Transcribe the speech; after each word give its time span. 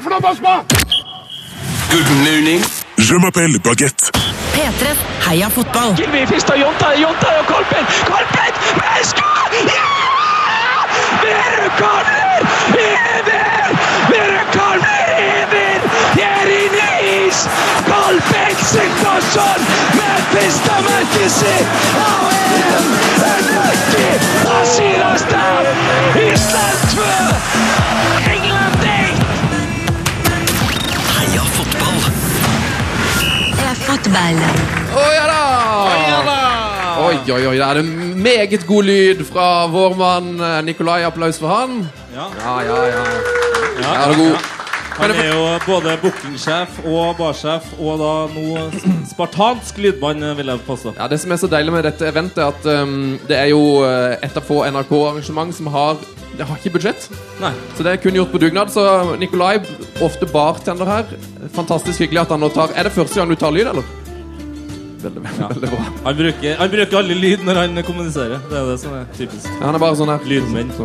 Er 0.00 0.02
for 0.02 0.10
noe, 0.10 0.20
Basma? 0.20 0.64
Good 1.90 2.10
morning. 2.24 2.62
Je 2.96 3.14
m'appelle 3.16 3.58
Baguette. 3.58 4.10
P3 4.54 4.96
Heia 5.28 5.50
fotball. 5.50 5.92
Gilvi 5.94 6.26
Fista, 6.26 6.54
Jonta, 6.56 6.88
Jonta 6.96 7.28
og 7.40 7.46
Kolpen. 7.46 7.84
Kolpen! 8.08 8.52
Men! 8.80 9.68
Ja! 9.68 9.90
Mere 11.24 11.68
Kalmer! 11.80 12.40
Ever! 12.80 13.68
Mere 14.12 14.44
Kalmer! 14.56 15.04
Ever! 15.18 15.80
Det 16.16 16.24
er 16.24 16.48
is! 17.28 17.38
Kolpen 17.90 18.56
Sigmarsson 18.70 19.60
med 19.98 20.18
pista 20.32 20.76
Merkesi! 20.88 21.56
AM! 22.08 22.84
Merki! 23.20 24.08
Asiras 24.60 25.22
der! 25.32 25.62
Island 26.32 26.80
2! 28.16 28.19
Fotball. 33.90 34.38
Å 34.94 35.06
ja 35.14 35.24
da! 35.26 35.40
Oi, 37.00 37.16
oi, 37.32 37.42
oi. 37.48 37.56
Det 37.56 37.66
er 37.66 37.80
en 37.80 37.90
meget 38.22 38.66
god 38.68 38.86
lyd 38.86 39.24
fra 39.26 39.48
vår 39.72 39.96
mann 39.98 40.30
eh, 40.36 40.60
Nikolai. 40.66 41.00
Applaus 41.08 41.40
for 41.40 41.50
han. 41.50 41.82
Ja. 42.14 42.28
Ja, 42.44 42.56
ja, 42.68 42.80
ja. 42.92 43.04
Ja, 43.80 43.92
ja, 43.92 43.92
ja. 44.04 44.16
god? 44.20 44.59
Han 45.00 45.12
er 45.16 45.30
jo 45.30 45.44
både 45.64 45.94
bookingsjef 46.02 46.80
og 46.84 47.14
barsjef, 47.16 47.70
og 47.80 48.00
da 48.02 48.12
nå 48.34 48.66
spartansk 49.08 49.78
lydmann, 49.80 50.24
vil 50.36 50.52
jeg 50.52 50.62
påstå. 50.66 50.92
Ja, 50.98 51.06
Det 51.08 51.20
som 51.22 51.32
er 51.32 51.40
så 51.40 51.48
deilig 51.48 51.72
med 51.72 51.86
dette 51.88 52.08
eventet, 52.10 52.42
er 52.44 52.50
at 52.52 52.66
um, 52.84 53.18
det 53.28 53.38
er 53.38 53.48
jo 53.52 53.62
eh, 53.86 54.18
et 54.26 54.36
av 54.36 54.44
få 54.44 54.60
NRK-arrangement 54.68 55.54
som 55.56 55.70
har 55.72 55.96
Det 56.36 56.46
har 56.46 56.60
ikke 56.60 56.74
budsjett. 56.76 57.08
Nei. 57.40 57.52
Så 57.76 57.84
det 57.84 57.92
er 57.94 58.02
kun 58.02 58.16
gjort 58.16 58.30
på 58.32 58.38
dugnad. 58.40 58.70
Så 58.72 58.84
Nikolai, 59.20 59.58
ofte 60.00 60.28
bartender 60.30 60.88
her. 60.88 61.10
Fantastisk 61.56 62.04
hyggelig 62.04 62.22
at 62.22 62.36
han 62.36 62.40
nå 62.40 62.48
tar 62.54 62.70
Er 62.76 62.86
det 62.86 62.94
første 62.94 63.18
gang 63.18 63.32
du 63.32 63.36
tar 63.40 63.52
lyd, 63.52 63.66
eller? 63.72 63.84
Veldig, 65.00 65.22
veldig, 65.24 65.48
veldig 65.48 65.70
bra. 65.74 65.84
Han 66.04 66.16
bruker, 66.16 66.56
han 66.60 66.72
bruker 66.76 66.98
alle 67.00 67.16
lyd 67.16 67.44
når 67.48 67.62
han 67.64 67.84
kommuniserer. 67.88 68.40
Det 68.50 68.58
er 68.62 68.72
det 68.72 68.80
som 68.84 68.96
er 68.96 69.08
typisk. 69.16 69.48
Ja, 69.56 69.70
han 69.70 69.80
er 69.80 69.88
bare 69.88 69.96
sånn 70.00 70.12
her. 70.12 70.28
Lydmenn. 70.28 70.76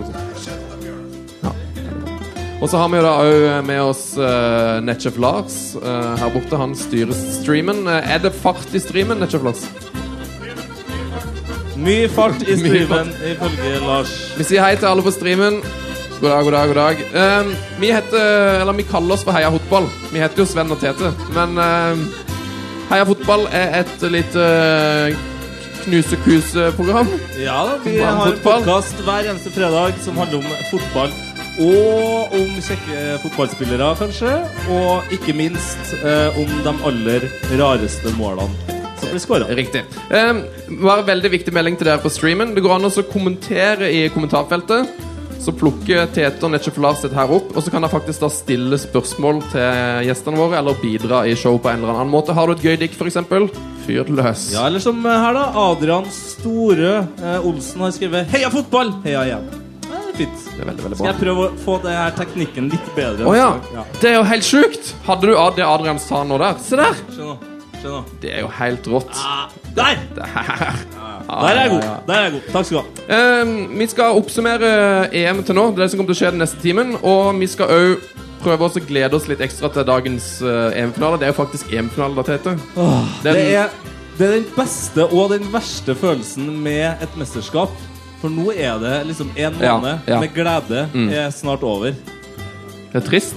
Og 2.62 2.70
så 2.72 2.80
har 2.80 2.88
vi 2.90 3.00
jo 3.00 3.04
da 3.04 3.14
òg 3.20 3.66
med 3.68 3.82
oss 3.84 4.04
uh, 4.16 4.80
Netchef 4.84 5.18
Lars 5.20 5.76
uh, 5.76 6.16
her 6.20 6.32
borte. 6.32 6.56
Han 6.60 6.76
styrer 6.78 7.12
streamen. 7.14 7.84
Eh, 7.92 8.14
er 8.16 8.22
det 8.24 8.32
fart 8.32 8.72
i 8.74 8.80
streamen, 8.80 9.20
Netchef 9.20 9.44
Lars? 9.44 9.66
Mye 11.76 12.08
fart 12.10 12.46
i 12.48 12.56
streamen, 12.62 13.12
ifølge 13.34 13.82
Lars. 13.84 14.14
Vi 14.40 14.48
sier 14.48 14.64
hei 14.64 14.78
til 14.80 14.88
alle 14.88 15.04
på 15.06 15.14
streamen. 15.14 15.60
God 16.22 16.30
dag, 16.32 16.48
god 16.48 16.56
dag, 16.56 16.72
god 16.72 16.80
dag. 16.80 17.04
Eh, 17.22 17.52
vi 17.84 17.92
heter 17.92 18.62
Eller 18.62 18.80
vi 18.80 18.88
kaller 18.88 19.18
oss 19.18 19.28
for 19.28 19.36
Heia 19.36 19.52
Fotball. 19.52 19.92
Vi 20.14 20.24
heter 20.24 20.46
jo 20.46 20.48
Sven 20.48 20.72
og 20.72 20.80
Tete. 20.80 21.12
Men 21.36 21.60
eh, 21.60 22.08
Heia 22.94 23.04
Fotball 23.12 23.48
er 23.52 23.82
et 23.82 24.10
lite 24.14 24.48
uh, 24.48 25.24
knuse-kuse-program. 25.84 27.10
Ja 27.42 27.60
da, 27.68 27.78
vi 27.84 27.98
har 28.00 28.30
en 28.30 28.42
podkast 28.46 29.02
hver 29.04 29.32
eneste 29.32 29.52
fredag 29.54 29.98
som 30.06 30.18
handler 30.22 30.46
om 30.46 30.68
fotball. 30.72 31.25
Og 31.56 32.36
om 32.36 32.56
kjekke 32.60 33.04
fotballspillere, 33.24 33.92
kanskje. 34.00 34.32
Og 34.76 35.16
ikke 35.16 35.36
minst 35.38 35.94
eh, 36.02 36.40
om 36.42 36.56
de 36.66 36.74
aller 36.90 37.30
rareste 37.56 38.12
målene 38.20 38.76
som 39.00 39.12
blir 39.12 39.24
skåra. 39.24 39.48
Riktig. 39.56 39.84
Eh, 40.10 40.34
bare 40.82 41.06
veldig 41.08 41.32
viktig 41.32 41.54
melding 41.56 41.78
til 41.80 41.90
dere 41.90 42.04
på 42.04 42.12
streamen. 42.12 42.56
Det 42.56 42.64
går 42.66 42.78
an 42.78 42.90
å 42.90 42.94
kommentere 43.12 43.92
i 43.92 44.08
kommentarfeltet. 44.14 45.04
Så 45.46 45.54
plukker 45.54 46.08
Tete 46.16 46.48
og 46.48 46.56
Netchef 46.56 46.78
Lars 46.82 47.04
dette 47.04 47.18
her 47.18 47.30
opp, 47.30 47.52
og 47.54 47.62
så 47.62 47.70
kan 47.70 47.84
dere 47.84 47.94
faktisk 47.94 48.24
da 48.24 48.30
stille 48.34 48.80
spørsmål 48.82 49.44
til 49.52 50.08
gjestene 50.08 50.40
våre, 50.40 50.58
eller 50.58 50.80
bidra 50.82 51.20
i 51.30 51.36
show 51.38 51.60
på 51.62 51.70
en 51.70 51.84
eller 51.84 52.00
annen 52.00 52.14
måte. 52.14 52.34
Har 52.34 52.50
du 52.50 52.56
et 52.56 52.66
gøy 52.66 52.80
dikt, 52.82 52.98
f.eks.? 52.98 53.20
Fyr 53.86 54.10
løs. 54.10 54.48
Ja, 54.56 54.66
eller 54.66 54.82
som 54.82 55.04
her, 55.06 55.38
da. 55.38 55.52
Adrian 55.68 56.10
Store 56.10 56.96
eh, 57.04 57.46
Olsen 57.46 57.86
har 57.86 57.94
skrevet 57.94 58.34
'Heia 58.34 58.50
fotball'! 58.50 58.96
Heia 59.06 59.28
igjen. 59.30 59.65
Det 60.16 60.24
er 60.24 60.30
fint. 60.30 60.44
Det 60.56 60.62
er 60.64 60.70
veldig, 60.70 60.84
veldig 60.86 60.98
Skal 61.00 61.10
jeg 61.12 61.20
prøve 61.20 61.46
å 61.50 61.56
få 61.66 61.74
det 61.84 61.92
her 61.98 62.14
teknikken 62.16 62.70
litt 62.72 62.92
bedre? 62.96 63.26
Oh, 63.28 63.36
ja. 63.36 63.50
ja. 63.76 63.84
Det 64.00 64.10
er 64.14 64.16
jo 64.16 64.24
helt 64.30 64.48
sjukt! 64.48 64.94
Hadde 65.08 65.28
du 65.28 65.36
av 65.38 65.56
det 65.58 65.66
Adrian 65.68 66.00
sa 66.00 66.22
nå 66.24 66.38
der? 66.40 66.56
Se 66.64 66.80
der! 66.80 66.96
Skjønner. 67.12 67.52
Det 68.24 68.32
er 68.34 68.40
jo 68.42 68.48
helt 68.58 68.88
rått. 68.90 69.12
Ah, 69.20 69.50
der! 69.78 70.00
Det 70.16 70.26
her. 70.34 70.78
Der 71.26 71.50
er 71.52 71.60
jeg 71.60 71.72
god. 71.76 71.84
Der 72.08 72.16
er 72.16 72.24
jeg 72.24 72.34
god. 72.38 72.48
Takk 72.54 72.66
skal 72.66 72.78
du 72.78 72.82
ha. 72.82 73.18
Eh, 73.18 73.52
vi 73.78 73.88
skal 73.92 74.18
oppsummere 74.22 74.70
EM 75.14 75.44
til 75.46 75.58
nå. 75.58 75.68
Det 75.76 75.84
er 75.84 75.84
det 75.84 75.92
som 75.94 76.00
kommer 76.02 76.14
til 76.14 76.18
å 76.18 76.22
skje 76.24 76.32
den 76.34 76.42
neste 76.42 76.62
timen. 76.64 76.96
Og 77.06 77.38
vi 77.44 77.50
skal 77.52 77.74
òg 77.76 78.08
prøve 78.46 78.66
oss 78.70 78.80
å 78.80 78.84
glede 78.88 79.18
oss 79.20 79.28
litt 79.30 79.42
ekstra 79.46 79.70
til 79.76 79.86
dagens 79.86 80.32
eh, 80.46 80.80
EM-finale. 80.82 81.20
Det 81.22 81.28
er 81.28 81.34
jo 81.36 81.38
faktisk 81.44 81.74
EM-finale, 81.78 82.18
da, 82.18 82.26
Tete. 82.32 82.56
Det 83.26 83.36
Den- 83.36 83.42
er, 83.60 83.76
det 84.18 84.28
er 84.32 84.36
den 84.40 84.48
beste 84.56 85.06
og 85.12 85.30
den 85.36 85.46
verste 85.54 85.94
følelsen 85.98 86.50
med 86.66 87.04
et 87.06 87.18
mesterskap. 87.22 87.74
For 88.26 88.34
nå 88.34 88.48
er 88.58 88.80
det 88.82 88.94
liksom 89.12 89.30
en 89.38 89.60
Ja, 89.62 89.76
måned 89.78 90.08
ja. 90.10 90.20
med 90.20 90.32
glede 90.34 90.88
Mm. 90.96 91.10
er 91.14 91.28
snart 91.32 91.62
over. 91.64 91.94
Det 92.92 92.96
er 93.04 93.06
trist. 93.06 93.36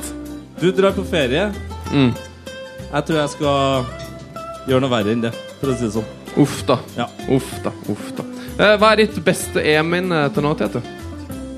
Du 0.61 0.71
drar 0.73 0.93
på 0.97 1.05
ferie. 1.05 1.51
Mm. 1.93 2.15
Jeg 2.95 3.05
tror 3.05 3.19
jeg 3.21 3.29
skal 3.35 3.85
gjøre 4.69 4.81
noe 4.81 4.91
verre 4.91 5.13
enn 5.13 5.21
det, 5.27 5.35
for 5.61 5.69
å 5.69 5.77
si 5.77 5.85
det 5.85 5.93
sånn. 5.93 6.09
Uff 6.41 6.63
da. 6.67 6.79
Ja. 6.97 7.07
Uff 7.37 7.51
da. 7.65 7.73
Uff 7.93 8.09
da. 8.17 8.25
Eh, 8.59 8.77
hva 8.81 8.93
er 8.95 9.03
ditt 9.05 9.21
beste 9.25 9.61
EM-minne 9.61 10.33
til 10.33 10.43
nå, 10.43 10.55
Tete? 10.57 10.81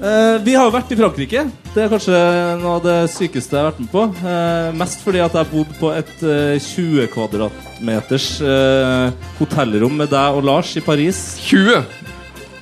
Eh, 0.03 0.39
vi 0.43 0.55
har 0.57 0.65
jo 0.67 0.75
vært 0.75 0.91
i 0.91 0.97
Frankrike. 0.99 1.47
Det 1.75 1.85
er 1.85 1.89
kanskje 1.93 2.19
noe 2.63 2.77
av 2.81 2.83
det 2.83 2.99
sykeste 3.15 3.55
jeg 3.55 3.63
har 3.63 3.71
vært 3.71 3.81
med 3.85 3.91
på. 3.95 4.05
Eh, 4.27 4.73
mest 4.81 5.05
fordi 5.07 5.21
at 5.23 5.33
jeg 5.39 5.51
bodde 5.53 5.79
på 5.79 5.93
et 5.95 6.23
eh, 6.27 6.59
20 6.59 7.07
kvadratmeters 7.15 8.29
eh, 8.43 9.11
hotellrom 9.39 9.97
med 10.03 10.11
deg 10.11 10.35
og 10.41 10.43
Lars 10.51 10.75
i 10.77 10.81
Paris. 10.83 11.37
20! 11.47 11.85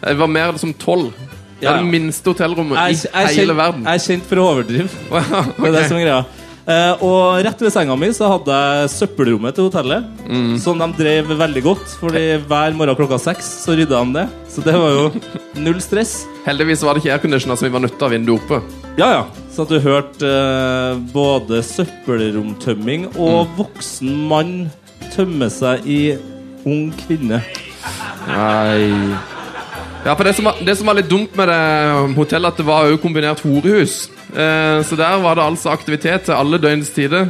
Det 0.03 0.17
var 0.19 0.29
mer 0.31 0.59
som 0.61 0.73
12. 0.75 1.13
Det 1.59 1.67
er 1.67 1.81
det 1.83 1.91
minste 1.91 2.31
hotellrommet 2.31 2.79
Jeg, 2.79 2.95
i 2.95 3.09
jeg, 3.27 3.39
hele 3.41 3.55
verden. 3.59 3.83
jeg 3.83 3.99
er 3.99 4.05
kjent 4.05 4.27
for 4.31 4.39
å 4.39 4.45
overdrive. 4.53 4.91
okay. 5.11 5.57
Det 5.59 5.71
er 5.73 5.73
det 5.81 5.89
som 5.91 5.99
er 5.99 6.05
greia. 6.07 6.21
Eh, 6.69 7.01
og 7.03 7.39
rett 7.47 7.63
ved 7.65 7.73
senga 7.73 7.95
mi 7.97 8.11
så 8.13 8.29
hadde 8.29 8.53
jeg 8.61 8.91
søppelrommet 8.93 9.57
til 9.57 9.67
hotellet. 9.71 10.05
Mm. 10.29 10.53
Som 10.61 10.79
de 10.79 10.87
drev 10.99 11.31
veldig 11.41 11.63
godt, 11.65 11.95
Fordi 11.99 12.23
hver 12.45 12.77
morgen 12.77 12.99
klokka 12.99 13.19
seks 13.25 13.49
så 13.65 13.75
rydda 13.75 14.03
de 14.05 14.19
det. 14.21 14.27
Så 14.53 14.63
det 14.67 14.75
var 14.77 14.93
jo 14.95 15.07
null 15.65 15.81
stress. 15.83 16.27
Heldigvis 16.47 16.85
var 16.87 16.95
det 16.95 17.03
ikke 17.03 17.15
airconditioner, 17.17 17.57
så 17.59 17.67
vi 17.67 17.73
var 17.75 17.83
nødt 17.87 17.97
til 17.97 18.05
å 18.05 18.11
ha 18.11 18.15
vinduet 18.15 18.45
oppe. 18.45 18.61
Ja, 19.01 19.09
ja. 19.17 19.25
Så 19.55 19.65
at 19.65 19.73
du 19.75 19.81
hørte 19.83 20.29
eh, 20.31 21.01
både 21.11 21.63
søppelromtømming 21.67 23.09
og 23.17 23.49
Mm. 23.49 23.57
voksen 23.59 24.15
mann 24.31 24.55
tømme 25.17 25.49
seg 25.51 25.83
i 25.89 26.01
ung 26.69 26.93
kvinne. 27.01 27.41
Nei 28.29 29.17
Ja, 30.09 30.15
for 30.17 30.25
det 30.25 30.33
som, 30.39 30.47
var, 30.49 30.57
det 30.65 30.73
som 30.79 30.89
var 30.89 30.97
litt 30.97 31.11
dumt 31.11 31.35
med 31.37 31.51
det 31.51 32.15
hotellet, 32.17 32.55
at 32.55 32.61
det 32.63 32.65
var 32.65 32.87
jo 32.89 32.97
kombinert 33.03 33.43
horehus. 33.45 34.07
Eh, 34.33 34.79
så 34.89 34.97
der 34.97 35.19
var 35.21 35.37
det 35.37 35.45
altså 35.45 35.69
aktivitet 35.69 36.25
til 36.25 36.33
alle 36.33 36.57
døgnets 36.63 36.95
tider. 36.97 37.29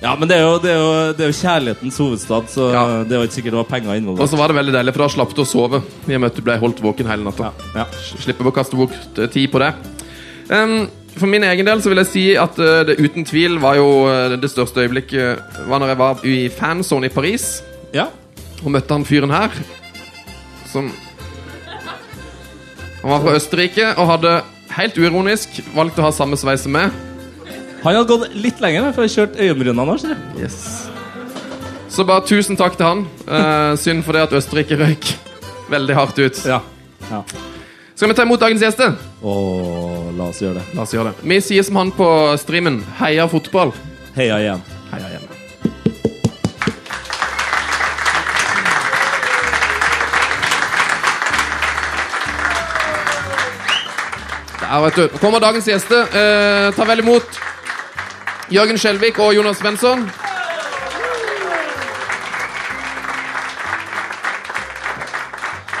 Ja, 0.00 0.14
men 0.16 0.28
det 0.30 0.38
er 0.38 0.46
jo, 0.46 0.54
det 0.62 0.70
er 0.72 0.80
jo, 0.80 0.94
det 1.12 1.26
er 1.26 1.28
jo 1.28 1.36
kjærlighetens 1.42 1.98
hovedstad, 2.00 2.48
så 2.48 2.70
Ja. 2.72 2.84
det 3.04 3.18
var 3.18 3.28
ikke 3.28 3.36
sikkert 3.36 3.52
det 3.52 3.60
var 3.60 3.68
penger 3.68 4.08
Og 4.16 4.28
så 4.28 4.36
var 4.40 4.48
det 4.48 4.56
veldig 4.56 4.72
deilig, 4.78 4.94
for 4.94 5.04
da 5.04 5.08
slapp 5.12 5.36
du 5.36 5.42
å 5.42 5.44
sove. 5.44 5.82
I 6.08 6.14
og 6.14 6.20
med 6.20 6.30
at 6.30 6.36
du 6.36 6.42
ble 6.42 6.56
holdt 6.56 6.80
våken 6.80 7.06
hele 7.06 7.24
natta. 7.24 7.52
Ja. 7.74 7.84
Slipper 8.16 8.48
å 8.48 8.54
kaste 8.54 8.76
bort 8.76 8.96
tid 9.32 9.52
på 9.52 9.60
det. 9.60 9.74
Um, 10.48 10.88
for 11.18 11.26
min 11.26 11.44
egen 11.44 11.66
del 11.68 11.82
så 11.82 11.92
vil 11.92 12.00
jeg 12.00 12.12
si 12.12 12.26
at 12.36 12.58
eh, 12.58 12.84
det 12.86 12.96
uten 12.96 13.24
tvil 13.28 13.58
var 13.60 13.76
jo 13.76 14.06
eh, 14.08 14.36
det 14.40 14.50
største 14.52 14.84
øyeblikket 14.84 15.68
var 15.68 15.80
når 15.80 15.88
jeg 15.92 15.98
var 15.98 16.24
i 16.24 16.48
fanzone 16.48 17.08
i 17.08 17.12
Paris 17.12 17.62
ja. 17.92 18.06
og 18.62 18.70
møtte 18.72 18.94
han 18.94 19.04
fyren 19.04 19.32
her. 19.32 19.52
Som 20.72 20.92
Han 23.06 23.12
var 23.12 23.20
fra 23.22 23.32
Østerrike 23.38 23.84
og 24.02 24.08
hadde 24.10 24.30
helt 24.74 24.96
uironisk 24.98 25.60
valgt 25.76 26.00
å 26.00 26.08
ha 26.08 26.08
samme 26.10 26.34
sveis 26.34 26.64
som 26.66 26.72
meg. 26.74 26.90
Han 27.84 27.94
hadde 27.94 28.08
gått 28.10 28.32
litt 28.34 28.58
lenger 28.58 28.88
for 28.96 29.06
å 29.06 29.06
kjørte 29.06 29.36
kjørt 29.36 29.44
øyenbrynene 29.44 29.84
hans. 29.92 30.02
jeg. 30.02 30.16
Yes. 30.42 30.56
Så 31.86 32.02
bare 32.02 32.26
tusen 32.26 32.58
takk 32.58 32.74
til 32.74 32.82
han. 32.88 33.04
Eh, 33.30 33.76
synd 33.78 34.02
for 34.02 34.18
det 34.18 34.24
at 34.26 34.34
Østerrike 34.34 34.74
røyk 34.80 35.12
veldig 35.70 35.94
hardt 35.94 36.18
ut. 36.18 36.44
Ja. 36.50 36.58
ja. 37.06 37.22
Skal 37.94 38.10
vi 38.10 38.16
ta 38.18 38.26
imot 38.26 38.42
dagens 38.42 38.66
gjester? 38.66 38.98
Og 39.22 40.10
la 40.18 40.32
oss 40.32 40.42
gjøre 40.42 40.58
det. 40.58 40.66
La 40.74 40.82
oss 40.82 40.98
gjøre 40.98 41.12
det. 41.12 41.30
Vi 41.30 41.38
sier 41.46 41.62
som 41.62 41.78
han 41.78 41.94
på 41.94 42.08
streamen. 42.42 42.82
Heia 42.98 43.30
fotball. 43.30 43.70
Heia 44.18 44.42
igjen. 44.42 44.66
Der, 54.76 54.82
vet 54.82 54.96
du. 54.96 55.04
Nå 55.08 55.18
kommer 55.22 55.40
dagens 55.40 55.64
gjester. 55.70 56.02
Eh, 56.12 56.66
ta 56.76 56.84
vel 56.84 57.00
imot 57.00 57.38
Jørgen 58.52 58.76
Skjelvik 58.76 59.16
og 59.24 59.32
Jonas 59.32 59.56
Svensson. 59.62 60.02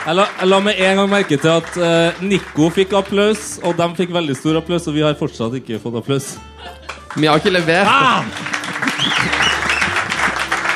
Jeg 0.06 0.16
la, 0.16 0.24
jeg 0.38 0.48
la 0.48 0.62
med 0.64 0.80
en 0.80 1.02
gang 1.02 1.12
merke 1.12 1.36
til 1.36 1.52
at 1.58 1.76
eh, 1.76 2.24
Nico 2.24 2.70
fikk 2.72 2.96
applaus, 2.96 3.58
og 3.60 3.76
de 3.76 3.92
fikk 4.00 4.16
veldig 4.16 4.38
stor 4.38 4.62
applaus, 4.62 4.88
og 4.88 4.96
vi 4.96 5.04
har 5.04 5.18
fortsatt 5.20 5.60
ikke 5.60 5.82
fått 5.82 6.00
applaus. 6.00 6.32
Vi 7.18 7.28
har 7.28 7.36
ikke 7.36 7.52
levert. 7.52 7.92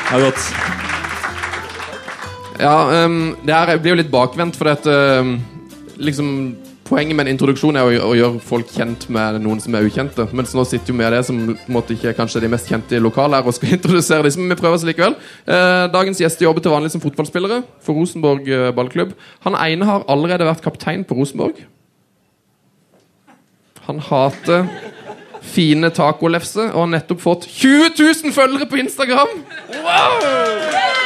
Det 0.05 0.19
er 0.19 0.27
godt. 0.27 0.49
Ja, 2.61 3.05
um, 3.07 3.31
det 3.41 3.55
her 3.55 3.79
blir 3.79 3.95
jo 3.95 4.03
litt 4.03 4.13
bakvendt, 4.13 4.61
for 4.61 4.75
at 4.75 4.85
um, 4.85 5.39
liksom 5.97 6.35
Poenget 6.91 7.15
med 7.15 7.23
en 7.23 7.31
introduksjon 7.31 7.77
er 7.79 7.87
å, 7.87 7.91
å 8.09 8.15
gjøre 8.19 8.39
folk 8.43 8.71
kjent 8.75 9.05
med 9.15 9.37
noen 9.45 9.61
som 9.63 9.75
er 9.77 9.85
ukjente. 9.87 10.25
Mens 10.35 10.51
nå 10.51 10.65
sitter 10.67 10.91
jo 10.91 10.97
vi 10.99 11.11
det 11.13 11.21
som 11.23 11.37
på 11.47 11.53
en 11.55 11.71
måte 11.77 11.95
ikke 11.95 12.09
er 12.09 12.17
kanskje 12.17 12.41
de 12.43 12.49
mest 12.51 12.67
kjente 12.67 12.97
i 12.97 12.99
lokalet 12.99 13.39
her 13.39 13.47
og 13.47 13.55
skal 13.55 13.71
introdusere 13.77 14.25
dem. 14.27 14.41
men 14.43 14.51
vi 14.51 14.59
prøver 14.59 14.75
oss 14.75 14.83
likevel. 14.89 15.15
Eh, 15.47 15.85
dagens 15.93 16.19
gjester 16.19 16.49
jobber 16.49 16.65
til 16.65 16.73
vanlig 16.75 16.91
som 16.91 17.03
fotballspillere 17.03 17.61
for 17.85 17.95
Rosenborg 17.95 18.51
eh, 18.51 18.73
ballklubb. 18.75 19.15
Han 19.47 19.55
ene 19.55 19.87
har 19.87 20.03
allerede 20.11 20.49
vært 20.49 20.65
kaptein 20.67 21.07
på 21.07 21.15
Rosenborg. 21.15 21.63
Han 23.87 24.03
hater 24.11 24.67
fine 25.47 25.93
tacolefse 25.95 26.73
og 26.73 26.83
har 26.83 26.91
nettopp 26.97 27.23
fått 27.23 27.47
20 27.47 27.95
000 27.95 28.35
følgere 28.35 28.67
på 28.67 28.83
Instagram! 28.83 29.39
Eh, 29.79 31.00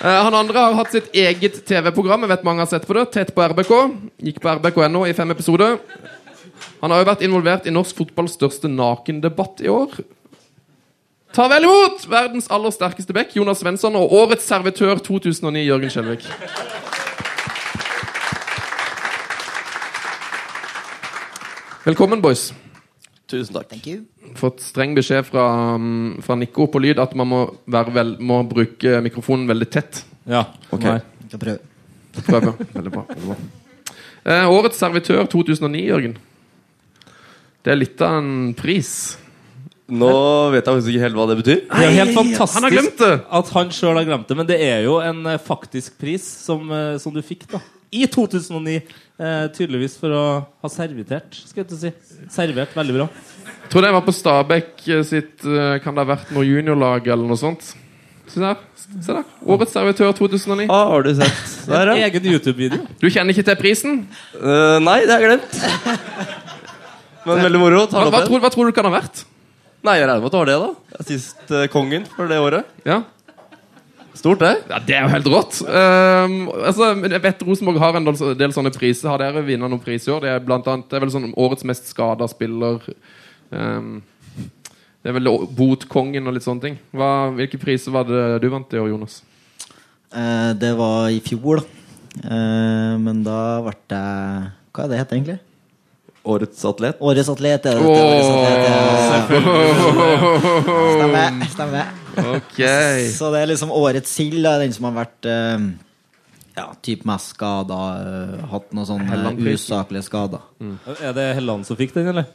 Han 0.00 0.32
andre 0.32 0.56
har 0.56 0.76
hatt 0.78 0.94
sitt 0.94 1.10
eget 1.12 1.58
TV-program. 1.68 2.22
Jeg 2.24 2.32
vet 2.32 2.44
mange 2.46 2.64
har 2.64 2.70
sett 2.70 2.86
på 2.88 2.96
det. 2.96 3.02
Tett 3.12 3.34
på 3.36 3.44
RBK. 3.52 3.72
Gikk 4.24 4.38
på 4.40 4.54
rbk.no 4.56 5.02
i 5.04 5.12
fem 5.16 5.34
episoder. 5.34 5.76
Han 6.80 6.92
har 6.92 7.02
jo 7.02 7.08
vært 7.10 7.24
involvert 7.26 7.68
i 7.68 7.74
norsk 7.74 7.98
fotballs 7.98 8.38
største 8.38 8.70
nakendebatt 8.72 9.60
i 9.60 9.68
år. 9.68 9.92
Ta 11.36 11.46
vel 11.52 11.68
imot 11.68 12.06
verdens 12.10 12.48
aller 12.50 12.72
sterkeste 12.74 13.14
bekk, 13.14 13.36
Jonas 13.36 13.60
Svensson, 13.60 13.94
og 14.00 14.14
årets 14.22 14.48
servitør 14.48 14.98
2009, 15.04 15.66
Jørgen 15.68 15.92
Skjelvik. 15.92 16.24
Velkommen, 21.84 22.24
boys. 22.24 22.48
Tusen 23.30 23.54
takk. 23.54 23.68
Thank 23.70 23.86
you. 23.86 24.02
Fått 24.38 24.62
streng 24.64 24.96
beskjed 24.96 25.28
fra, 25.28 25.46
um, 25.76 26.18
fra 26.24 26.36
Nico 26.38 26.66
på 26.70 26.82
lyd 26.82 26.98
at 27.02 27.14
man 27.18 27.30
må, 27.30 27.40
være 27.70 27.94
vel, 27.94 28.12
må 28.18 28.40
bruke 28.48 28.98
mikrofonen 29.04 29.46
veldig 29.50 29.70
tett. 29.70 30.02
Ja. 30.30 30.48
Ok. 30.74 30.84
Nei. 30.88 30.98
Skal 31.28 31.42
prøve. 31.44 31.58
Prøve. 32.26 32.54
Veldig 32.74 32.92
bra. 32.96 33.06
Veldig 33.12 33.30
bra. 33.30 33.38
Eh, 34.20 34.50
årets 34.50 34.76
servitør 34.82 35.24
2009, 35.30 35.86
Jørgen. 35.86 36.18
Det 37.64 37.72
er 37.72 37.78
litt 37.78 38.02
av 38.04 38.18
en 38.18 38.52
pris. 38.56 38.92
Nå 39.90 40.10
vet 40.52 40.62
jeg 40.62 40.70
faktisk 40.70 40.92
ikke 40.92 41.04
helt 41.06 41.18
hva 41.18 41.26
det 41.30 41.36
betyr. 41.40 41.60
Det 41.66 41.86
er 41.86 41.96
helt 41.96 42.14
fantastisk 42.14 42.58
Han 42.58 42.66
har 42.66 42.74
glemt 42.76 43.00
det! 43.00 43.14
at 43.40 43.52
han 43.56 43.72
sjøl 43.74 43.98
har 43.98 44.06
glemt 44.06 44.28
det, 44.28 44.36
men 44.38 44.48
det 44.48 44.58
er 44.62 44.84
jo 44.86 45.00
en 45.02 45.24
eh, 45.32 45.40
faktisk 45.42 45.98
pris 46.02 46.24
som, 46.44 46.66
eh, 46.74 46.96
som 47.02 47.14
du 47.14 47.22
fikk 47.26 47.48
da 47.50 47.62
i 47.90 48.06
2009. 48.06 48.80
Eh, 49.20 49.44
tydeligvis 49.52 49.98
for 50.00 50.14
å 50.16 50.24
ha 50.62 50.70
servitert, 50.72 51.34
skal 51.44 51.60
jeg 51.62 51.68
ikke 51.68 51.80
si. 51.82 51.90
Servert 52.32 52.72
veldig 52.76 52.96
bra. 52.96 53.06
Jeg 53.10 53.72
tror 53.72 53.84
det 53.84 53.92
var 53.92 54.04
på 54.06 54.14
Stabæk 54.16 54.70
eh, 54.88 55.02
sitt 55.06 55.44
eh, 55.46 55.76
Kan 55.84 55.94
det 55.94 56.02
ha 56.02 56.08
vært 56.14 56.32
noe 56.34 56.46
juniorlag 56.46 57.04
eller 57.06 57.28
noe 57.28 57.38
sånt? 57.38 57.74
Se 58.30 58.40
der. 58.40 58.56
Se 58.78 59.12
der. 59.12 59.26
Årets 59.42 59.74
servitør 59.74 60.14
2009. 60.16 60.68
Ah, 60.70 60.86
har 60.92 61.04
du 61.04 61.10
sett 61.18 61.54
der, 61.66 61.90
ja? 61.90 62.08
Egen 62.08 62.30
YouTube-video. 62.30 62.84
Du 63.02 63.08
kjenner 63.10 63.34
ikke 63.34 63.44
til 63.48 63.58
prisen? 63.58 64.04
Uh, 64.36 64.78
nei, 64.82 65.00
det 65.02 65.16
har 65.16 65.24
jeg 65.24 65.32
glemt. 65.32 65.58
Men 67.26 67.42
veldig 67.42 67.60
moro. 67.60 67.82
Hva, 67.90 68.06
hva, 68.06 68.22
tror, 68.24 68.42
hva 68.44 68.52
tror 68.54 68.68
du 68.68 68.70
det 68.70 68.76
kan 68.78 68.86
ha 68.86 68.94
vært? 68.94 69.24
Nei, 69.82 69.96
jeg 69.98 70.06
regner 70.06 70.22
med 70.22 70.30
at 70.30 70.36
det 70.36 70.40
var 70.40 70.50
det, 70.50 70.58
da. 70.62 71.02
Sist 71.08 71.50
uh, 71.50 71.64
kongen 71.72 72.06
for 72.14 72.30
det 72.30 72.38
året. 72.38 72.70
Ja, 72.86 73.00
Stort, 74.14 74.40
det. 74.42 74.54
ja 74.68 74.78
Det 74.84 74.94
er 74.96 75.04
jo 75.04 75.12
helt 75.12 75.28
rått. 75.30 75.60
Um, 75.62 76.50
altså, 76.66 76.90
jeg 77.06 77.22
vet 77.22 77.42
Rosenborg 77.46 77.80
har 77.80 77.98
en 77.98 78.08
del, 78.08 78.18
del 78.38 78.54
sånne 78.54 78.72
priser. 78.74 79.08
Har 79.10 79.22
dere 79.22 79.44
vunnet 79.46 79.70
noen 79.70 79.82
priser 79.82 80.10
i 80.10 80.14
år? 80.16 80.24
Det 80.24 80.32
er 80.32 80.46
blant 80.46 80.70
annet 80.70 80.88
Det 80.90 80.98
er 80.98 81.04
vel 81.04 81.12
sånn 81.14 81.28
årets 81.38 81.66
mest 81.68 81.90
skada 81.92 82.28
spiller. 82.30 82.82
Um, 83.50 84.00
det 85.00 85.12
er 85.12 85.16
vel 85.16 85.30
Botkongen 85.56 86.26
og 86.28 86.36
litt 86.36 86.44
sånne 86.44 86.66
ting. 86.66 86.80
Hva, 86.92 87.30
hvilke 87.36 87.60
priser 87.62 87.94
var 87.94 88.08
det 88.08 88.40
du 88.42 88.48
vant 88.52 88.74
i 88.74 88.80
år, 88.82 88.90
Jonas? 88.92 89.20
Uh, 90.10 90.52
det 90.58 90.74
var 90.76 91.08
i 91.14 91.22
fjor, 91.24 91.62
da. 91.62 91.64
Uh, 92.24 92.98
men 92.98 93.22
da 93.22 93.38
ble 93.62 93.76
det 93.92 94.02
Hva 94.74 94.82
er 94.82 94.90
det 94.90 94.98
heter 94.98 95.16
egentlig? 95.20 95.38
Årets 96.30 96.64
atlet. 96.68 96.98
Årets 97.00 97.30
atlet 97.32 97.64
ja. 97.64 97.78
Årets 97.80 98.28
atlet, 98.28 98.66
ja. 98.66 98.76
Stemmer. 100.98 101.46
stemmer. 101.54 101.86
Ok. 102.16 102.58
Så 103.18 103.30
det 103.34 103.44
er 103.44 103.52
liksom 103.52 103.72
årets 103.74 104.12
sild, 104.18 104.44
den 104.44 104.74
som 104.74 104.90
har 104.90 104.98
vært 105.02 105.30
eh, 105.30 105.70
ja, 106.58 106.68
typ 106.84 107.06
mest 107.08 107.34
skada, 107.36 107.80
eh, 108.04 108.46
hatt 108.50 108.70
noen 108.76 108.88
sånne 108.88 109.10
Helland-prisen. 109.10 109.66
usaklige 109.70 110.06
skader. 110.08 110.46
Er 110.98 111.16
det 111.16 111.26
Helland 111.38 111.68
som 111.68 111.78
fikk 111.78 111.94
den, 111.96 112.12
eller? 112.12 112.30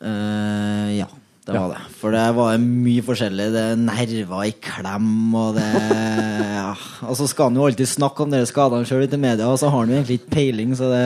Uh, 0.00 0.90
ja, 0.92 1.06
det 1.46 1.56
var 1.56 1.72
det. 1.72 1.80
For 2.00 2.14
det 2.14 2.24
var 2.36 2.60
mye 2.60 3.04
forskjellig. 3.04 3.48
Det 3.54 3.64
er 3.72 3.80
nerver 3.80 4.44
i 4.48 4.52
klem, 4.64 5.10
og 5.36 5.56
det 5.56 5.66
ja. 5.70 6.70
Og 7.08 7.16
så 7.18 7.28
skal 7.30 7.50
han 7.50 7.58
jo 7.58 7.66
alltid 7.68 7.88
snakke 7.88 8.24
om 8.24 8.32
de 8.32 8.42
skadene 8.48 8.88
sjøl 8.88 9.06
i 9.06 9.20
media, 9.20 9.48
og 9.48 9.58
så 9.60 9.70
har 9.72 9.84
han 9.84 9.92
jo 9.92 9.98
egentlig 9.98 10.20
ikke 10.20 10.34
peiling, 10.36 10.76
så 10.76 10.92
det 10.92 11.04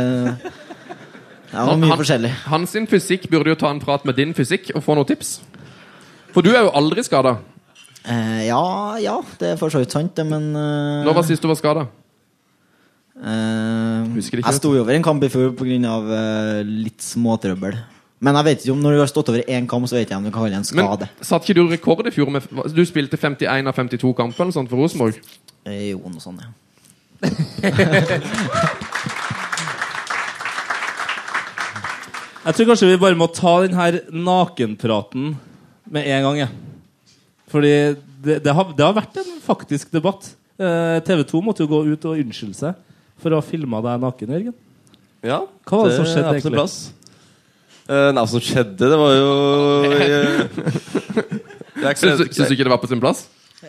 Det 1.55 1.65
var 1.69 1.79
mye 1.79 1.97
forskjellig. 2.01 2.31
Hans 2.51 2.73
fysikk 2.91 3.29
burde 3.31 3.53
jo 3.53 3.59
ta 3.59 3.71
en 3.71 3.83
prat 3.83 4.05
med 4.05 4.17
din 4.19 4.35
fysikk 4.35 4.73
og 4.75 4.83
få 4.83 4.97
noen 4.99 5.07
tips. 5.07 5.37
For 6.35 6.43
du 6.43 6.51
er 6.51 6.65
jo 6.67 6.73
aldri 6.75 7.05
skada. 7.07 7.37
Eh, 8.05 8.41
ja, 8.51 8.61
ja, 9.01 9.15
det 9.41 9.55
er 9.55 9.56
for 9.61 9.73
så 9.73 9.81
vidt 9.81 9.95
sant, 9.95 10.12
det, 10.19 10.27
men 10.29 10.51
eh, 10.53 11.05
Når 11.06 11.15
var 11.17 11.25
sist 11.25 11.41
du 11.41 11.49
var 11.49 11.56
skada? 11.56 11.87
eh, 13.17 14.01
Husker 14.12 14.43
ikke, 14.43 14.51
Jeg 14.51 14.59
sto 14.61 14.75
jo 14.75 14.83
over 14.85 14.93
en 14.93 15.06
kamp 15.06 15.25
i 15.25 15.31
fjor 15.33 15.55
pga. 15.56 15.95
Uh, 16.05 16.61
litt 16.85 17.01
småtrøbbel. 17.01 17.79
Men 18.25 18.37
jeg 18.41 18.45
vet 18.51 18.62
ikke 18.65 18.75
om 18.77 18.83
når 18.85 18.93
du 18.97 19.01
har 19.03 19.09
stått 19.11 19.31
over 19.33 19.43
én 19.49 19.67
kamp, 19.69 19.89
så 19.89 19.97
vet 19.97 20.12
jeg 20.12 20.19
om 20.19 20.25
du 20.25 20.31
kan 20.31 20.43
kalle 20.43 20.53
det 20.53 20.61
en 20.61 20.69
Men 20.77 20.85
skade. 20.85 21.09
satt 21.25 21.49
ikke 21.49 21.56
du 21.59 21.65
rekord 21.73 22.06
i 22.09 22.12
fjor? 22.15 22.29
Med, 22.33 22.45
du 22.77 22.85
spilte 22.89 23.17
51 23.21 23.69
av 23.69 23.75
52 23.81 24.12
kamper 24.21 24.45
eller 24.45 24.53
sånt 24.56 24.71
for 24.73 24.81
Rosenborg? 24.81 25.17
Eh, 25.65 25.91
jo, 25.95 25.99
noe 26.05 26.21
sånt, 26.21 26.41
ja. 26.45 26.49
Jeg 32.45 32.56
tror 32.59 32.67
kanskje 32.69 32.89
vi 32.91 33.01
bare 33.01 33.17
må 33.17 33.27
ta 33.33 33.55
den 33.65 33.77
her 33.79 33.97
nakenpraten 34.12 35.31
med 35.89 36.05
en 36.13 36.27
gang. 36.27 36.37
Ja. 36.43 36.49
Fordi 37.55 37.70
det, 38.25 38.41
det, 38.43 38.51
har, 38.56 38.73
det 38.75 38.82
har 38.82 38.96
vært 38.96 39.20
en 39.23 39.31
faktisk 39.44 39.93
debatt. 39.94 40.27
Eh, 40.58 40.99
TV 41.06 41.23
2 41.31 41.43
måtte 41.44 41.63
jo 41.63 41.70
gå 41.70 41.81
ut 41.93 42.06
og 42.11 42.19
unnskylde 42.19 42.58
seg 42.58 42.81
for 43.23 43.31
å 43.31 43.39
ha 43.39 43.44
filma 43.46 43.79
deg 43.84 44.03
naken, 44.03 44.32
Jørgen. 44.34 44.56
Ja, 45.25 45.39
Hva 45.65 45.79
var 45.81 45.89
det 45.93 45.96
som 46.01 46.08
skjedde 46.08 46.32
på 46.34 46.43
sin 46.43 46.51
egentlig? 46.51 46.58
plass. 46.58 46.77
Eh, 47.84 48.11
nei, 48.11 48.20
hva 48.25 48.31
som 48.32 48.43
skjedde, 48.43 48.91
det 48.91 48.99
var 48.99 49.15
jo 49.15 49.31
eh, 49.93 50.43
Det 51.79 51.84
er 51.84 51.94
ikke 51.94 52.01
Syns, 52.01 52.37
du- 52.49 52.55
ikke 52.55 52.67
det 52.67 52.73
var 52.73 52.81
på 52.82 52.91
sin 52.91 53.03
plass? 53.03 53.25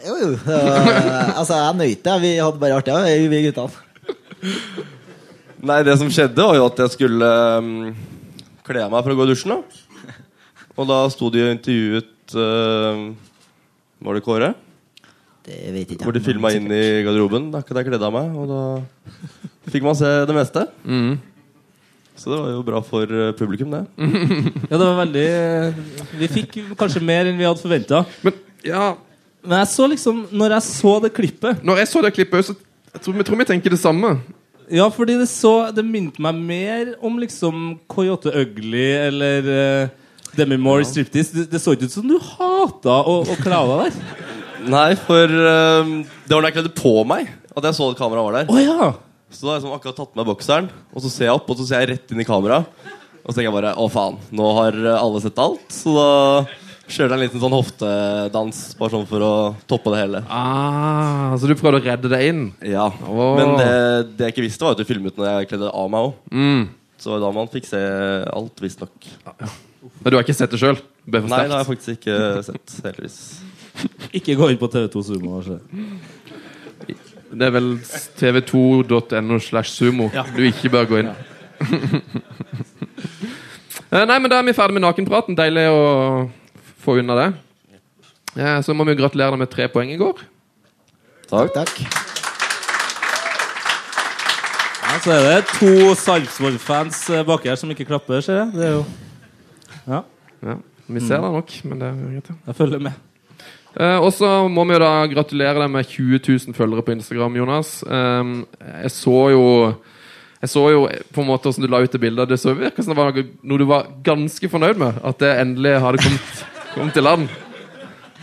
Jo, 0.05 0.15
jo. 0.19 0.29
Uh, 0.43 1.39
altså, 1.39 1.55
jeg 1.55 1.77
nøt 1.79 2.01
det. 2.03 2.15
Vi 2.23 2.31
hadde 2.41 2.59
bare 2.59 2.79
artig, 2.79 2.95
ja, 2.95 3.29
vi 3.31 3.41
guttene. 3.45 4.51
Nei, 5.65 5.77
det 5.87 5.95
som 6.01 6.09
skjedde, 6.11 6.41
var 6.43 6.57
jo 6.59 6.65
at 6.67 6.81
jeg 6.83 6.93
skulle 6.97 7.29
um, 7.61 7.69
kle 8.67 8.83
av 8.83 8.91
meg 8.91 9.05
for 9.05 9.13
å 9.13 9.17
gå 9.19 9.27
i 9.27 9.31
dusjen. 9.31 9.55
da 9.55 10.19
Og 10.75 10.89
da 10.91 10.99
sto 11.13 11.31
de 11.33 11.45
og 11.45 11.53
intervjuet 11.55 12.35
uh, 12.35 13.05
Var 14.05 14.17
det 14.19 14.25
Kåre? 14.25 14.53
Det 15.45 15.61
vet 15.73 15.93
ikke. 15.93 16.05
Hvor 16.05 16.13
de 16.13 16.21
filma 16.21 16.51
inn 16.53 16.67
i 16.73 16.83
garderoben. 17.05 17.47
Da 17.53 17.61
ikke 17.61 17.77
jeg 17.77 17.87
kledde 17.87 18.05
av 18.05 18.13
meg. 18.13 18.33
Og 18.37 18.49
da 18.49 19.71
fikk 19.73 19.85
man 19.85 19.97
se 19.97 20.11
det 20.29 20.35
meste. 20.35 20.65
Mm. 20.85 21.15
Så 22.15 22.31
det 22.31 22.37
var 22.39 22.51
jo 22.53 22.61
bra 22.65 22.79
for 22.85 23.09
uh, 23.11 23.31
publikum, 23.35 23.73
det. 23.73 23.83
Ja, 24.69 24.77
det 24.77 24.85
var 24.85 25.01
veldig 25.01 25.25
Vi 26.21 26.29
fikk 26.31 26.55
kanskje 26.79 27.03
mer 27.03 27.27
enn 27.27 27.37
vi 27.37 27.47
hadde 27.47 27.59
forventa. 27.59 28.05
Men 28.23 28.37
ja, 28.65 28.93
Men 29.43 29.59
jeg 29.61 29.71
så 29.73 29.89
liksom 29.91 30.23
Når 30.31 30.55
jeg 30.55 30.65
så 30.69 30.93
det 31.03 31.11
klippet 31.13 31.65
når 31.65 31.83
jeg 31.83 31.91
så 31.91 32.01
det 32.05 32.13
klippet, 32.15 32.47
så 32.47 32.55
jeg 32.95 33.03
tror, 33.03 33.17
jeg 33.19 33.27
tror 33.27 33.39
vi 33.41 33.47
tenker 33.49 33.73
det 33.73 33.81
samme. 33.81 34.13
Ja, 34.71 34.87
fordi 34.87 35.17
det 35.19 35.27
så 35.27 35.73
Det 35.75 35.83
minte 35.83 36.23
meg 36.23 36.39
mer 36.39 36.93
om 37.03 37.19
liksom 37.19 37.75
Coyote 37.91 38.31
Ugly 38.31 38.87
eller 39.09 39.51
uh, 40.35 40.37
Demi 40.41 40.59
Moore 40.61 40.85
Striptease. 40.87 41.33
Det, 41.33 41.47
det 41.51 41.61
så 41.63 41.73
ikke 41.75 41.87
ut 41.89 41.95
som 41.95 42.07
du 42.09 42.17
hata 42.19 42.99
å, 43.07 43.21
å 43.23 43.37
kle 43.39 43.57
av 43.57 43.71
deg 43.71 43.87
der. 43.87 44.33
Nei, 44.75 44.91
for 44.97 45.29
um, 45.29 45.97
det 46.25 46.33
var 46.33 46.41
da 46.45 46.49
jeg 46.49 46.57
kledde 46.59 46.75
på 46.77 46.93
meg 47.07 47.29
at 47.55 47.69
jeg 47.69 47.77
så 47.77 47.89
at 47.91 47.99
kameraet 47.99 48.27
var 48.27 48.37
der. 48.41 48.51
Oh, 48.51 48.59
ja! 48.59 48.91
Så 49.31 49.45
da 49.45 49.53
har 49.53 49.57
jeg 49.57 49.63
liksom 49.63 49.75
akkurat 49.77 49.97
tatt 49.99 50.11
på 50.11 50.19
meg 50.19 50.27
bokseren, 50.29 50.67
og 50.93 51.03
så 51.03 51.11
ser 51.11 51.29
jeg 51.29 51.37
opp, 51.37 51.49
og 51.51 51.57
så 51.59 51.65
ser 51.67 51.83
jeg 51.83 51.91
rett 51.93 52.13
inn 52.13 52.21
i 52.23 52.27
kamera. 52.27 52.61
Og 53.25 53.31
så 53.31 53.37
tenker 53.37 53.49
jeg 53.49 53.55
bare 53.57 53.73
å 53.81 53.87
faen, 53.91 54.19
nå 54.35 54.51
har 54.59 54.77
uh, 54.85 54.93
alle 54.99 55.21
sett 55.23 55.41
alt. 55.41 55.65
Så 55.73 55.95
da 55.95 56.09
kjørte 56.85 57.07
jeg 57.07 57.17
en 57.17 57.23
liten 57.23 57.41
sånn 57.41 57.55
hoftedans 57.55 58.59
bare 58.77 58.93
sånn 58.93 59.07
for 59.09 59.25
å 59.25 59.33
toppe 59.69 59.93
det 59.93 60.01
hele. 60.03 60.21
Ah, 60.29 61.33
så 61.39 61.49
du 61.49 61.55
prøvde 61.57 61.81
å 61.81 61.85
redde 61.85 62.11
det 62.11 62.21
inn? 62.29 62.43
Ja, 62.61 62.91
Oh. 63.05 63.33
Men 63.39 63.55
det, 63.57 63.71
det 64.19 64.27
jeg 64.27 64.35
ikke 64.35 64.45
visste, 64.45 64.65
var 64.65 64.75
at 64.75 64.81
du 64.81 64.87
filmet 64.87 65.17
når 65.17 65.31
jeg 65.31 65.49
kledde 65.53 65.71
av 65.71 65.89
meg 65.91 66.09
òg. 66.09 66.19
Mm. 66.29 66.67
Så 67.01 67.15
det 67.15 67.23
da 67.25 67.31
man 67.35 67.49
fikk 67.51 67.67
se 67.69 67.81
alt, 68.33 68.61
visstnok. 68.61 69.09
Men 70.01 70.11
du 70.11 70.17
har 70.17 70.23
ikke 70.25 70.35
sett 70.37 70.51
det 70.53 70.59
sjøl? 70.61 70.77
Nei, 71.05 71.21
det 71.21 71.35
har 71.37 71.59
jeg 71.61 71.67
faktisk 71.69 71.91
ikke 71.99 72.17
sett, 72.47 72.75
heldigvis. 72.85 73.17
Ikke 74.17 74.35
gå 74.39 74.47
inn 74.53 74.57
på 74.61 74.69
TV2 74.71 75.01
Sumo. 75.03 75.33
og 75.37 75.43
se. 75.43 75.57
Det 77.35 77.43
er 77.43 77.51
vel 77.51 77.73
tv2.no 78.21 79.39
slash 79.43 79.73
sumo 79.75 80.07
du 80.37 80.43
ikke 80.47 80.69
bør 80.71 80.85
gå 80.87 81.01
inn. 81.01 81.09
Eh, 83.91 84.05
Nei, 84.07 84.17
men 84.19 84.29
Da 84.31 84.39
er 84.39 84.47
vi 84.47 84.53
ferdig 84.55 84.77
med 84.77 84.85
nakenpraten. 84.85 85.35
Deilig 85.37 85.65
å 85.71 85.81
få 86.85 86.97
unna 87.01 87.15
det. 87.19 87.27
Ja, 88.39 88.61
Så 88.63 88.73
må 88.75 88.83
vi 88.87 88.95
gratulere 88.99 89.31
deg 89.35 89.39
med 89.43 89.51
tre 89.51 89.67
poeng 89.71 89.91
i 89.93 89.99
går. 89.99 90.23
Takk. 91.29 91.53
Takk. 91.55 91.75
Ja, 94.85 94.99
så 95.03 95.11
er 95.15 95.23
det 95.27 95.39
to 95.57 95.71
Sarpsborg-fans 95.99 97.01
eh, 97.11 97.23
baki 97.27 97.49
her 97.51 97.59
som 97.59 97.71
ikke 97.73 97.87
klapper, 97.89 98.21
ser 98.23 98.43
jeg. 98.45 98.53
Det 98.55 98.67
er 98.69 98.73
jo 98.77 98.83
Ja, 99.87 100.03
Ja, 100.45 100.55
Vi 100.87 100.99
ser 101.01 101.21
det 101.23 101.31
nok, 101.33 101.51
men 101.65 101.79
det 101.79 101.87
er 101.89 101.95
greit. 102.13 102.27
jeg 102.47 102.55
følger 102.55 102.79
med. 102.79 102.93
Eh, 103.75 103.97
og 103.99 104.11
så 104.13 104.47
må 104.47 104.63
vi 104.67 104.73
jo 104.77 104.79
da 104.79 104.91
gratulere 105.11 105.59
deg 105.59 105.71
med 105.73 105.85
20 105.89 106.19
000 106.47 106.53
følgere 106.55 106.83
på 106.85 106.93
Instagram, 106.95 107.35
Jonas. 107.35 107.83
Eh, 107.83 108.23
jeg 108.83 108.91
så 108.91 109.17
jo 109.33 109.75
Jeg 110.41 110.49
så 110.51 110.61
jo 110.69 110.81
på 111.15 111.21
en 111.23 111.27
måte 111.27 111.49
hvordan 111.49 111.63
du 111.65 111.71
la 111.71 111.79
ut 111.81 111.91
det 111.91 111.99
bildet. 112.01 112.29
Det 112.29 112.37
så 112.37 112.53
virka 112.53 112.83
som 112.83 112.93
det 112.93 112.99
var 112.99 113.15
noe 113.41 113.57
du 113.57 113.65
var 113.65 113.87
ganske 114.03 114.49
fornøyd 114.51 114.77
med. 114.77 114.99
At 115.03 115.17
det 115.17 115.31
endelig 115.41 115.79
hadde 115.81 115.97
kommet, 116.03 116.45
kommet 116.75 116.93
til 116.93 117.03
land. 117.03 117.27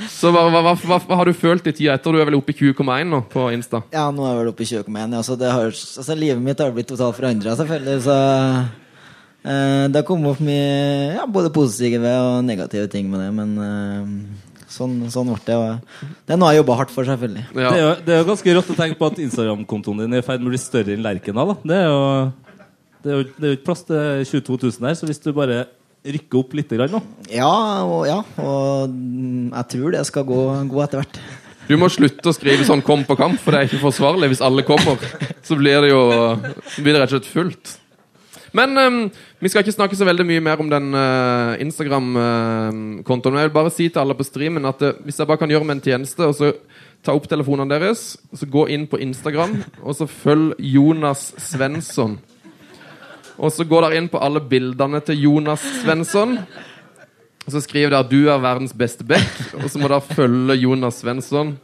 Så 0.09 0.31
hva, 0.31 0.45
hva, 0.49 0.61
hva, 0.63 0.75
hva, 0.87 0.99
hva 1.09 1.17
har 1.19 1.27
du 1.27 1.33
følt 1.35 1.67
i 1.67 1.73
tida 1.73 1.95
etter? 1.97 2.13
Du 2.15 2.21
er 2.21 2.29
vel 2.29 2.37
oppe 2.39 2.53
i 2.55 2.57
20,1 2.57 3.11
nå 3.11 3.21
på 3.33 3.49
Insta? 3.53 3.83
Ja, 3.93 4.07
nå 4.15 4.23
er 4.25 4.37
jeg 4.37 4.39
vel 4.41 4.53
oppe 4.53 4.63
i 4.63 4.69
20,1. 4.71 5.17
Altså, 5.19 5.37
altså, 5.43 6.15
livet 6.15 6.41
mitt 6.43 6.61
har 6.63 6.71
blitt 6.73 6.89
totalt 6.93 7.17
forandra, 7.19 7.57
selvfølgelig. 7.59 7.99
Så 8.07 8.17
det 9.43 9.99
har 9.99 10.07
kommet 10.07 10.31
opp 10.31 10.41
mye 10.45 11.17
ja, 11.17 11.27
både 11.27 11.51
positive 11.55 12.15
og 12.23 12.45
negative 12.47 12.87
ting 12.93 13.09
med 13.11 13.25
det. 13.25 13.31
Men 13.35 13.57
eh, 13.67 14.13
sånn, 14.71 14.95
sånn 15.13 15.33
ble 15.33 15.43
det. 15.47 15.59
Og 15.59 16.07
det 16.29 16.37
er 16.37 16.41
noe 16.41 16.53
jeg 16.53 16.63
jobba 16.63 16.79
hardt 16.83 16.95
for, 16.95 17.09
selvfølgelig. 17.09 17.45
Det, 17.51 17.67
er 17.67 17.83
jo, 17.83 17.91
det 18.07 18.15
er 18.15 18.23
jo 18.23 18.31
ganske 18.31 18.57
rått 18.59 18.73
å 18.75 18.79
tenke 18.79 19.01
på 19.01 19.11
at 19.11 19.21
Instagram-kontoen 19.27 20.05
din 20.05 20.17
er 20.17 20.23
i 20.23 20.27
ferd 20.27 20.43
med 20.43 20.53
å 20.53 20.55
bli 20.55 20.63
større 20.63 20.95
enn 20.95 21.05
Lerkendal. 21.05 21.57
Det 21.67 21.79
er 21.81 21.87
jo 21.91 22.01
det 23.03 23.11
er 23.11 23.19
jo, 23.19 23.55
ikke 23.57 23.67
plass 23.67 23.83
til 23.89 24.23
22 24.31 24.59
000 24.79 24.87
her, 24.87 24.95
så 24.95 25.09
hvis 25.09 25.19
du 25.23 25.33
bare 25.35 25.65
rykker 26.07 26.39
opp 26.39 26.55
litt 26.55 26.71
grann 26.71 26.93
nå 26.95 27.01
Ja, 27.31 27.83
og, 27.83 28.05
ja, 28.07 28.21
og 28.43 28.91
mm, 28.91 29.51
jeg 29.51 29.69
tror 29.75 29.95
det 29.95 30.05
skal 30.07 30.27
gå, 30.27 30.39
gå 30.71 30.83
etter 30.85 31.03
hvert. 31.03 31.19
Du 31.67 31.75
må 31.79 31.89
slutte 31.91 32.31
å 32.31 32.35
skrive 32.35 32.67
sånn 32.67 32.83
'kom 32.83 33.05
på 33.07 33.17
kamp', 33.19 33.39
for 33.43 33.55
det 33.55 33.61
er 33.61 33.69
ikke 33.69 33.83
forsvarlig. 33.83 34.33
Hvis 34.33 34.43
alle 34.43 34.65
kommer, 34.67 34.99
så 35.47 35.59
blir 35.59 35.83
det 35.83 35.93
jo 35.93 36.03
blir 36.83 36.93
det 36.95 37.03
rett 37.03 37.13
og 37.13 37.15
slett 37.17 37.31
fullt. 37.31 37.77
Men 38.53 38.77
um, 38.77 38.99
vi 39.41 39.49
skal 39.49 39.65
ikke 39.65 39.75
snakke 39.75 39.97
så 39.97 40.05
veldig 40.05 40.27
mye 40.29 40.43
mer 40.45 40.61
om 40.61 40.69
den 40.69 40.93
uh, 40.93 41.57
Instagram-kontoen. 41.63 43.39
Jeg 43.41 43.49
vil 43.49 43.55
bare 43.55 43.73
si 43.73 43.89
til 43.89 44.03
alle 44.03 44.17
på 44.19 44.27
streamen 44.29 44.69
at 44.69 44.85
uh, 44.85 44.99
hvis 45.07 45.23
jeg 45.23 45.29
bare 45.31 45.41
kan 45.41 45.53
gjøre 45.53 45.65
meg 45.65 45.79
en 45.79 45.87
tjeneste, 45.87 46.27
og 46.29 46.37
så 46.37 46.53
ta 47.03 47.17
opp 47.17 47.25
telefonene 47.31 47.73
deres, 47.73 48.13
så 48.37 48.47
gå 48.47 48.67
inn 48.75 48.85
på 48.91 49.01
Instagram, 49.01 49.57
og 49.81 49.97
så 49.97 50.07
følg 50.07 50.53
Jonas 50.61 51.33
Svensson. 51.41 52.19
Og 53.41 53.51
så 53.57 53.65
går 53.67 53.87
dere 53.87 53.99
inn 54.03 54.13
på 54.13 54.21
alle 54.23 54.43
bildene 54.45 55.01
til 55.03 55.25
Jonas 55.25 55.65
Svensson. 55.81 56.37
Og 57.43 57.55
så 57.55 57.63
skriver 57.65 57.91
dere 57.91 58.07
du 58.07 58.29
er 58.31 58.43
verdens 58.43 58.77
beste 58.77 59.07
back, 59.07 59.33
og 59.59 59.67
så 59.71 59.81
må 59.81 59.89
dere 59.89 60.05
følge 60.13 60.61
Jonas 60.63 61.01
Svensson. 61.03 61.57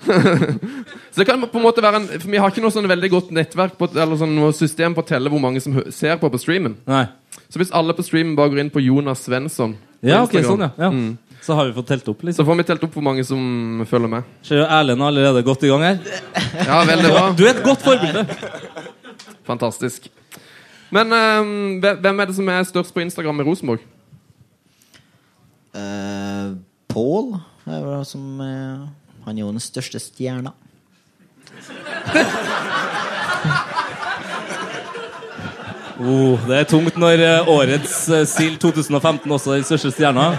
Så 0.00 1.20
det 1.20 1.26
kan 1.28 1.40
på 1.42 1.58
en 1.60 1.64
måte 1.64 1.82
være 1.84 1.98
en 2.00 2.06
For 2.20 2.28
vi 2.32 2.38
har 2.40 2.50
ikke 2.52 2.62
noe 2.64 2.72
sånn 2.74 2.88
veldig 2.90 3.10
godt 3.12 3.30
nettverk 3.34 3.74
på, 3.78 3.88
Eller 3.96 4.16
sånn 4.20 4.34
noe 4.36 4.52
system 4.56 4.94
på 4.96 5.02
å 5.04 5.08
telle 5.08 5.30
hvor 5.32 5.40
mange 5.42 5.60
som 5.64 5.74
hø- 5.76 5.90
ser 5.92 6.16
på 6.20 6.30
på 6.32 6.40
streamen. 6.40 6.76
Nei. 6.88 7.04
Så 7.52 7.60
hvis 7.60 7.72
alle 7.76 7.92
på 7.96 8.04
streamen 8.06 8.36
bare 8.38 8.50
går 8.54 8.60
inn 8.64 8.70
på 8.72 8.80
Jonas 8.84 9.24
Svensson 9.26 9.74
på 9.76 10.08
Ja, 10.08 10.22
ok, 10.24 10.32
Instagram, 10.34 10.50
sånn, 10.50 10.64
ja. 10.66 10.90
ja. 10.90 11.38
Så 11.42 11.54
har 11.58 11.66
vi 11.66 11.72
fått 11.76 11.88
telt 11.90 12.08
opp, 12.08 12.20
Så 12.22 12.26
liksom. 12.28 12.46
får 12.46 12.56
vi 12.60 12.64
telt 12.68 12.84
opp 12.86 12.94
hvor 12.94 13.02
mange 13.02 13.24
som 13.26 13.84
følger 13.90 14.08
med. 14.12 14.22
Ser 14.46 14.60
jo 14.62 14.66
Erlend 14.70 15.02
er 15.02 15.08
allerede 15.10 15.42
godt 15.46 15.64
i 15.66 15.70
gang 15.72 15.82
her. 15.82 15.98
Ja, 16.66 16.82
veldig 16.86 17.10
bra. 17.10 17.22
Du 17.38 17.42
er 17.46 17.50
et 17.56 17.64
godt 17.66 17.82
forbilde. 17.82 18.26
Fantastisk. 19.48 20.06
Men 20.94 21.10
ehm, 21.16 21.80
hve- 21.82 21.96
hvem 22.04 22.20
er 22.22 22.26
det 22.30 22.36
som 22.36 22.48
er 22.52 22.62
størst 22.68 22.94
på 22.94 23.02
Instagram 23.02 23.40
i 23.42 23.46
Rosenborg? 23.48 23.82
Uh, 25.74 26.52
Pål 26.92 27.32
er 27.72 27.80
vel 27.86 28.02
som 28.04 28.40
eh, 28.44 28.80
Han 29.26 29.36
er 29.36 29.44
jo 29.44 29.52
den 29.52 29.62
største 29.62 30.00
stjerna. 30.02 30.54
Oh, 36.02 36.40
det 36.48 36.56
er 36.56 36.64
tungt 36.66 36.96
når 36.98 37.20
eh, 37.22 37.50
årets 37.52 37.94
uh, 38.10 38.24
SIL 38.26 38.56
2015 38.58 39.30
også 39.30 39.52
er 39.52 39.60
den 39.60 39.68
største 39.68 39.92
stjerna. 39.94 40.32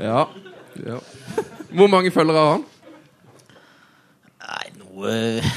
Ja. 0.00 0.28
ja. 0.86 0.98
Hvor 1.70 1.90
mange 1.92 2.10
følgere 2.10 2.44
har 2.44 2.52
han? 2.56 2.64
Nei, 4.40 4.70
noe 4.80 5.12
eh, 5.12 5.50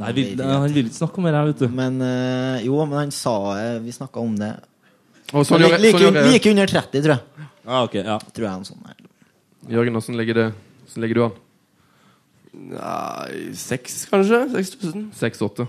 Nei, 0.00 0.12
vi, 0.16 0.24
Han 0.40 0.66
vil 0.72 0.88
ikke 0.88 0.96
snakke 0.96 1.20
om 1.20 1.28
det 1.28 1.34
her, 1.36 1.48
vet 1.52 1.62
du. 1.62 1.68
Men 1.72 2.00
eh, 2.02 2.66
jo, 2.66 2.78
men 2.82 2.98
han 2.98 3.14
sa 3.14 3.36
eh, 3.60 3.78
Vi 3.84 3.94
snakka 3.94 4.22
om 4.22 4.34
det. 4.40 4.54
Og 5.32 5.46
så 5.46 5.56
like, 5.56 5.70
gjør, 5.70 5.84
like, 5.84 5.98
sånn 5.98 6.18
gjør, 6.18 6.28
like 6.28 6.52
under 6.52 6.72
30, 6.74 7.04
tror 7.04 7.14
jeg. 7.14 7.22
Ah, 7.66 7.84
ok, 7.86 8.00
ja. 8.00 8.18
Tror 8.32 8.46
jeg 8.46 8.52
han 8.52 8.66
sånn 8.66 8.82
her. 8.88 8.98
Jørgen, 9.70 9.94
hvordan 9.94 10.18
ligger, 10.18 10.40
ligger 10.98 11.18
du 11.18 11.24
an? 11.28 11.36
Nei, 12.52 13.52
seks, 13.56 14.02
kanskje? 14.10 14.42
6000? 14.52 15.06
6-8. 15.16 15.68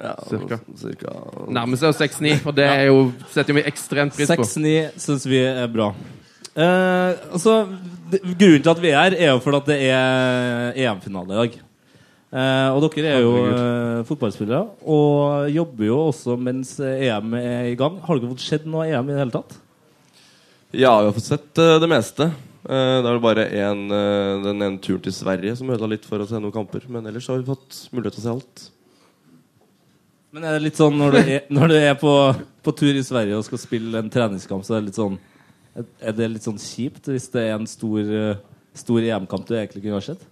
Ja, 0.00 0.14
Cirka. 0.24 0.60
cirka. 0.80 1.12
Nærmer 1.52 1.76
seg 1.76 1.90
jo 1.90 1.96
6-9, 1.98 2.36
og 2.48 2.54
det 2.56 2.66
er 2.68 2.86
jo, 2.88 3.00
setter 3.34 3.56
vi 3.58 3.64
ekstremt 3.68 4.14
pris 4.16 4.30
på. 4.30 4.46
6-9 4.46 5.00
syns 5.02 5.26
vi 5.28 5.42
er 5.44 5.66
bra. 5.72 5.90
Eh, 6.50 7.10
altså, 7.34 7.56
det, 8.10 8.22
grunnen 8.24 8.62
til 8.64 8.72
at 8.72 8.80
vi 8.80 8.92
er 8.92 9.02
her, 9.02 9.16
er 9.18 9.32
jo 9.34 9.42
fordi 9.44 9.60
at 9.60 9.68
det 9.68 9.80
er 9.90 10.78
EM-finale 10.86 11.34
i 11.34 11.40
dag. 11.42 11.58
Eh, 12.30 12.68
og 12.70 12.86
dere 12.86 13.10
er 13.10 13.24
jo 13.24 13.34
eh, 13.42 14.00
fotballspillere 14.06 14.60
og 14.86 15.48
jobber 15.50 15.88
jo 15.88 15.96
også 16.12 16.36
mens 16.38 16.76
EM 16.78 17.34
er 17.34 17.72
i 17.72 17.76
gang. 17.78 17.98
Har 18.06 18.20
dere 18.20 18.30
fått 18.30 18.46
sett 18.46 18.68
noe 18.70 18.86
EM 18.86 19.10
i 19.10 19.16
det 19.16 19.20
hele 19.24 19.34
tatt? 19.34 19.58
Ja, 20.70 21.00
vi 21.00 21.06
har 21.06 21.12
fått 21.12 21.24
sett 21.24 21.58
eh, 21.58 21.78
det 21.82 21.88
meste. 21.90 22.30
Uh, 22.60 23.00
det 23.02 23.08
er 23.08 23.22
bare 23.22 23.46
en, 23.64 23.86
uh, 23.90 24.42
den 24.44 24.60
ene 24.62 24.78
turen 24.82 25.00
til 25.02 25.14
Sverige 25.16 25.56
som 25.58 25.70
ødela 25.72 25.94
litt 25.94 26.04
for 26.06 26.22
å 26.22 26.26
se 26.28 26.38
noen 26.38 26.54
kamper. 26.54 26.84
Men 26.92 27.08
ellers 27.10 27.26
har 27.30 27.40
vi 27.40 27.48
fått 27.48 27.78
mulighet 27.90 28.14
til 28.18 28.22
å 28.22 28.26
se 28.26 28.34
alt. 28.34 28.62
Men 30.30 30.46
er 30.46 30.54
det 30.54 30.66
litt 30.68 30.78
sånn 30.78 30.94
når 31.00 31.16
du 31.16 31.18
er, 31.22 31.48
når 31.56 31.72
du 31.72 31.76
er 31.80 31.96
på, 31.98 32.12
på 32.62 32.74
tur 32.78 32.94
i 32.94 33.02
Sverige 33.06 33.38
og 33.38 33.46
skal 33.48 33.62
spille 33.62 33.98
en 33.98 34.12
treningskamp, 34.12 34.62
så 34.66 34.76
er 34.76 34.84
det 34.84 34.92
litt 34.92 35.00
sånn 35.00 35.18
Er 36.06 36.14
det 36.14 36.28
litt 36.36 36.46
sånn 36.46 36.60
kjipt 36.60 37.10
hvis 37.10 37.26
det 37.34 37.48
er 37.48 37.56
en 37.56 37.66
stor, 37.70 38.14
stor 38.78 39.06
EM-kamp 39.06 39.48
du 39.48 39.56
egentlig 39.56 39.82
kunne 39.82 39.98
ha 39.98 40.04
sett? 40.04 40.22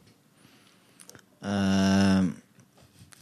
Uh, 1.43 2.31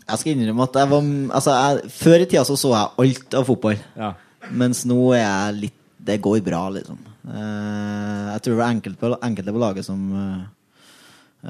jeg 0.06 0.20
skal 0.20 0.34
innrømme 0.34 0.68
at 0.68 0.78
jeg 0.80 0.90
var 0.92 1.08
altså 1.38 1.56
jeg, 1.56 1.90
Før 1.92 2.22
i 2.22 2.28
tida 2.28 2.44
så 2.48 2.56
så 2.60 2.72
jeg 2.74 2.94
alt 3.06 3.40
av 3.40 3.48
fotball. 3.48 3.80
Ja. 3.96 4.12
Mens 4.52 4.84
nå 4.88 5.00
er 5.16 5.24
jeg 5.24 5.58
litt 5.64 5.82
Det 6.06 6.20
går 6.22 6.40
bra, 6.46 6.62
liksom. 6.70 6.98
Eh, 7.26 8.26
jeg 8.32 8.42
tror 8.44 8.54
det 8.58 8.62
er 8.62 8.74
enkelte 8.76 9.00
på, 9.00 9.10
enkelte 9.26 9.54
på 9.56 9.62
laget 9.62 9.86
som 9.86 10.00
eh, 10.14 10.42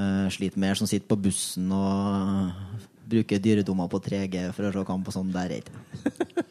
eh, 0.01 0.27
sliter 0.33 0.63
mer, 0.63 0.79
som 0.79 0.89
sitter 0.89 1.09
på 1.11 1.19
bussen 1.27 1.73
og 1.77 2.53
bruker 3.07 3.43
dyredommer 3.43 3.91
på 3.93 4.01
3G 4.03 4.47
for 4.57 4.69
å 4.69 4.73
se 4.73 4.85
kamp 4.89 5.11
og 5.11 5.15
sånn. 5.15 5.35
Der 5.35 5.59
er 5.59 5.67
det. 5.67 5.75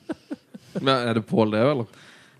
Men 0.84 0.94
er 0.98 1.18
det 1.18 1.26
Pål, 1.26 1.56
det, 1.56 1.64
eller? 1.66 1.88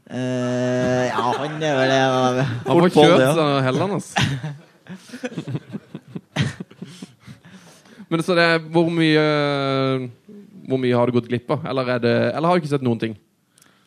Eh, 0.06 1.08
ja, 1.10 1.26
han 1.40 1.58
er 1.58 1.80
vel 1.80 1.90
det. 1.90 1.98
ja. 1.98 2.46
Han 2.68 2.84
får 2.84 2.92
kjørt 2.94 3.18
kjørt 3.18 3.42
ja. 3.42 3.48
Helland, 3.66 3.92
altså. 3.98 4.14
Men 8.06 8.22
så 8.22 8.36
det 8.38 8.44
er 8.46 8.60
hvor 8.70 8.92
mye 8.94 9.24
Hvor 10.70 10.78
mye 10.78 10.94
har 10.94 11.10
du 11.10 11.16
gått 11.16 11.30
glipp 11.32 11.50
av? 11.56 11.66
Eller, 11.66 11.90
er 11.96 12.06
eller 12.36 12.46
har 12.46 12.54
du 12.54 12.62
ikke 12.62 12.76
sett 12.76 12.86
noen 12.86 13.02
ting? 13.02 13.16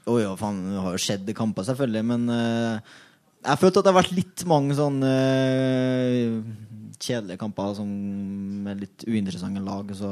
Jo, 0.09 0.17
jo, 0.23 0.33
faen, 0.41 0.63
det 0.73 0.81
har 0.81 0.95
jo 0.97 1.05
skjedd 1.05 1.29
kamper, 1.37 1.67
selvfølgelig, 1.69 2.05
men 2.09 2.23
uh, 2.33 2.99
jeg 3.45 3.61
følte 3.61 3.83
at 3.83 3.87
det 3.87 3.93
har 3.93 3.99
vært 4.01 4.17
litt 4.17 4.45
mange 4.49 4.77
sånne 4.79 5.11
uh, 5.13 6.39
kjedelige 6.99 7.41
kamper 7.43 7.75
som 7.77 7.91
med 8.65 8.81
litt 8.87 9.05
uinteressante 9.05 9.63
lag, 9.65 9.93
så 9.95 10.11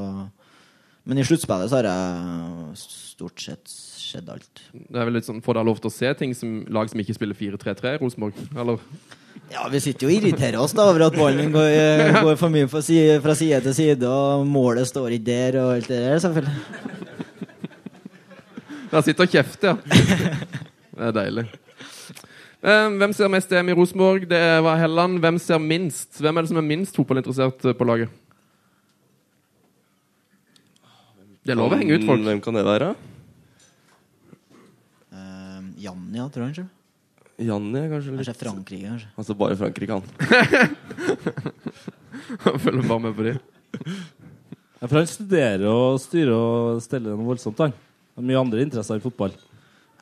Men 1.06 1.20
i 1.22 1.24
sluttspillet 1.24 1.70
så 1.70 1.78
har 1.78 1.86
det 1.86 2.78
stort 2.80 3.40
sett 3.40 3.70
skjedd 3.70 4.30
alt. 4.30 4.62
Det 4.74 4.98
er 4.98 5.06
vel 5.06 5.14
litt 5.18 5.26
sånn, 5.26 5.38
Får 5.42 5.54
dere 5.54 5.68
lov 5.68 5.78
til 5.78 5.90
å 5.90 5.94
se 5.94 6.10
ting 6.18 6.34
som 6.34 6.64
lag 6.68 6.90
som 6.90 7.00
ikke 7.02 7.14
spiller 7.14 7.38
4-3-3 7.38 7.94
i 7.94 8.00
Rosenborg? 8.02 8.40
Eller? 8.58 8.82
Ja, 9.52 9.66
vi 9.70 9.80
sitter 9.82 10.06
jo 10.06 10.10
og 10.10 10.16
irriterer 10.16 10.58
oss 10.58 10.74
da 10.74 10.88
over 10.90 11.06
at 11.06 11.16
ballen 11.16 11.52
går, 11.54 11.68
eh, 11.70 12.18
går 12.26 12.38
for 12.40 12.52
mye 12.52 12.66
fra 12.70 12.82
side, 12.82 13.20
fra 13.22 13.36
side 13.38 13.62
til 13.68 13.76
side, 13.78 14.10
og 14.10 14.46
målet 14.50 14.90
står 14.90 15.16
ikke 15.16 15.28
der, 15.30 15.60
og 15.62 15.76
alt 15.76 15.90
det 15.92 16.02
der, 16.02 16.18
selvfølgelig. 16.24 17.15
Der 18.90 19.02
sitter 19.02 19.26
og 19.26 19.32
kjefter, 19.32 19.74
ja. 19.74 19.76
Det 20.96 21.08
er 21.10 21.16
deilig. 21.16 21.44
Eh, 22.66 22.86
Hvem 23.00 23.12
ser 23.12 23.28
mest 23.32 23.50
EM 23.52 23.68
i 23.68 23.74
Rosenborg? 23.76 24.24
Det 24.30 24.40
var 24.64 24.78
Helland. 24.80 25.18
Hvem 25.20 25.38
ser 25.42 25.60
minst? 25.60 26.16
Hvem 26.22 26.38
er 26.38 26.46
det 26.46 26.50
som 26.52 26.60
er 26.62 26.64
minst 26.66 26.96
fotballinteressert 26.96 27.66
eh, 27.68 27.76
på 27.76 27.88
laget? 27.88 28.14
Det 31.46 31.54
er 31.54 31.60
lov 31.60 31.74
å 31.74 31.78
henge 31.78 31.98
ut 31.98 32.06
folk. 32.08 32.24
Hvem 32.26 32.40
kan 32.42 32.56
det 32.58 32.64
være? 32.66 32.88
Uh, 35.14 35.68
Janja, 35.78 36.26
tror 36.34 36.48
jeg. 36.48 36.66
Janni 37.46 37.78
er 37.82 37.90
kanskje 37.92 38.14
litt 38.14 38.24
Kanskje 38.24 38.40
Frankrike, 38.40 38.88
kanskje. 38.88 39.10
Altså 39.20 39.36
bare 39.36 39.58
Frankrike, 39.60 39.92
han. 39.92 40.04
Følger 42.64 42.88
bare 42.88 43.02
med 43.04 43.14
på 43.14 43.26
de. 43.28 43.34
Ja, 44.80 44.88
for 44.88 44.96
han 44.98 45.10
studerer 45.10 45.66
og 45.68 46.00
styrer 46.00 46.32
og 46.32 46.80
steller 46.82 47.12
noe 47.12 47.28
voldsomt, 47.28 47.60
han. 47.60 47.76
Mye 48.16 48.40
andre 48.40 48.64
interesser 48.64 48.96
i 48.96 49.04
fotball. 49.04 49.34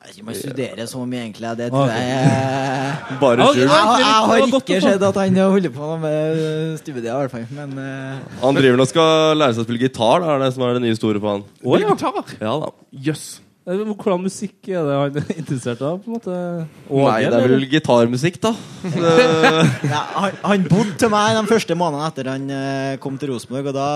Jeg 0.05 0.21
ikke 0.21 0.33
jeg 0.35 0.41
studerer 0.43 0.87
så 0.87 0.99
mye, 1.01 1.21
egentlig. 1.23 1.51
Det 1.57 1.69
tror 1.73 1.89
jeg 1.89 2.09
jeg, 2.11 3.15
Bare 3.21 3.47
skjul. 3.49 3.63
ja. 3.63 3.79
jeg, 3.79 4.03
jeg 4.03 4.11
har 4.29 4.43
Det 4.43 4.59
ikke 4.59 4.81
sett 4.83 5.05
at 5.07 5.17
han 5.17 5.39
holder 5.41 5.73
på 5.73 5.87
med 6.03 6.43
studier, 6.77 7.07
i 7.07 7.15
hvert 7.23 7.33
fall. 7.33 7.47
Men 7.57 7.73
uh. 7.79 8.35
Han 8.43 8.59
driver 8.59 8.77
nå 8.77 8.85
skal 8.91 9.39
lære 9.39 9.57
seg 9.57 9.65
å 9.65 9.67
spille 9.67 9.81
gitar. 9.81 10.21
Da, 10.21 10.35
er 10.35 10.45
det 10.45 10.51
som 10.53 10.67
er 10.67 10.77
det 10.77 10.83
nye 10.85 10.99
store 10.99 11.23
på 11.23 11.33
han. 11.33 11.47
Å, 11.65 11.81
ja. 11.81 12.13
Ja 12.45 12.53
da. 12.61 12.71
Jøss. 13.09 13.25
Eh, 13.65 13.81
Hvordan 13.81 14.21
musikk 14.21 14.69
er 14.69 14.85
det 14.85 14.99
han 15.01 15.17
er 15.23 15.39
interessert 15.39 15.81
av? 15.81 15.97
på 16.03 16.11
en 16.11 16.19
måte? 16.19 16.37
Nei, 16.85 17.19
det 17.25 17.39
er 17.41 17.49
vel 17.55 17.67
gitarmusikk, 17.71 18.37
da. 18.45 18.53
Ja, 19.95 20.03
han, 20.21 20.37
han 20.45 20.67
bodde 20.69 20.93
til 21.01 21.09
meg 21.09 21.33
de 21.39 21.47
første 21.49 21.77
månedene 21.81 22.11
etter 22.11 22.29
han 22.29 22.45
eh, 22.53 22.95
kom 23.01 23.17
til 23.17 23.33
Rosenborg, 23.33 23.73
og 23.73 23.79
da 23.79 23.89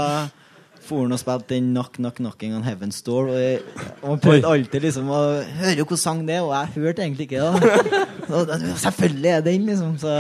for 0.90 1.04
han 1.06 1.14
og 1.16 1.20
spilte 1.22 1.54
den 1.54 1.70
Knock 1.76 1.96
Knock 2.02 2.18
Knocking 2.20 2.56
on 2.58 2.66
Heaven's 2.66 3.00
Door. 3.06 3.30
Og, 3.32 3.38
jeg, 3.40 3.62
og 4.02 4.08
han 4.16 4.22
prøvde 4.26 4.50
alltid 4.52 4.86
liksom 4.88 5.10
å 5.14 5.20
høre 5.62 5.76
hvilken 5.80 6.02
sang 6.02 6.24
det 6.28 6.36
er, 6.40 6.46
og 6.48 6.54
jeg 6.58 6.74
hørte 6.84 7.06
egentlig 7.06 7.30
ikke 7.30 7.46
det. 7.46 8.06
Det- 8.30 8.76
selvfølgelig 8.84 9.32
er 9.34 9.42
den, 9.46 9.64
liksom. 9.66 9.96
Så 10.02 10.12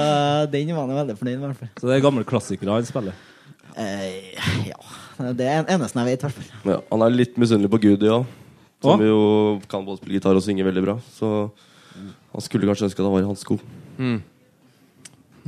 den 0.53 0.71
var 0.73 0.87
han 0.87 0.95
veldig 1.03 1.17
fornøyd 1.19 1.43
med. 1.43 1.59
Så 1.77 1.85
det 1.89 1.97
er 1.99 2.05
gamle 2.07 2.23
klassikere 2.25 2.73
han 2.79 2.87
spiller. 2.87 3.13
Eh, 3.77 4.33
ja. 4.71 4.79
Det 5.19 5.45
er 5.45 5.65
det 5.67 5.75
eneste 5.75 5.99
jeg 5.99 6.07
vet, 6.13 6.23
i 6.23 6.29
hvert 6.29 6.37
fall. 6.39 6.71
ja, 6.73 6.79
han 6.89 7.03
er 7.05 7.13
litt 7.13 7.35
misunnelig 7.37 7.69
på 7.73 7.81
Gud, 7.83 8.05
òg. 8.09 8.25
Som 8.81 9.01
jo 9.03 9.19
kan 9.69 9.83
både 9.85 9.99
spille 9.99 10.15
gitar 10.17 10.37
og 10.39 10.45
synge 10.45 10.63
veldig 10.65 10.85
bra. 10.85 10.95
Så 11.11 11.29
han 11.99 12.41
skulle 12.45 12.69
kanskje 12.69 12.87
ønske 12.87 13.03
han 13.03 13.11
var 13.13 13.25
i 13.25 13.27
hans 13.27 13.43
sko. 13.45 13.57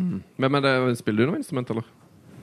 Hvem 0.01 0.57
er 0.57 0.63
det, 0.65 0.73
Spiller 0.99 1.25
du 1.25 1.31
noe 1.31 1.39
instrument, 1.41 1.69
eller? 1.73 1.85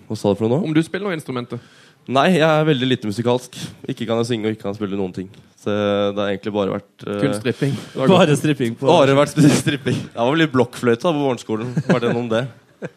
Hva 0.08 0.16
sa 0.16 0.32
du 0.32 0.38
for 0.40 0.48
noe 0.48 0.56
nå? 0.62 0.68
Om 0.70 0.74
du 0.76 0.80
spiller 0.86 1.08
noe 1.08 1.16
instrumenter? 1.18 1.60
Nei, 2.08 2.38
jeg 2.38 2.46
er 2.48 2.64
veldig 2.64 2.86
lite 2.88 3.08
musikalsk. 3.10 3.58
Ikke 3.84 4.06
kan 4.08 4.22
jeg 4.22 4.30
synge 4.30 4.48
og 4.48 4.54
ikke 4.54 4.62
kan 4.62 4.72
jeg 4.72 4.78
spille 4.80 4.96
noen 4.96 5.12
ting. 5.12 5.26
Så 5.60 5.74
det 5.74 6.22
har 6.22 6.30
egentlig 6.30 6.54
bare 6.54 6.72
vært 6.78 7.04
uh, 7.04 7.18
Kun 7.20 7.34
stripping? 7.36 7.74
Bare 8.14 8.36
stripping 8.38 8.78
på 8.78 8.88
Bare 8.88 9.16
vært 9.18 9.36
stripping. 9.60 9.98
Jeg 9.98 10.16
var 10.16 10.32
vel 10.32 10.40
litt 10.44 10.54
blokkfløyte 10.54 11.04
på 11.04 11.26
barneskolen. 11.26 11.74
Var 11.84 12.04
det 12.04 12.14
noe 12.14 12.22
om 12.22 12.30
det? 12.32 12.46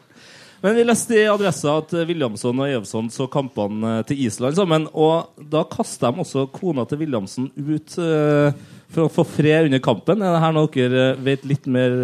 Men 0.62 0.78
vi 0.78 0.86
leste 0.86 1.18
i 1.18 1.26
adressa 1.26 1.80
at 1.82 1.92
eh, 1.98 2.06
Williamson 2.06 2.60
og 2.62 2.70
Evson 2.70 3.10
så 3.12 3.26
kampene 3.34 3.98
eh, 3.98 4.04
til 4.08 4.24
Island 4.28 4.60
sammen. 4.60 4.86
Og 4.94 5.44
da 5.52 5.66
kasta 5.66 6.14
de 6.14 6.22
også 6.22 6.46
kona 6.54 6.86
til 6.86 7.02
Williamson 7.02 7.50
ut 7.58 7.98
uh, 7.98 8.54
for 8.94 9.08
å 9.08 9.12
få 9.12 9.26
fred 9.26 9.72
under 9.72 9.82
kampen. 9.84 10.22
Er 10.22 10.38
det 10.38 10.44
her 10.46 10.56
noe 10.56 10.72
dere 10.72 11.06
eh, 11.10 11.24
vet 11.26 11.48
litt 11.50 11.66
mer 11.66 11.98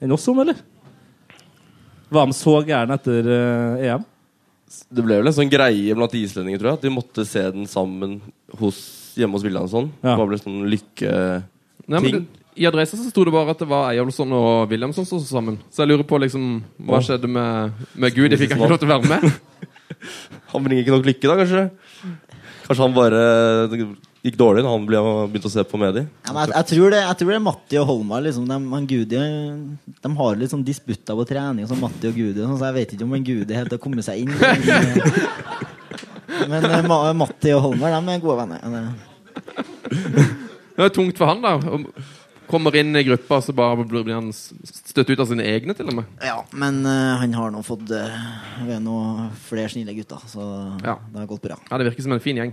enn 0.00 0.14
oss 0.14 0.28
om, 0.30 0.38
eller? 0.44 0.60
Var 2.14 2.30
de 2.30 2.38
så 2.38 2.60
gærne 2.64 2.96
etter 2.96 3.26
uh, 3.26 3.82
EM? 3.82 4.12
Det 4.66 5.04
ble 5.04 5.20
vel 5.20 5.30
en 5.30 5.36
sånn 5.36 5.50
greie 5.50 5.94
blant 5.96 6.14
islendinger, 6.18 6.60
tror 6.60 6.72
jeg. 6.72 6.80
At 6.80 6.86
de 6.86 6.94
måtte 6.94 7.26
se 7.28 7.44
den 7.54 7.68
sammen 7.70 8.18
hos, 8.60 8.80
hjemme 9.18 9.38
hos 9.38 9.46
Williamson. 9.46 9.92
Ja. 10.00 10.14
Det 10.14 10.18
var 10.20 10.30
vel 10.30 10.38
en 10.38 10.44
sånn 10.44 10.66
lykke... 10.72 11.12
Nei, 11.86 12.00
men 12.02 12.16
det, 12.16 12.22
I 12.58 12.66
adressa 12.66 12.98
så 12.98 13.06
sto 13.12 13.22
det 13.28 13.34
bare 13.34 13.54
at 13.54 13.62
det 13.62 13.68
var 13.70 13.92
Eyolfsson 13.92 14.32
og 14.34 14.72
Williamson 14.72 15.06
som 15.06 15.22
sto 15.22 15.36
sammen. 15.36 15.60
Så 15.70 15.84
jeg 15.84 15.92
lurer 15.92 16.06
på 16.08 16.18
liksom 16.18 16.48
hva 16.88 16.98
skjedde 17.04 17.30
med, 17.30 17.84
med 17.94 18.16
Gud? 18.16 18.32
De 18.32 18.40
fikk 18.40 18.56
ikke 18.56 18.70
lov 18.72 18.82
til 18.82 18.90
å 18.90 18.96
være 18.96 19.12
med? 19.12 19.28
Han 20.52 20.66
bringer 20.66 20.82
ikke 20.82 20.96
nok 20.96 21.06
lykke, 21.12 21.30
da, 21.30 21.38
kanskje? 21.44 21.62
Kanskje 22.66 22.82
han 22.82 22.94
bare 22.96 23.20
gikk 24.26 24.36
dårlig 24.40 24.62
da 24.66 24.72
han 24.74 24.86
ble, 24.88 24.98
begynte 25.30 25.48
å 25.48 25.52
se 25.54 25.62
på 25.70 25.78
medier? 25.80 26.06
Ja, 26.26 26.30
men 26.34 26.40
jeg, 26.44 26.52
jeg, 26.56 26.66
tror 26.72 26.86
det, 26.94 27.00
jeg 27.04 27.16
tror 27.20 27.30
det 27.32 27.38
er 27.38 27.44
Matti 27.46 27.78
og 27.80 27.86
Holmar. 27.90 28.20
Liksom, 28.26 28.44
de, 28.50 28.56
Gudi, 28.90 29.22
de 30.06 30.10
har 30.20 30.38
litt 30.40 30.52
sånn 30.52 30.66
disputter 30.66 31.14
på 31.18 31.24
trening, 31.30 31.64
som 31.70 31.80
Matti 31.82 32.10
og 32.10 32.18
Gudi. 32.18 32.40
sånn, 32.42 32.58
Så 32.60 32.68
jeg 32.68 32.76
vet 32.80 32.90
ikke 32.96 33.06
om 33.08 33.16
en 33.18 33.28
Gudi 33.30 33.52
helt 33.58 33.72
har 33.76 33.82
kommet 33.82 34.06
seg 34.06 34.16
inn. 34.24 34.32
Men, 34.36 34.44
men 36.52 36.62
eh, 36.70 36.84
Ma- 36.90 37.14
Matti 37.16 37.50
og 37.56 37.64
Holmar 37.70 37.96
de 37.96 38.00
er 38.18 38.22
gode 38.24 38.38
venner. 38.44 38.60
Det- 39.90 40.32
Det 40.76 40.84
er 40.84 40.90
tungt 40.92 41.16
for 41.16 41.24
han, 41.30 41.40
da. 41.40 41.56
Kommer 42.46 42.74
inn 42.78 42.92
i 42.94 43.00
gruppa, 43.02 43.38
så 43.42 43.50
bare 43.56 43.80
blir 43.88 44.04
blir 44.04 44.14
han 44.14 44.28
støtt 44.30 45.08
ut 45.08 45.18
av 45.18 45.26
sine 45.30 45.42
egne, 45.42 45.72
til 45.74 45.88
og 45.88 45.94
med. 45.98 46.04
Ja, 46.22 46.36
men 46.52 46.82
uh, 46.86 47.16
han 47.18 47.32
har 47.34 47.50
nå 47.50 47.62
fått 47.66 47.88
uh, 47.90 48.12
ved 48.68 48.84
noe 48.84 49.24
flere 49.48 49.72
snille 49.72 49.94
gutter, 49.96 50.20
så 50.30 50.44
Ja. 50.84 50.94
det 51.10 51.18
har 51.22 51.26
gått 51.32 51.42
bra. 51.48 51.56
Ja, 51.70 51.78
Det 51.80 51.88
virker 51.88 52.04
som 52.04 52.12
en 52.14 52.20
fin 52.22 52.36
gjeng. 52.38 52.52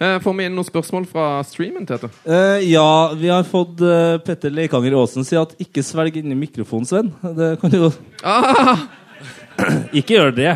Eh, 0.00 0.16
får 0.24 0.32
vi 0.32 0.46
inn 0.48 0.54
noen 0.56 0.64
spørsmål 0.64 1.04
fra 1.10 1.24
streamen, 1.44 1.84
Tete? 1.84 2.08
Uh, 2.24 2.56
ja, 2.64 3.12
vi 3.20 3.28
har 3.28 3.44
fått 3.44 3.82
uh, 3.84 4.16
Petter 4.24 4.52
Leikanger 4.56 4.94
Aasen 4.96 5.26
si 5.28 5.36
at 5.36 5.52
'ikke 5.60 5.84
svelg 5.84 6.16
inn 6.16 6.32
i 6.32 6.38
mikrofonen, 6.40 6.88
Sven'. 6.88 7.10
Det 7.36 7.50
kan 7.60 7.72
du 7.72 7.76
jo 7.82 7.90
Ah, 8.24 8.88
Ikke 9.98 10.16
gjør 10.16 10.32
det. 10.32 10.54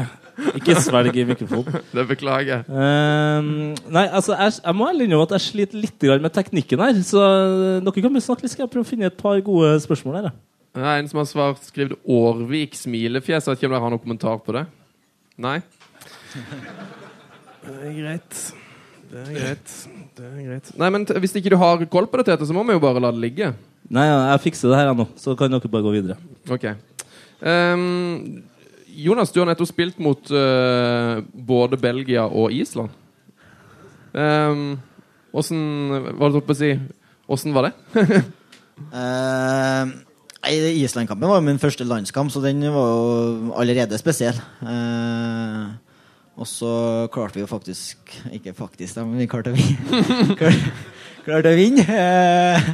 Ikke 0.57 0.79
svelg 0.81 1.13
i 1.21 1.27
mikrofonen. 1.29 1.77
det 1.97 2.07
beklager 2.09 2.55
jeg. 2.55 2.65
Ehm, 2.73 3.77
nei, 3.93 4.07
altså, 4.09 4.33
jeg, 4.33 4.57
jeg 4.65 4.75
må 4.81 4.89
ærlig 4.89 5.11
innrømme 5.11 5.29
at 5.29 5.37
jeg 5.37 5.47
sliter 5.51 5.79
litt 5.85 6.09
med 6.25 6.33
teknikken 6.33 6.81
her. 6.81 6.97
Så 7.05 7.21
dere 7.85 8.01
kan 8.01 8.17
bare 8.17 8.25
snakke 8.25 8.49
litt, 8.49 8.57
skal 8.57 8.65
jeg 8.65 8.73
prøve 8.73 8.89
å 8.89 8.93
finne 8.95 9.13
et 9.13 9.21
par 9.21 9.39
gode 9.45 9.77
spørsmål 9.85 10.23
her. 10.23 10.33
Det 10.75 10.83
er 10.83 11.05
en 11.05 11.13
som 11.13 11.21
har 11.21 11.29
svart, 11.29 11.63
skrevet 11.69 12.01
'Årvik 12.01 12.75
smilefjes'. 12.81 13.45
Jeg 13.45 13.53
vet 13.53 13.61
ikke 13.61 13.69
om 13.69 13.77
dere 13.77 13.85
har 13.85 13.93
noen 13.93 14.07
kommentar 14.09 14.41
på 14.41 14.57
det? 14.57 14.67
Nei? 15.37 15.61
Det 17.65 17.81
er 17.81 17.97
greit. 17.97 18.64
Det 19.15 19.23
er 19.23 19.37
greit. 19.37 19.75
Det 20.17 20.27
er 20.27 20.39
greit. 20.49 20.71
Nei, 20.81 20.89
men 20.91 21.05
Hvis 21.23 21.37
ikke 21.39 21.53
du 21.53 21.59
har 21.61 21.85
koll 21.91 22.09
på 22.11 22.19
det, 22.19 22.27
Tete, 22.27 22.49
så 22.49 22.57
må 22.57 22.65
vi 22.67 22.75
jo 22.75 22.83
bare 22.83 23.03
la 23.03 23.13
det 23.15 23.23
ligge. 23.23 23.53
Nei, 23.95 24.09
jeg 24.09 24.43
fikser 24.49 24.73
det 24.73 24.81
her 24.81 24.91
nå, 24.97 25.07
så 25.21 25.37
kan 25.39 25.53
dere 25.53 25.71
bare 25.71 25.87
gå 25.87 25.93
videre. 25.95 26.17
Ok. 26.51 26.67
Um, 27.45 28.43
Jonas, 29.05 29.31
du 29.31 29.39
har 29.43 29.47
nettopp 29.51 29.71
spilt 29.71 30.01
mot 30.03 30.33
uh, 30.35 31.21
både 31.31 31.79
Belgia 31.79 32.27
og 32.27 32.55
Island. 32.55 32.91
Um, 34.15 34.81
hvordan, 35.35 35.63
Hva 36.11 36.27
holdt 36.27 36.41
du 36.41 36.47
på 36.49 36.57
å 36.57 36.59
si? 36.59 36.73
Åssen 37.31 37.55
var 37.57 37.71
det? 37.71 37.77
Uh, 38.75 39.87
Island-kampen 40.51 41.29
var 41.31 41.39
jo 41.39 41.45
min 41.47 41.61
første 41.63 41.85
landskamp, 41.87 42.33
så 42.35 42.41
den 42.43 42.59
var 42.75 42.89
jo 42.91 43.53
allerede 43.55 43.99
spesiell. 44.01 44.35
Eh, 44.67 45.69
og 46.35 46.49
så 46.51 46.71
klarte 47.15 47.39
vi 47.39 47.45
jo 47.45 47.51
faktisk 47.51 48.15
Ikke 48.35 48.55
faktisk, 48.57 48.97
da, 48.97 49.05
men 49.07 49.23
vi 49.23 49.29
klarte 49.31 49.53
å 49.53 49.59
vinne. 49.59 50.03
Klarte, 50.41 50.73
klarte 51.25 51.53
å 51.53 51.59
vinne. 51.59 51.85
Eh, 51.85 52.71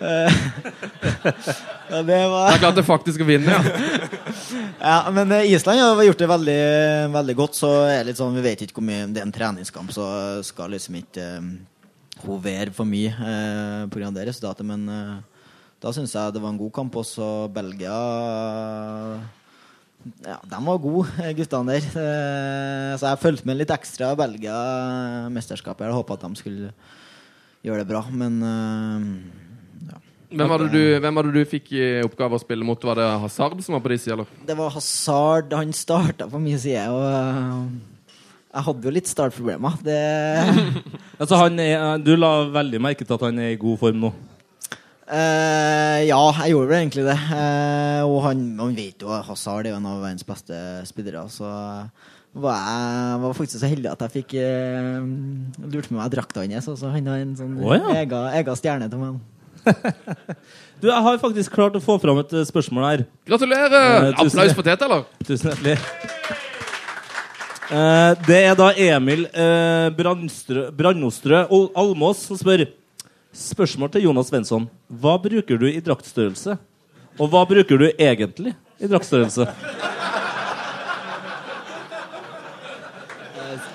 eh, 0.00 0.38
ja, 1.92 2.00
det 2.08 2.20
var 2.32 2.52
Jeg 2.54 2.62
klarte 2.64 2.86
faktisk 2.86 3.24
å 3.24 3.28
vinne, 3.28 3.58
ja. 3.58 3.62
Ja, 4.88 4.98
men 5.12 5.32
eh, 5.34 5.50
Island 5.52 5.82
har 5.82 6.04
gjort 6.06 6.20
det 6.22 6.30
veldig, 6.30 6.60
veldig 7.14 7.36
godt. 7.38 7.58
Så 7.58 7.72
er 7.86 8.00
det 8.00 8.12
litt 8.12 8.20
sånn, 8.20 8.36
vi 8.38 8.44
vet 8.44 8.62
ikke 8.64 8.78
hvor 8.78 8.86
mye 8.88 9.08
Det 9.12 9.22
er 9.22 9.26
en 9.26 9.34
treningskamp, 9.34 9.90
så 9.94 10.06
skal 10.46 10.72
liksom 10.74 11.00
ikke 11.00 11.26
eh, 11.38 11.50
hovere 12.24 12.74
for 12.74 12.88
mye 12.88 13.12
eh, 13.12 13.82
pga. 13.92 14.12
det 14.14 14.28
resultatet. 14.30 14.66
Men 14.66 14.86
eh, 14.92 15.16
da 15.82 15.92
syns 15.94 16.14
jeg 16.14 16.34
det 16.34 16.42
var 16.42 16.54
en 16.54 16.60
god 16.60 16.74
kamp. 16.80 16.96
Også 16.98 17.48
Belgia 17.54 17.98
de 20.58 20.66
var 20.66 20.78
gode, 20.82 21.08
eh, 21.22 21.34
guttene 21.38 21.74
der. 21.76 21.84
Eh, 22.02 22.92
så 22.98 23.12
jeg 23.12 23.22
fulgte 23.22 23.46
med 23.46 23.60
litt 23.60 23.70
ekstra 23.70 24.10
Belgia-mesterskapet. 24.18 25.86
Jeg 25.86 25.94
håpa 25.94 26.16
at 26.16 26.24
de 26.26 26.40
skulle 26.40 26.72
gjøre 27.62 27.84
det 27.84 27.88
bra, 27.90 28.02
men 28.10 28.40
eh, 28.42 29.04
ja. 29.92 30.00
Hvem 30.34 30.50
var, 30.50 30.64
det 30.64 30.72
du, 30.74 30.98
hvem 31.00 31.20
var 31.20 31.28
det 31.28 31.36
du 31.36 31.48
fikk 31.48 31.70
i 31.78 31.84
oppgave 32.04 32.36
å 32.36 32.42
spille 32.42 32.66
mot? 32.66 32.82
Var 32.90 32.98
det 32.98 33.06
Hazard 33.22 33.62
som 33.64 33.78
var 33.78 33.84
på 33.84 33.92
de 33.94 34.00
sida, 34.02 34.16
eller? 34.18 34.32
Det 34.48 34.56
var 34.58 34.74
Hazard. 34.74 35.54
Han 35.54 35.72
starta 35.72 36.26
på 36.28 36.42
min 36.42 36.58
side, 36.58 36.88
og 36.90 37.06
jeg 38.48 38.66
hadde 38.66 38.90
jo 38.90 38.96
litt 38.98 39.08
startproblemer. 39.08 39.78
Det 39.86 40.00
Altså, 41.20 41.38
han 41.38 41.62
er, 41.62 42.02
du 42.02 42.16
la 42.18 42.32
veldig 42.50 42.82
merke 42.82 43.06
til 43.06 43.14
at 43.14 43.28
han 43.30 43.38
er 43.42 43.54
i 43.54 43.60
god 43.62 43.78
form 43.80 44.02
nå. 44.08 44.12
Eh, 45.08 46.04
Ja, 46.08 46.20
jeg 46.44 46.52
gjorde 46.52 46.68
vel 46.68 46.82
egentlig 46.82 47.06
det. 47.08 47.16
Uh, 47.32 48.04
og 48.06 48.20
han, 48.28 48.44
man 48.58 48.76
vet 48.76 49.02
jo 49.02 49.10
Hazard 49.10 49.66
er 49.66 49.74
jo 49.74 49.80
en 49.80 49.88
av 49.88 50.02
verdens 50.04 50.26
beste 50.28 50.60
spillere, 50.88 51.24
så 51.32 51.48
var 52.38 52.58
jeg 52.60 53.20
var 53.24 53.34
faktisk 53.34 53.62
så 53.62 53.70
heldig 53.70 53.90
at 53.90 54.04
jeg 54.04 54.14
fikk 54.20 54.36
uh, 54.38 55.00
lurt 55.64 55.90
med 55.90 55.98
meg 55.98 56.12
drakta 56.12 56.44
hans. 56.44 56.68
Så 56.68 56.92
han 56.92 57.08
har 57.10 57.24
en 57.24 57.34
sånn 57.38 57.58
oh, 57.64 57.74
ja. 57.74 57.98
egen, 58.02 58.30
egen 58.40 58.60
stjerne 58.60 58.90
til 58.92 59.02
meg. 59.02 59.20
Du, 60.78 60.86
Jeg 60.86 61.02
har 61.02 61.16
faktisk 61.18 61.54
klart 61.56 61.74
å 61.74 61.80
få 61.82 61.96
fram 61.98 62.20
et 62.22 62.32
eh, 62.38 62.44
spørsmål 62.46 62.84
her. 62.86 63.00
Gratulerer! 63.26 63.72
Eh, 63.74 64.12
tusen 64.20 64.38
Applaus 64.38 64.54
på 64.54 64.62
Tete, 64.62 64.86
eller? 64.86 65.00
Tusen 65.26 65.50
hjertelig. 65.50 65.74
Eh, 67.68 68.12
det 68.28 68.38
er 68.46 68.54
da 68.56 68.68
Emil 68.78 69.26
uh, 69.26 69.88
Brannostrø 69.98 71.42
Almås 71.50 72.22
som 72.30 72.38
spør. 72.38 72.62
Spørsmål 73.38 73.92
til 73.94 74.02
Jonas 74.08 74.32
Svensson. 74.32 74.64
Hva 74.90 75.14
bruker 75.22 75.60
du 75.60 75.68
i 75.70 75.78
draktstørrelse? 75.84 76.56
Og 77.18 77.30
hva 77.30 77.44
bruker 77.46 77.78
du 77.78 77.86
egentlig 77.92 78.54
i 78.82 78.88
draktstørrelse? 78.90 79.46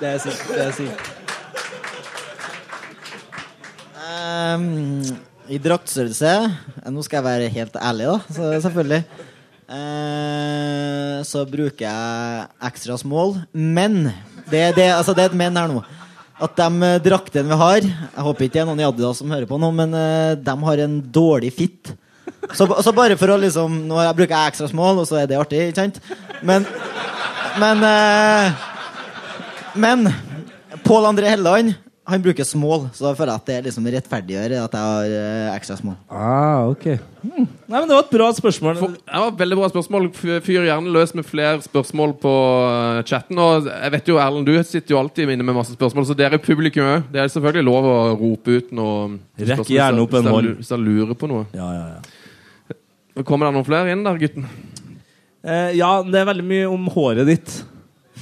Det 0.00 0.10
er 0.10 0.20
sykt. 0.20 0.44
Det 0.50 0.60
er 0.66 0.74
sykt. 0.76 1.10
Um, 4.04 5.00
I 5.48 5.56
draktstørrelse 5.62 6.28
eh, 6.28 6.90
Nå 6.92 7.02
skal 7.06 7.22
jeg 7.22 7.26
være 7.26 7.52
helt 7.56 7.76
ærlig, 7.80 8.10
da. 8.10 8.18
Så, 8.36 8.52
selvfølgelig. 8.66 9.02
Uh, 9.64 11.24
så 11.24 11.46
bruker 11.48 11.88
jeg 11.88 12.46
ekstra 12.68 13.00
small. 13.00 13.38
Men 13.52 14.10
det, 14.50 14.74
det, 14.76 14.90
altså, 14.92 15.16
det 15.16 15.24
er 15.24 15.32
et 15.32 15.40
men 15.40 15.56
her 15.56 15.72
nå. 15.72 15.80
At 16.42 16.56
de 16.58 16.86
eh, 16.88 17.00
draktene 17.04 17.46
vi 17.46 17.58
har 17.60 17.84
Jeg 17.84 18.24
håper 18.26 18.46
ikke 18.46 18.56
det 18.56 18.62
er 18.64 18.66
noen 18.66 18.82
i 18.82 18.86
Adidas 18.88 19.20
som 19.22 19.30
hører 19.30 19.46
på 19.46 19.58
nå, 19.60 19.70
men 19.74 19.94
eh, 19.94 20.32
de 20.40 20.54
har 20.66 20.82
en 20.82 20.96
dårlig 21.14 21.52
fit. 21.54 21.92
Så, 22.56 22.66
så 22.66 22.92
bare 22.96 23.16
for 23.20 23.32
å 23.32 23.38
liksom 23.40 23.84
Nå 23.88 24.00
bruker 24.16 24.34
jeg 24.34 24.54
ekstra 24.54 24.68
small, 24.70 24.98
og 25.00 25.08
så 25.08 25.20
er 25.20 25.30
det 25.30 25.38
artig, 25.38 25.68
ikke 25.70 25.84
sant? 25.84 26.00
Men 26.42 26.66
Men 27.60 27.84
eh, 27.86 28.64
Men 29.78 30.08
Pål 30.84 31.10
André 31.12 31.30
Helleland 31.30 31.76
han 32.04 32.20
bruker 32.20 32.44
small, 32.44 32.82
så 32.92 33.06
da 33.06 33.10
føler 33.16 33.32
jeg 33.32 33.40
at 33.40 33.46
det 33.48 33.54
liksom 33.64 33.86
rettferdiggjør 33.88 34.52
at 34.60 34.74
jeg 34.76 34.84
har 34.84 35.12
eh, 35.16 35.54
ekstra 35.54 35.76
small. 35.78 35.94
Ah, 36.12 36.66
ok. 36.68 36.82
Hmm. 37.22 37.46
Nei, 37.64 37.78
men 37.78 37.86
Det 37.88 37.96
var 37.96 38.02
et 38.04 38.10
bra 38.12 38.26
spørsmål. 38.36 38.76
For, 38.76 38.96
det 38.98 39.20
var 39.22 39.30
et 39.30 39.38
veldig 39.40 39.56
bra 39.62 39.70
spørsmål. 39.72 40.08
Fyr 40.44 40.66
gjerne 40.68 40.92
løs 40.92 41.14
med 41.16 41.24
flere 41.24 41.62
spørsmål 41.64 42.12
på 42.20 42.34
eh, 42.68 43.00
chatten. 43.08 43.40
Og 43.40 43.70
jeg 43.70 43.94
vet 43.96 44.10
jo, 44.12 44.18
Erlend, 44.20 44.44
du 44.50 44.58
sitter 44.68 44.92
jo 44.96 45.00
alltid 45.00 45.32
inne 45.32 45.46
med 45.48 45.56
masse 45.56 45.72
spørsmål, 45.72 46.04
så 46.10 46.18
dere 46.18 46.36
i 46.36 46.44
publikum 46.44 46.84
òg. 46.90 47.08
Det 47.14 47.24
er 47.24 47.32
selvfølgelig 47.32 47.68
lov 47.70 47.88
å 47.88 47.96
rope 48.20 48.58
ut 48.60 48.76
noe. 48.76 49.00
Rekk 49.40 49.72
gjerne 49.72 50.04
opp 50.04 50.20
en 50.20 50.28
hånd. 50.36 50.52
Hvis 50.60 50.74
dere 50.74 50.84
lurer 50.84 51.16
på 51.24 51.32
noe. 51.32 51.48
Ja, 51.56 51.70
ja, 51.72 51.86
ja. 51.96 53.24
Kommer 53.24 53.48
det 53.48 53.54
noen 53.56 53.66
flere 53.72 53.92
inn 53.94 54.04
der, 54.04 54.20
gutten? 54.20 54.44
Eh, 55.44 55.72
ja, 55.78 55.94
det 56.04 56.20
er 56.20 56.28
veldig 56.34 56.44
mye 56.52 56.68
om 56.68 56.84
håret 56.92 57.28
ditt. 57.32 57.62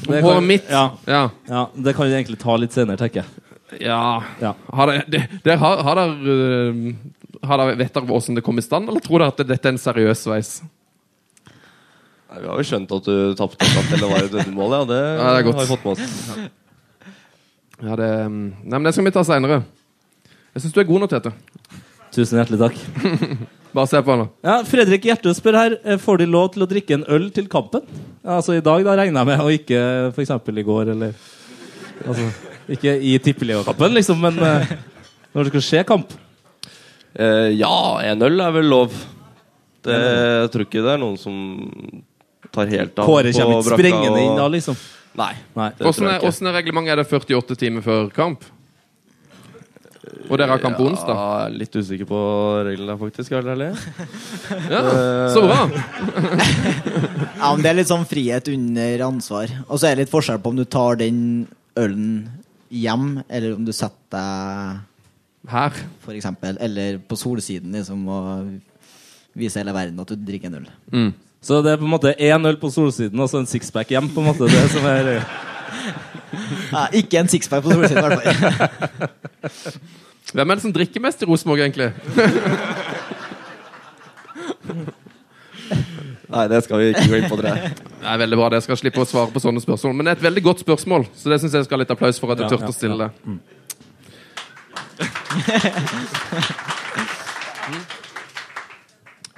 Om 0.07 0.15
håret 0.15 0.39
kan- 0.39 0.47
mitt? 0.55 0.71
Ja, 0.71 0.91
Ja. 1.07 1.31
ja, 1.49 1.67
Det 1.75 1.95
kan 1.97 2.07
vi 2.07 2.15
egentlig 2.15 2.39
ta 2.39 2.55
litt 2.57 2.73
senere, 2.75 2.97
tenker 3.01 3.23
jeg. 3.25 3.43
Ja. 3.81 4.23
Ja. 4.43 4.53
Har 4.73 4.93
dere, 4.93 5.27
det, 5.45 5.57
har, 5.59 5.83
har 5.87 6.01
dere, 6.01 6.37
øh, 6.37 7.43
har 7.43 7.63
dere 7.63 7.77
Vet 7.81 7.95
dere 7.95 8.09
hvordan 8.09 8.39
det 8.39 8.45
kom 8.47 8.59
i 8.61 8.65
stand, 8.65 8.89
eller 8.91 9.05
tror 9.05 9.23
dere 9.23 9.35
at 9.35 9.45
dette 9.49 9.69
er 9.69 9.77
en 9.77 9.81
seriøs 9.81 10.25
sveis? 10.27 10.55
Nei, 12.33 12.41
vi 12.41 12.49
har 12.49 12.61
jo 12.61 12.65
skjønt 12.65 12.93
at 12.97 13.09
du 13.09 13.35
tapte 13.37 13.69
eller 13.93 14.09
var 14.09 14.25
et 14.25 14.35
veddemål, 14.35 14.77
ja. 14.79 14.83
Det, 14.89 15.01
Ja, 15.21 15.33
det 15.37 15.53
har 15.53 15.63
vi 15.63 15.71
fått 15.71 15.85
med 15.85 15.93
oss. 15.97 16.37
Ja, 17.83 17.97
det, 17.99 18.11
mm, 18.31 18.45
nei, 18.63 18.77
men 18.79 18.87
det 18.87 18.95
skal 18.95 19.09
vi 19.09 19.15
ta 19.15 19.25
seinere. 19.27 19.63
Jeg 20.53 20.63
syns 20.65 20.77
du 20.77 20.81
er 20.81 20.89
god 20.89 21.03
nå, 21.03 21.09
Tete. 21.11 21.33
Tusen 22.13 22.39
hjertelig 22.41 22.61
takk. 22.61 22.79
Bare 23.73 23.89
se 23.89 24.01
på 24.05 24.13
han 24.13 24.23
nå. 24.23 24.29
Ja, 24.45 24.59
Fredrik 24.69 25.07
Hjertø 25.09 25.33
spør 25.33 25.57
her 25.57 25.75
eh, 25.81 25.97
Får 26.01 26.21
de 26.21 26.27
lov 26.29 26.51
til 26.53 26.65
å 26.65 26.69
drikke 26.69 26.99
en 26.99 27.07
øl 27.09 27.31
til 27.33 27.49
kampen. 27.53 27.87
Ja, 28.21 28.37
altså 28.37 28.59
I 28.59 28.65
dag 28.65 28.85
da 28.85 28.97
regner 29.01 29.23
jeg 29.23 29.31
med, 29.31 29.41
og 29.41 29.55
ikke 29.57 29.81
f.eks. 30.13 30.33
i 30.37 30.65
går. 30.67 30.93
eller 30.93 31.15
altså, 32.05 32.29
Ikke 32.71 32.95
i 32.95 33.17
tippeligakampen, 33.23 33.95
liksom, 33.97 34.21
men 34.23 34.39
uh, 34.39 34.75
når 35.35 35.49
det 35.49 35.53
skal 35.55 35.65
skje 35.67 35.83
kamp. 35.89 36.15
Uh, 37.19 37.51
ja, 37.51 37.75
en 38.13 38.23
øl 38.29 38.41
er 38.41 38.55
vel 38.55 38.71
lov. 38.71 38.95
Det, 39.83 39.99
jeg 39.99 40.51
tror 40.55 40.67
ikke 40.69 40.83
det 40.85 40.93
er 40.95 41.01
noen 41.03 41.19
som 41.19 41.35
tar 42.53 42.69
helt 42.71 42.99
av 43.01 43.09
Kåre 43.09 43.33
kommer 43.35 43.59
ikke 43.59 43.75
sprengende 43.75 44.15
og- 44.15 44.23
inn 44.23 44.37
da, 44.39 44.49
liksom. 44.53 44.77
Nei. 45.19 45.33
Nei. 45.59 45.71
Åssen 45.85 46.07
er, 46.09 46.23
er 46.23 46.59
reglementet? 46.61 46.93
Er 46.95 47.03
det 47.03 47.09
48 47.11 47.57
timer 47.61 47.85
før 47.85 48.13
kamp? 48.15 48.47
Og 50.29 50.39
dere 50.39 50.51
har 50.51 50.61
kamp 50.63 50.79
på 50.79 50.87
onsdag? 50.89 51.15
Ja, 51.15 51.49
litt 51.53 51.75
usikker 51.77 52.07
på 52.09 52.21
reglene, 52.67 52.97
faktisk. 52.99 53.35
Ja, 53.35 54.83
så 55.33 55.43
bra! 55.45 55.61
Ja, 57.43 57.49
men 57.57 57.63
Det 57.65 57.71
er 57.73 57.75
litt 57.75 57.91
sånn 57.91 58.05
frihet 58.07 58.47
under 58.53 59.03
ansvar. 59.09 59.51
Og 59.67 59.81
så 59.81 59.89
er 59.89 59.97
det 59.97 60.05
litt 60.05 60.13
forskjell 60.13 60.39
på 60.43 60.53
om 60.53 60.61
du 60.61 60.65
tar 60.71 61.01
den 61.01 61.19
ølen 61.79 62.29
hjem, 62.73 63.21
eller 63.29 63.57
om 63.57 63.65
du 63.67 63.73
setter 63.77 63.93
deg 64.17 65.51
Her. 65.53 65.79
for 66.05 66.15
eksempel, 66.17 66.57
eller 66.63 66.99
på 67.09 67.19
solsiden 67.19 67.73
liksom, 67.77 68.05
og 68.09 68.53
viser 69.37 69.63
hele 69.63 69.75
verden 69.77 70.01
at 70.01 70.13
du 70.13 70.17
drikker 70.17 70.49
en 70.51 70.61
øl. 70.61 70.69
Mm. 70.93 71.13
Så 71.43 71.59
det 71.65 71.73
er 71.73 71.81
på 71.81 71.89
en 71.89 71.91
måte 71.95 72.15
én 72.15 72.47
øl 72.49 72.57
på 72.61 72.71
solsiden 72.71 73.19
og 73.21 73.29
så 73.31 73.41
en 73.43 73.51
sixpack 73.51 73.91
hjem. 73.91 74.09
på 74.15 74.23
en 74.23 74.29
måte 74.31 74.47
det 74.51 74.67
som 74.71 74.87
er 74.87 75.13
Ja, 76.73 76.87
ikke 76.97 77.19
en 77.21 77.29
sixpack 77.29 77.65
på 77.65 77.73
solsiden, 77.75 77.99
i 77.99 78.07
hvert 78.07 78.23
fall. 78.23 79.79
Hvem 80.33 80.51
er 80.51 80.55
det 80.57 80.63
som 80.65 80.73
drikker 80.73 81.03
mest 81.05 81.23
i 81.23 81.27
Rosenborg, 81.29 81.61
egentlig? 81.61 81.91
Nei, 86.33 86.45
det 86.49 86.63
skal 86.65 86.81
vi 86.81 86.91
ikke 86.93 87.05
gå 87.13 87.19
inn 87.21 87.29
på, 87.29 87.37
tror 87.41 87.51
jeg. 87.53 87.73
Det 88.03 88.09
er 88.11 88.19
veldig 88.19 88.37
bra, 88.41 88.47
det. 88.51 88.59
Jeg 88.59 88.67
skal 88.67 88.79
slippe 88.81 89.03
å 89.05 89.07
svare 89.07 89.31
på 89.31 89.41
sånne 89.43 89.61
spørsmål. 89.63 89.93
Men 89.95 90.09
det 90.09 90.13
er 90.15 90.17
et 90.19 90.25
veldig 90.25 90.43
godt 90.43 90.63
spørsmål, 90.65 91.05
så 91.15 91.31
det 91.31 91.39
syns 91.43 91.55
jeg 91.55 91.69
skal 91.69 91.79
ha 91.79 91.85
litt 91.85 91.93
applaus 91.95 92.19
for 92.19 92.35
at 92.35 92.41
jeg 92.43 92.49
Ja, 92.49 92.57
turte 92.57 92.73
å 92.73 92.75
stille 92.75 92.97
det. 92.99 93.11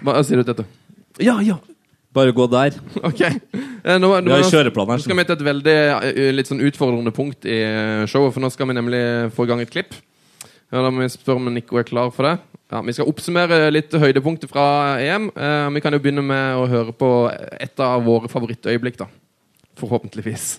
Hva 0.05 0.21
sier 0.25 0.41
du 0.41 0.45
til 0.47 0.51
dette? 0.55 0.67
Ja, 1.23 1.37
ja. 1.45 1.59
Bare 2.15 2.33
gå 2.35 2.47
der. 2.51 2.77
Ok. 3.09 3.21
Nå, 3.85 3.99
Nå, 4.01 4.11
Vi 4.25 4.33
har 4.33 4.47
kjøreplan 4.49 4.95
her, 4.95 5.01
Nå 5.01 5.05
skal 5.05 5.19
vi 5.19 5.25
til 5.29 5.37
et 5.37 5.45
veldig 5.45 5.77
eh, 5.77 6.29
litt 6.33 6.49
sånn 6.49 6.63
utfordrende 6.65 7.13
punkt 7.13 7.45
i 7.45 7.59
eh, 7.67 8.05
showet, 8.09 8.33
for 8.33 8.41
nå 8.41 8.49
skal 8.55 8.71
vi 8.71 8.77
nemlig 8.79 9.01
få 9.37 9.45
i 9.45 9.51
gang 9.51 9.61
et 9.61 9.73
klipp. 9.73 9.93
Ja, 10.75 10.81
da 10.83 10.91
må 10.91 11.05
vi 11.05 11.13
spørre 11.13 11.39
om 11.39 11.53
Nico 11.55 11.79
er 11.79 11.87
klar 11.87 12.09
for 12.11 12.27
det. 12.27 12.35
Ja, 12.73 12.81
Vi 12.83 12.93
skal 12.97 13.07
oppsummere 13.07 13.69
litt 13.71 13.93
høydepunkter 13.95 14.51
fra 14.51 14.65
EM. 14.99 15.29
Eh, 15.31 15.71
vi 15.77 15.83
kan 15.85 15.95
jo 15.95 16.01
begynne 16.03 16.25
med 16.27 16.59
å 16.59 16.67
høre 16.67 16.91
på 16.91 17.11
et 17.63 17.79
av 17.79 18.03
våre 18.03 18.27
favorittøyeblikk, 18.33 18.99
da. 18.99 19.07
Forhåpentligvis. 19.79 20.59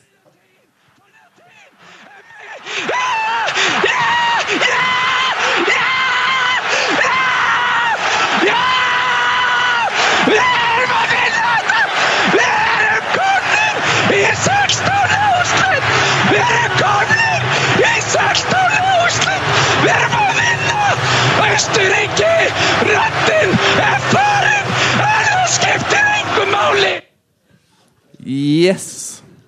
Vi 10.31 10.37
er 12.39 12.79
en 12.95 13.03
corner 13.15 13.75
i 14.15 14.23
16 14.35 14.87
Oslo! 15.41 15.71
Vi 16.31 16.37
är 16.37 16.63
en 16.63 16.73
corner 16.79 17.39
i 17.79 18.01
16 18.01 18.74
Oslo! 19.85 19.93
Värma 19.93 21.47
Østerrike 21.53 21.53
Österrike! 21.55 22.33
Ratten 22.89 23.51
er 25.95 26.25
på 26.35 26.45
målet! 26.49 27.03
Yes! 28.25 28.87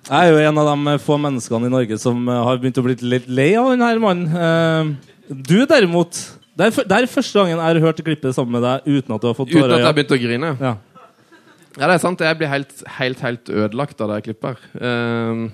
Jeg 0.08 0.28
er 0.28 0.32
jo 0.32 0.38
en 0.48 0.60
av 0.62 0.70
de 0.70 0.94
få 1.04 1.18
menneskene 1.20 1.68
i 1.68 1.72
Norge 1.72 1.98
som 2.00 2.22
eh, 2.30 2.42
har 2.46 2.60
begynt 2.62 2.78
å 2.80 2.84
bli 2.86 2.94
litt 3.10 3.26
lei 3.28 3.50
av 3.58 3.72
denne 3.74 3.90
mannen. 4.00 4.28
Eh, 4.32 4.94
Du 5.28 5.66
derimot 5.68 6.16
Det 6.56 6.70
er, 6.70 6.84
det 6.88 6.96
er 6.96 7.10
første 7.10 7.38
gangen 7.38 7.58
jeg 7.58 7.66
har 7.66 7.80
hørt 7.84 8.00
klippet 8.06 8.34
sammen 8.34 8.56
med 8.56 8.64
deg 8.64 8.86
uten 8.88 9.14
at 9.14 9.20
du 9.22 9.28
har 9.28 9.36
fått 9.36 9.50
tårer. 9.52 9.66
Uten 9.66 9.74
at 9.74 9.82
jeg 9.82 9.90
har 9.90 9.96
begynt 9.98 10.14
å 10.14 10.22
grine. 10.22 10.54
Ja. 10.62 10.76
Ja, 11.78 11.86
det 11.86 11.94
er 11.98 12.02
sant. 12.02 12.22
Jeg 12.24 12.38
blir 12.40 12.50
helt, 12.50 12.72
helt, 12.98 13.20
helt 13.22 13.50
ødelagt 13.52 14.00
av 14.02 14.10
det 14.14 14.24
klippet 14.26 14.56
her. 14.56 14.86
Ehm, 14.88 15.44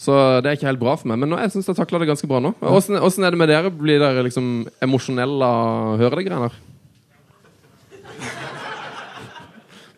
så 0.00 0.40
det 0.42 0.50
er 0.50 0.56
ikke 0.56 0.68
helt 0.70 0.82
bra 0.82 0.96
for 0.98 1.10
meg. 1.10 1.20
Men 1.22 1.30
nå, 1.32 1.38
jeg 1.42 1.52
syns 1.54 1.68
jeg 1.70 1.78
takla 1.78 2.00
det 2.02 2.08
ganske 2.10 2.28
bra 2.30 2.40
nå. 2.42 2.54
Åssen 2.72 2.96
er 2.98 3.34
det 3.34 3.38
med 3.40 3.50
dere? 3.52 3.70
Blir 3.70 4.02
dere 4.02 4.24
liksom 4.26 4.66
emosjonelle 4.82 5.46
av 5.46 5.94
å 5.94 5.98
høre 6.00 6.18
de 6.18 6.26
greiene 6.26 6.48
her? 6.48 6.60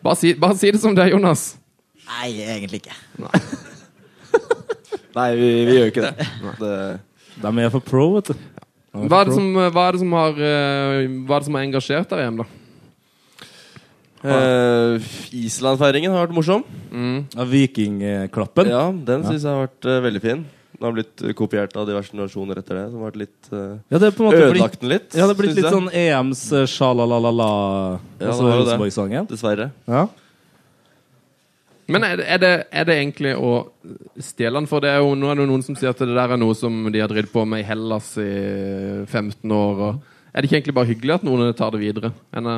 Bare 0.05 0.19
si, 0.19 0.35
bare 0.37 0.57
si 0.59 0.69
det 0.69 0.81
som 0.83 0.93
det 0.93 1.07
er, 1.07 1.15
Jonas. 1.15 1.55
Nei, 2.05 2.27
egentlig 2.43 2.83
ikke. 2.83 2.93
Nei, 5.15 5.29
vi, 5.39 5.47
vi 5.65 5.79
gjør 5.79 5.89
ikke 5.89 6.03
det. 6.05 6.27
det 6.59 6.75
De 7.41 7.63
er 7.63 7.73
for 7.73 7.81
pro, 7.87 8.05
vet 8.19 8.29
du. 8.29 8.43
Hva 8.93 9.23
er 9.23 9.31
for 9.31 9.31
pro. 9.31 9.39
som, 9.39 9.47
hva 9.57 9.87
er 9.87 9.97
det 9.97 10.03
som, 10.03 10.13
har, 10.19 10.37
eh, 10.37 11.15
hva 11.25 11.39
er 11.39 11.41
det 11.41 11.49
som 11.49 11.57
har 11.57 11.65
engasjert 11.65 12.13
dere 12.13 12.27
hjemme, 12.27 12.45
da? 12.45 12.64
Eh, 14.25 15.07
Island-feiringen 15.45 16.13
har 16.13 16.25
vært 16.25 16.35
morsom. 16.35 16.65
Mm. 16.91 17.23
Vikingklappen. 17.51 18.69
Ja, 18.71 18.89
den 18.91 19.25
syns 19.27 19.45
jeg 19.45 19.51
har 19.51 19.65
vært 19.67 19.87
uh, 19.89 20.01
veldig 20.05 20.21
fin. 20.23 20.43
Den 20.75 20.83
har 20.89 20.95
blitt 20.97 21.23
kopiert 21.39 21.75
av 21.79 21.87
diverse 21.87 22.17
nasjoner 22.17 22.59
etter 22.59 22.81
det. 22.81 22.85
Som 22.91 22.99
har 23.03 23.13
vært 23.13 23.21
litt 23.23 23.49
uh, 23.53 23.77
Ja, 23.93 24.01
det 24.01 24.09
er 24.09 24.17
på 24.17 24.25
en 24.25 24.29
måte 24.29 24.41
blitt, 24.41 24.51
Ødelagt 24.51 24.81
den 24.81 24.91
litt. 24.91 25.09
ja, 25.13 25.23
det 25.23 25.35
er 25.35 25.39
blitt 25.39 25.55
litt 25.55 25.63
jeg. 25.63 25.73
sånn 25.77 25.89
EMs 25.93 26.43
sjalalala 26.73 27.49
Ja, 28.19 28.29
Altså. 28.29 28.51
Rosenborg-sangen. 28.51 29.27
Dessverre. 29.31 29.71
Ja. 29.87 30.07
Men 31.85 32.01
er 32.07 32.17
det, 32.17 32.25
er, 32.25 32.39
det, 32.41 32.53
er 32.73 32.85
det 32.87 32.95
egentlig 32.97 33.35
å 33.37 33.51
stjele 34.17 34.57
den? 34.57 34.67
For 34.69 34.81
det 34.81 34.89
er 34.89 35.03
jo, 35.03 35.11
nå 35.13 35.29
er 35.29 35.37
det 35.37 35.45
jo 35.45 35.51
noen 35.51 35.65
som 35.67 35.75
sier 35.77 35.91
at 35.93 36.01
det 36.01 36.15
der 36.15 36.33
er 36.33 36.41
noe 36.41 36.55
som 36.57 36.87
de 36.89 37.01
har 37.03 37.11
drevet 37.11 37.29
på 37.33 37.43
med 37.45 37.61
i 37.61 37.67
Hellas 37.67 38.15
i 38.21 38.29
15 39.05 39.53
år. 39.53 39.83
Og 39.85 40.33
er 40.33 40.41
det 40.41 40.49
ikke 40.49 40.57
egentlig 40.59 40.77
bare 40.79 40.89
hyggelig 40.89 41.17
at 41.19 41.27
noen 41.27 41.53
tar 41.57 41.75
det 41.75 41.83
videre? 41.83 42.09
Enn, 42.33 42.49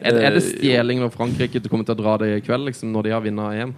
er, 0.00 0.16
det- 0.16 0.24
er 0.24 0.34
det 0.36 0.42
stjeling 0.46 1.00
når 1.02 1.12
Frankrike 1.14 1.62
kommer 1.68 1.84
til 1.84 1.96
å 1.96 2.00
dra 2.02 2.16
det 2.22 2.30
i 2.36 2.42
kveld, 2.44 2.68
liksom, 2.70 2.92
når 2.92 3.06
de 3.06 3.14
har 3.14 3.24
vunnet 3.24 3.60
EM? 3.60 3.74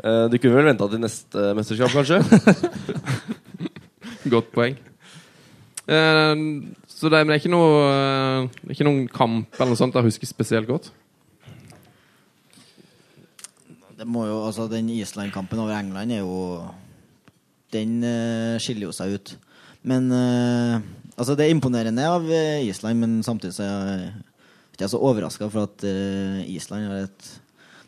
Uh, 0.00 0.26
de 0.32 0.40
kunne 0.42 0.56
vel 0.58 0.70
venta 0.72 0.88
til 0.90 1.02
neste 1.02 1.50
mesterskap, 1.54 1.92
kanskje? 1.94 2.18
Godt 4.34 4.50
poeng. 4.56 4.78
Uh, 5.84 6.72
så 6.94 7.10
det, 7.12 7.20
men 7.20 7.34
det 7.34 7.36
er 7.36 7.42
ikke 7.42 7.52
noe 7.52 7.70
eh, 7.84 8.44
det 8.62 8.70
er 8.70 8.76
ikke 8.76 8.86
noen 8.86 9.00
kamp 9.12 9.56
eller 9.58 9.72
noe 9.74 9.76
sånt 9.80 9.96
jeg 9.98 10.06
husker 10.06 10.28
spesielt 10.30 10.68
godt? 10.70 10.86
Det 13.98 14.06
må 14.08 14.24
jo, 14.28 14.38
altså 14.46 14.68
Den 14.70 14.88
Island-kampen 14.94 15.60
over 15.60 15.74
England 15.76 16.14
er 16.14 16.22
jo 16.22 16.62
Den 17.74 17.98
uh, 18.06 18.54
skiller 18.62 18.88
jo 18.88 18.94
seg 18.94 19.16
ut. 19.18 19.34
Men 19.84 20.06
uh, 20.14 20.78
altså 21.18 21.34
det 21.36 21.48
er 21.48 21.52
imponerende 21.54 22.06
av 22.08 22.24
eh, 22.30 22.64
Island, 22.70 23.02
men 23.02 23.18
samtidig 23.26 23.56
så 23.58 23.66
er 23.66 24.04
ikke 24.74 24.90
så 24.90 25.00
overraska 25.00 25.48
for 25.52 25.68
at 25.68 25.86
eh, 25.86 26.44
Island 26.54 26.90
har 26.90 27.06
et 27.06 27.32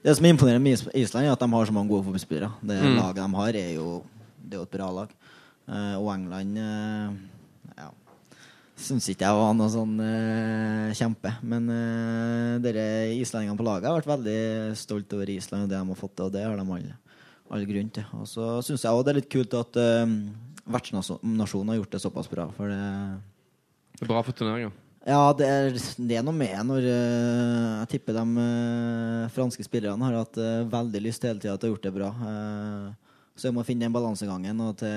Det 0.06 0.14
som 0.14 0.26
imponerer 0.28 0.62
med 0.62 0.78
Island, 0.94 1.26
er 1.26 1.32
at 1.32 1.40
de 1.42 1.50
har 1.50 1.66
så 1.66 1.74
mange 1.74 1.90
gode 1.90 2.04
fotballspillere. 2.06 2.52
Det 2.62 2.76
Mm. 2.78 2.96
laget 2.96 3.16
de 3.16 3.34
har, 3.34 3.56
er 3.56 3.72
jo 3.74 4.02
Det 4.38 4.54
er 4.54 4.60
jo 4.60 4.62
et 4.62 4.70
bra 4.70 4.90
lag. 4.94 5.10
Eh, 5.66 5.96
og 5.98 6.14
England 6.14 6.58
eh, 6.62 7.10
ja. 7.76 7.88
Syns 8.76 9.08
ikke 9.08 9.24
jeg 9.26 9.34
var 9.34 9.54
noe 9.56 9.72
sånn 9.72 9.98
eh, 9.98 10.92
kjempe. 10.94 11.32
Men 11.42 11.66
uh, 11.72 12.58
dere 12.62 13.10
islendingene 13.16 13.58
på 13.58 13.66
laget 13.66 13.88
har 13.88 13.96
vært 13.98 14.12
veldig 14.12 14.76
stolt 14.76 15.12
over 15.16 15.32
Island 15.32 15.64
og 15.64 15.70
det 15.72 15.80
de 15.80 15.88
har 15.88 15.98
fått 15.98 16.14
til, 16.14 16.28
og 16.28 16.32
det 16.36 16.44
har 16.44 16.56
de 16.60 16.66
all, 16.76 16.86
all 17.50 17.64
grunn 17.66 17.90
til. 17.90 18.04
Og 18.20 18.28
så 18.28 18.60
syns 18.62 18.84
jeg 18.84 18.92
også 18.92 19.06
det 19.08 19.14
er 19.14 19.20
litt 19.22 19.32
kult 19.32 19.56
at 19.58 19.80
uh, 19.80 20.06
vertsnasjonen 20.76 21.72
har 21.72 21.80
gjort 21.80 21.96
det 21.96 22.02
såpass 22.04 22.30
bra. 22.30 22.46
For 22.54 22.70
det 22.70 22.82
Det 23.96 24.04
er 24.04 24.12
bra 24.12 24.22
for 24.22 24.36
turneringa. 24.36 24.70
Ja, 25.06 25.20
det 25.38 25.46
er, 25.46 25.80
det 26.08 26.18
er 26.18 26.24
noe 26.26 26.34
med 26.34 26.56
når 26.66 26.86
uh, 26.90 27.72
Jeg 27.84 27.90
tipper 27.94 28.16
de 28.18 28.24
uh, 28.42 29.28
franske 29.34 29.62
spillerne 29.66 30.02
har 30.08 30.18
hatt 30.18 30.38
uh, 30.42 30.64
veldig 30.72 31.02
lyst 31.04 31.26
hele 31.28 31.38
tida 31.38 31.54
til 31.56 31.68
å 31.68 31.70
ha 31.70 31.74
gjort 31.76 31.86
det 31.86 31.94
bra. 31.94 32.10
Eh, 32.30 32.86
så 33.36 33.50
jeg 33.50 33.54
må 33.54 33.62
finne 33.68 33.84
den 33.84 33.92
balansegangen 33.92 34.60
og 34.64 34.78
til 34.80 34.94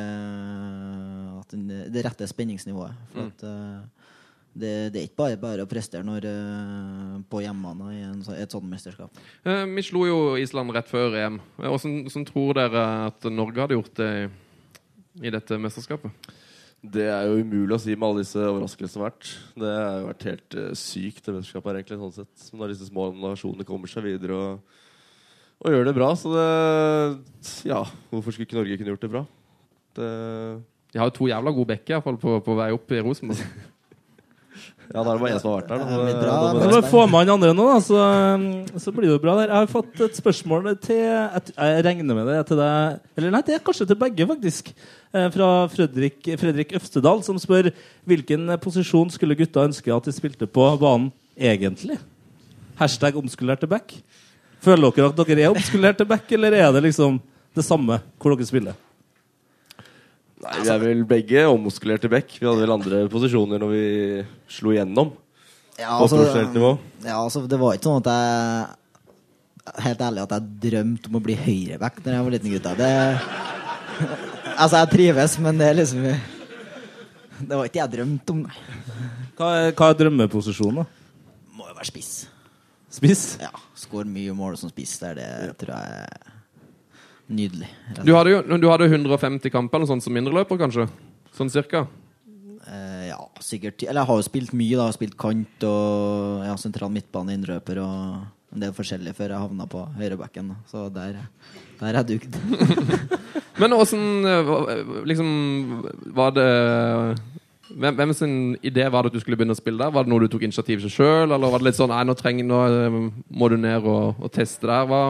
at 1.41 1.56
det 1.91 2.04
rette 2.06 2.28
spenningsnivået. 2.32 2.95
For 3.12 3.28
at 3.28 3.43
eh, 3.43 4.13
det, 4.60 4.72
det 4.93 5.02
er 5.02 5.08
ikke 5.10 5.19
bare 5.19 5.39
bare 5.41 5.65
å 5.65 5.69
prestere 5.69 6.08
når, 6.08 6.26
eh, 6.30 7.17
på 7.30 7.41
hjemmebane 7.43 7.89
i 7.98 8.02
en, 8.08 8.22
et 8.38 8.56
sånt 8.56 8.69
mesterskap. 8.72 9.19
Eh, 9.43 9.65
vi 9.76 9.84
slo 9.86 10.06
jo 10.08 10.19
Island 10.39 10.72
rett 10.76 10.88
før 10.89 11.17
EM. 11.19 11.41
Eh, 11.60 11.67
Hvordan, 11.67 11.98
hvordan 12.08 12.28
tror 12.32 12.62
dere 12.62 12.86
at 13.10 13.30
Norge 13.34 13.65
hadde 13.65 13.78
gjort 13.78 14.00
det 14.00 14.10
i, 14.24 14.30
i 15.28 15.34
dette 15.36 15.60
mesterskapet? 15.60 16.32
Det 16.80 17.10
er 17.12 17.26
jo 17.28 17.42
umulig 17.44 17.76
å 17.76 17.82
si 17.84 17.92
med 17.92 18.06
alle 18.08 18.24
disse 18.24 18.39
overraskelsene 18.39 19.04
vært. 19.04 19.32
Det 19.60 19.72
har 19.72 19.98
jo 20.00 20.06
vært 20.08 20.28
helt 20.30 20.56
uh, 20.56 20.68
sykt, 20.80 21.26
det 21.26 21.34
mesterskapet 21.36 21.72
her, 21.72 21.80
egentlig. 21.82 21.98
sånn 22.00 22.13
sett. 22.22 22.46
Når 22.56 22.72
disse 22.72 22.88
små 22.88 23.10
nasjonene 23.20 23.68
kommer 23.68 23.92
seg 23.92 24.06
videre 24.08 24.38
og, 24.38 24.78
og 25.60 25.76
gjør 25.76 25.89
det 25.89 25.96
bra. 25.98 26.13
Så 26.15 26.32
det 26.32 26.46
Ja, 27.68 27.82
hvorfor 28.13 28.32
skulle 28.32 28.48
ikke 28.48 28.60
Norge 28.62 28.80
kunne 28.80 28.96
gjort 28.96 29.04
det 29.04 29.12
bra? 29.12 29.26
Det, 30.00 30.08
De 30.94 31.02
har 31.02 31.12
jo 31.12 31.18
to 31.18 31.28
jævla 31.28 31.56
gode 31.58 31.74
bekker 31.74 31.98
iallfall 31.98 32.22
på, 32.22 32.38
på 32.46 32.58
vei 32.62 32.72
opp 32.78 32.96
i 32.96 33.04
Rosenborg. 33.04 33.44
ja, 34.89 35.04
da 35.04 35.12
er 35.12 35.17
det 35.17 35.21
bare 35.21 35.34
én 35.36 35.41
som 35.41 35.52
har 35.52 35.60
vært 35.60 35.67
der. 35.69 35.82
Det 35.86 35.86
er 35.86 36.13
Da. 36.17 36.21
bra, 36.23 36.54
Da 36.54 36.65
Når 36.65 36.82
vi 36.82 36.89
får 36.89 37.10
med 37.10 37.19
han 37.19 37.30
andre 37.36 37.54
nå, 37.54 37.65
da, 37.69 37.80
så, 37.86 38.80
så 38.82 38.91
blir 38.95 39.06
det 39.06 39.12
jo 39.13 39.19
bra 39.21 39.36
der. 39.38 39.52
Jeg 39.52 39.60
har 39.60 39.67
fått 39.69 40.02
et 40.02 40.17
spørsmål 40.17 40.69
til 40.82 40.97
Jeg, 40.97 41.84
regner 41.86 42.17
med 42.17 42.25
det 42.25 42.38
er 42.39 42.47
til 42.49 42.58
deg 42.58 42.99
Eller 43.19 43.36
nei, 43.36 43.41
det 43.45 43.54
er 43.56 43.63
kanskje 43.69 43.88
til 43.91 43.99
begge, 44.02 44.25
faktisk. 44.32 44.73
Eh, 45.13 45.30
Fra 45.36 45.49
Fredrik, 45.69 46.32
Fredrik 46.41 46.73
Øvstedal, 46.80 47.21
som 47.23 47.38
spør 47.38 47.69
hvilken 48.10 48.49
posisjon 48.63 49.13
skulle 49.13 49.38
gutta 49.38 49.67
ønske 49.69 49.93
at 49.93 50.10
de 50.10 50.12
spilte 50.15 50.49
på 50.49 50.65
banen 50.82 51.12
egentlig? 51.38 51.99
Hashtag 52.82 53.15
omskulert 53.19 53.60
til 53.62 53.69
back. 53.69 53.93
Føler 54.63 54.89
dere 54.91 55.13
at 55.13 55.21
dere 55.21 55.45
er 55.45 55.54
omskulert 55.54 55.97
til 56.02 56.08
back, 56.10 56.32
eller 56.32 56.52
er 56.58 56.71
det 56.73 56.84
liksom 56.89 57.21
det 57.56 57.63
samme 57.65 58.02
hvor 58.17 58.34
dere 58.34 58.47
spiller? 58.49 58.73
Nei, 60.39 60.60
Vi 60.63 60.69
er 60.71 60.80
vel 60.80 61.02
begge 61.08 61.41
ommuskulerte 61.52 62.10
back. 62.12 62.32
Vi 62.39 62.47
hadde 62.47 62.63
vel 62.63 62.71
andre 62.71 63.02
posisjoner 63.12 63.60
når 63.60 63.73
vi 63.73 63.84
slo 64.56 64.71
igjennom. 64.71 65.12
Ja, 65.80 65.97
På 65.97 66.06
altså, 66.06 66.19
profesjonelt 66.19 66.56
nivå. 66.56 66.71
Ja, 67.04 67.17
altså, 67.19 67.43
det 67.47 67.60
var 67.60 67.75
ikke 67.75 67.89
sånn 67.89 68.04
at 68.04 68.12
jeg 68.13 68.75
Helt 69.86 69.99
ærlig 70.02 70.21
at 70.23 70.32
jeg 70.34 70.54
drømte 70.63 71.12
om 71.12 71.17
å 71.19 71.21
bli 71.21 71.36
høyreback 71.38 71.99
Når 72.02 72.15
jeg 72.15 72.25
var 72.25 72.34
liten 72.34 72.54
gutt. 72.56 72.69
Det, 72.80 72.88
altså, 74.63 74.80
jeg 74.80 74.89
trives, 74.95 75.36
men 75.45 75.60
det 75.62 75.67
er 75.67 75.78
liksom 75.78 76.08
Det 76.08 77.52
var 77.54 77.69
ikke 77.69 77.84
jeg 77.84 77.93
drømte 77.99 78.34
om, 78.34 78.41
nei. 78.47 78.63
Hva 79.38 79.52
er, 79.60 79.69
hva 79.78 79.91
er 79.91 79.99
drømmeposisjonen, 80.02 80.82
da? 80.82 81.30
Må 81.56 81.69
jo 81.69 81.78
være 81.78 81.91
spiss. 81.91 82.12
Spiss? 82.91 83.23
Ja, 83.43 83.54
Skåre 83.78 84.10
mye 84.10 84.34
mål 84.36 84.58
som 84.60 84.71
spiss 84.73 84.97
Det 85.04 85.13
er 85.13 85.19
det 85.21 85.58
tror 85.62 85.75
jeg 85.78 86.38
nydelig. 87.30 87.70
Du 88.04 88.13
hadde 88.18 88.34
jo 88.34 88.42
du 88.42 88.68
hadde 88.70 88.89
150 88.89 89.54
kamper 89.54 89.80
eller 89.80 89.89
sånt 89.89 90.06
som 90.06 90.18
indreløper, 90.18 90.60
kanskje? 90.60 90.88
Sånn 91.38 91.52
cirka? 91.54 91.86
Eh, 92.70 93.08
ja, 93.10 93.20
sikkert. 93.42 93.82
Eller 93.86 94.04
jeg 94.04 94.10
har 94.12 94.20
jo 94.20 94.28
spilt 94.28 94.54
mye, 94.54 94.76
da. 94.76 94.84
Jeg 94.84 94.92
har 94.92 94.98
spilt 94.98 95.18
kant 95.20 95.65
og 95.70 96.46
ja, 96.46 96.58
sentral 96.62 96.94
midtbane, 96.94 97.38
innrøper 97.38 97.82
og 97.86 98.28
en 98.50 98.63
del 98.63 98.74
forskjellig 98.74 99.13
før 99.18 99.36
jeg 99.36 99.46
havna 99.46 99.68
på 99.70 99.84
høyrebacken. 99.98 100.54
Så 100.70 100.88
der, 100.94 101.22
der 101.82 102.00
er 102.02 102.08
dugd. 102.08 102.38
Men 103.60 103.76
åssen 103.76 104.24
liksom 105.10 105.30
Var 106.15 106.30
det 106.32 106.50
hvem, 107.70 107.96
hvem 107.96 108.13
sin 108.18 108.34
idé 108.65 108.88
var 108.89 109.04
det 109.04 109.12
at 109.12 109.18
du 109.18 109.22
skulle 109.22 109.38
begynne 109.38 109.54
å 109.54 109.60
spille 109.60 109.82
der? 109.82 109.94
Var 109.94 110.06
det 110.06 110.10
noe 110.10 110.24
du 110.24 110.32
tok 110.32 110.46
initiativ 110.48 110.82
til 110.82 110.94
sjøl, 110.94 111.30
eller 111.30 111.52
var 111.52 111.62
det 111.62 111.70
litt 111.70 111.78
sånn 111.78 111.94
nå, 111.94 112.15
trenger, 112.18 112.48
nå 112.50 112.62
eh, 112.65 112.98
må 113.30 113.50
du 113.52 113.60
ned 113.62 113.86
og, 113.86 114.18
og 114.18 114.32
teste 114.34 114.65
der? 114.65 114.88
Hva, 114.89 115.02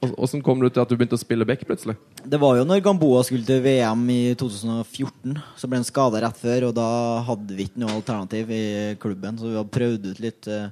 åssen 0.00 0.42
kom 0.42 0.60
du 0.62 0.68
til 0.70 0.80
at 0.82 0.88
du 0.88 0.96
begynte 0.96 1.16
å 1.18 1.20
spille 1.20 1.44
back 1.48 1.62
plutselig? 1.68 1.96
Det 2.24 2.38
var 2.40 2.56
jo 2.56 2.64
når 2.64 2.80
Gamboa 2.84 3.20
skulle 3.26 3.44
til 3.48 3.60
VM 3.64 4.06
i 4.14 4.20
2014. 4.40 5.36
Så 5.60 5.68
ble 5.68 5.80
han 5.80 5.86
skada 5.88 6.22
rett 6.24 6.40
før, 6.40 6.70
og 6.70 6.74
da 6.78 6.88
hadde 7.26 7.56
vi 7.58 7.68
ikke 7.68 7.82
noe 7.82 7.98
alternativ 7.98 8.52
i 8.56 8.62
klubben. 9.02 9.36
Så 9.40 9.50
vi 9.50 9.58
hadde 9.58 9.76
prøvd 9.76 10.10
ut 10.12 10.22
litt. 10.24 10.48
eh, 10.48 10.70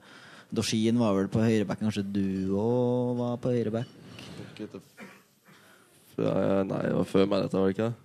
var 0.99 1.14
vel 1.19 1.29
på 1.29 1.45
høyreback. 1.45 1.81
Kanskje 1.85 2.07
du 2.09 2.57
òg 2.57 3.17
var 3.21 3.37
på 3.43 3.53
høyreback? 3.53 3.87
Ja, 6.19 6.62
nei, 6.67 6.83
det 6.88 6.97
var 6.97 7.07
før 7.07 7.29
meg, 7.31 7.45
dette, 7.45 7.59
var 7.61 7.69
det 7.69 7.77
ikke 7.77 7.91
det? 7.91 7.97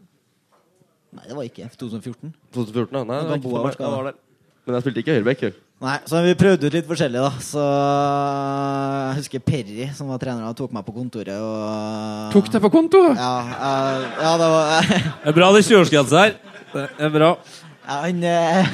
Nei, 1.13 1.27
det 1.29 1.35
var 1.37 1.47
ikke 1.47 1.69
2014. 1.77 2.33
2014, 2.53 2.97
ja. 2.99 3.03
Nei, 3.07 3.21
det 3.21 3.51
var. 3.53 3.77
Var 3.79 4.09
der. 4.11 4.19
Men 4.65 4.75
jeg 4.75 4.85
spilte 4.85 5.01
ikke 5.03 5.15
høyreback. 5.17 5.62
Jeg. 5.73 5.83
Nei, 5.83 5.97
så 6.07 6.21
vi 6.23 6.35
prøvde 6.39 6.69
ut 6.69 6.75
litt 6.77 6.87
forskjellig, 6.87 7.19
da. 7.23 7.31
Så 7.43 7.63
jeg 7.63 9.17
husker 9.19 9.43
Perry, 9.43 9.89
som 9.97 10.11
var 10.13 10.21
trener, 10.21 10.53
tok 10.55 10.71
meg 10.75 10.85
på 10.87 10.95
kontoret 10.95 11.35
og 11.35 12.31
Tok 12.35 12.51
deg 12.53 12.63
på 12.63 12.71
kontoret? 12.71 13.19
Ja, 13.19 13.33
eh, 13.57 14.05
ja 14.23 14.33
det 14.39 14.49
var 14.53 14.87
Det 14.87 15.33
er 15.33 15.37
bra 15.39 15.51
det 15.51 15.63
er 15.63 15.67
20-årsgrense 15.71 16.23
her. 16.23 16.37
Det 16.73 16.87
er 17.07 17.13
bra. 17.13 17.33
Ja, 17.83 17.99
Han, 18.05 18.23
eh, 18.23 18.71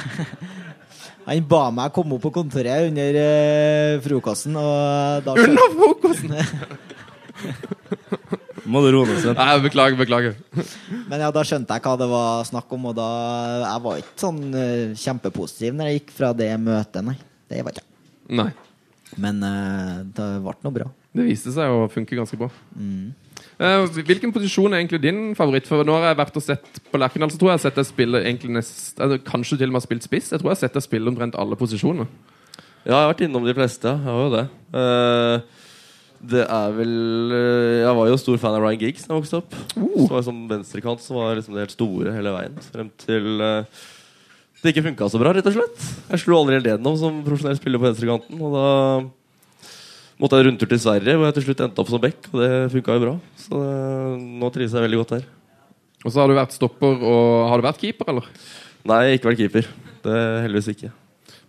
han 1.30 1.48
ba 1.50 1.64
meg 1.74 1.92
komme 1.96 2.14
opp 2.16 2.24
på 2.28 2.34
kontoret 2.38 2.86
under 2.92 3.20
eh, 3.24 3.98
frokosten, 4.04 4.54
og 4.60 5.26
da 5.26 5.34
Under 5.34 5.74
frokosten! 5.74 6.38
Må 8.70 8.82
du 8.84 8.90
roe 8.94 9.08
deg, 9.08 9.18
Sven. 9.22 9.36
Nei, 9.38 9.56
beklager, 9.64 9.98
beklager. 9.98 10.36
Men 11.10 11.24
ja, 11.24 11.30
da 11.34 11.44
skjønte 11.46 11.76
jeg 11.76 11.84
hva 11.86 11.94
det 12.00 12.08
var 12.10 12.46
snakk 12.48 12.72
om, 12.76 12.90
og 12.90 12.96
da 12.98 13.08
Jeg 13.64 13.84
var 13.86 14.02
ikke 14.02 14.22
sånn 14.22 14.40
uh, 14.54 14.98
kjempepositiv 14.98 15.76
når 15.76 15.90
jeg 15.90 16.00
gikk 16.00 16.14
fra 16.16 16.32
det 16.36 16.50
møtet, 16.62 17.02
nei. 17.06 17.16
Det 17.50 17.64
var 17.66 17.74
ikke 17.74 17.84
jeg. 17.84 18.38
Nei. 18.40 18.50
Men 19.20 19.42
uh, 19.42 19.96
det 20.06 20.28
ble 20.44 20.56
noe 20.62 20.76
bra. 20.76 20.86
Det 21.16 21.26
viste 21.26 21.50
seg 21.54 21.74
å 21.74 21.88
funke 21.90 22.18
ganske 22.18 22.38
bra. 22.38 22.50
Eh, 23.60 23.86
hvilken 24.06 24.32
posisjon 24.32 24.72
er 24.72 24.80
egentlig 24.80 25.02
din 25.02 25.22
favoritt? 25.36 25.66
For 25.68 25.84
Nå 25.84 25.98
har 25.98 26.10
jeg 26.10 26.18
vært 26.20 26.36
og 26.38 26.44
sett 26.44 26.82
på 26.88 27.00
Lerkendal, 27.00 27.32
så 27.32 27.40
tror 27.40 27.50
jeg 27.50 27.56
jeg 27.56 27.60
har 27.60 27.64
sett 27.66 27.80
deg 27.80 27.88
spille 27.88 28.22
egentlig 28.22 28.54
nest, 28.56 28.94
altså, 28.96 29.18
Kanskje 29.26 29.58
til 29.60 29.68
og 29.68 29.74
med 29.74 29.82
har 29.82 29.86
spilt 29.88 30.06
spiss. 30.06 30.30
Jeg 30.32 30.40
tror 30.40 30.52
jeg 30.52 30.56
har 30.56 30.62
sett 30.62 30.78
deg 30.78 30.86
spille 30.86 31.10
omtrent 31.12 31.36
alle 31.40 31.58
posisjoner. 31.60 32.08
Ja, 32.86 32.94
jeg 32.94 32.96
har 32.96 33.10
vært 33.10 33.24
innom 33.26 33.44
de 33.44 33.56
fleste. 33.56 33.92
Jeg 33.92 34.06
har 34.06 34.22
jo 34.24 34.30
det. 34.32 34.46
Eh, 34.80 35.59
det 36.20 36.42
er 36.44 36.74
vel 36.76 37.32
eh, 37.32 37.78
Jeg 37.80 37.96
var 37.96 38.10
jo 38.10 38.18
stor 38.20 38.40
fan 38.42 38.56
av 38.58 38.64
Ryan 38.64 38.82
Giggs 38.82 39.06
da 39.06 39.14
jeg 39.14 39.22
vokste 39.22 39.40
opp. 39.40 39.54
Så 39.72 40.10
var 40.10 40.18
jeg 40.18 40.26
som 40.26 40.42
venstrekant 40.50 41.04
som 41.04 41.16
var 41.16 41.32
liksom 41.38 41.56
det 41.56 41.64
helt 41.64 41.76
store 41.76 42.12
hele 42.12 42.34
veien. 42.34 42.60
Frem 42.74 42.90
til 43.00 43.40
uh, 43.40 43.80
det 44.60 44.74
ikke 44.74 44.84
funka 44.90 45.08
så 45.08 45.18
bra, 45.20 45.32
rett 45.32 45.46
og 45.48 45.54
slett. 45.54 45.84
Jeg 46.10 46.20
slo 46.20 46.36
aldri 46.36 46.58
helt 46.58 46.68
gjennom 46.68 46.96
som 47.00 47.22
profesjonell 47.24 47.56
spiller 47.56 47.80
på 47.80 47.86
venstrekanten. 47.86 48.40
Og 48.44 48.52
da 48.52 48.66
måtte 50.20 50.36
jeg 50.36 50.44
en 50.44 50.50
rundtur 50.50 50.68
til 50.68 50.82
Sverige, 50.82 51.14
hvor 51.16 51.30
jeg 51.30 51.38
til 51.38 51.46
slutt 51.46 51.62
endte 51.64 51.80
opp 51.80 51.92
som 51.92 52.02
back. 52.02 52.28
Og 52.28 52.42
det 52.42 52.50
funka 52.74 52.96
jo 52.98 53.04
bra. 53.06 53.14
Så 53.40 53.60
eh, 53.64 54.26
nå 54.42 54.50
trives 54.52 54.76
jeg 54.76 54.84
veldig 54.84 55.00
godt 55.00 55.14
her. 55.16 55.24
Og 56.04 56.12
så 56.12 56.20
har 56.20 56.28
du 56.28 56.36
vært 56.36 56.56
stopper 56.56 57.00
og 57.00 57.48
Har 57.48 57.60
du 57.60 57.68
vært 57.70 57.80
keeper, 57.80 58.12
eller? 58.12 58.28
Nei, 58.88 59.02
ikke 59.16 59.32
vært 59.32 59.40
keeper. 59.40 59.70
Det 60.04 60.18
heldigvis 60.44 60.74
ikke. 60.74 60.92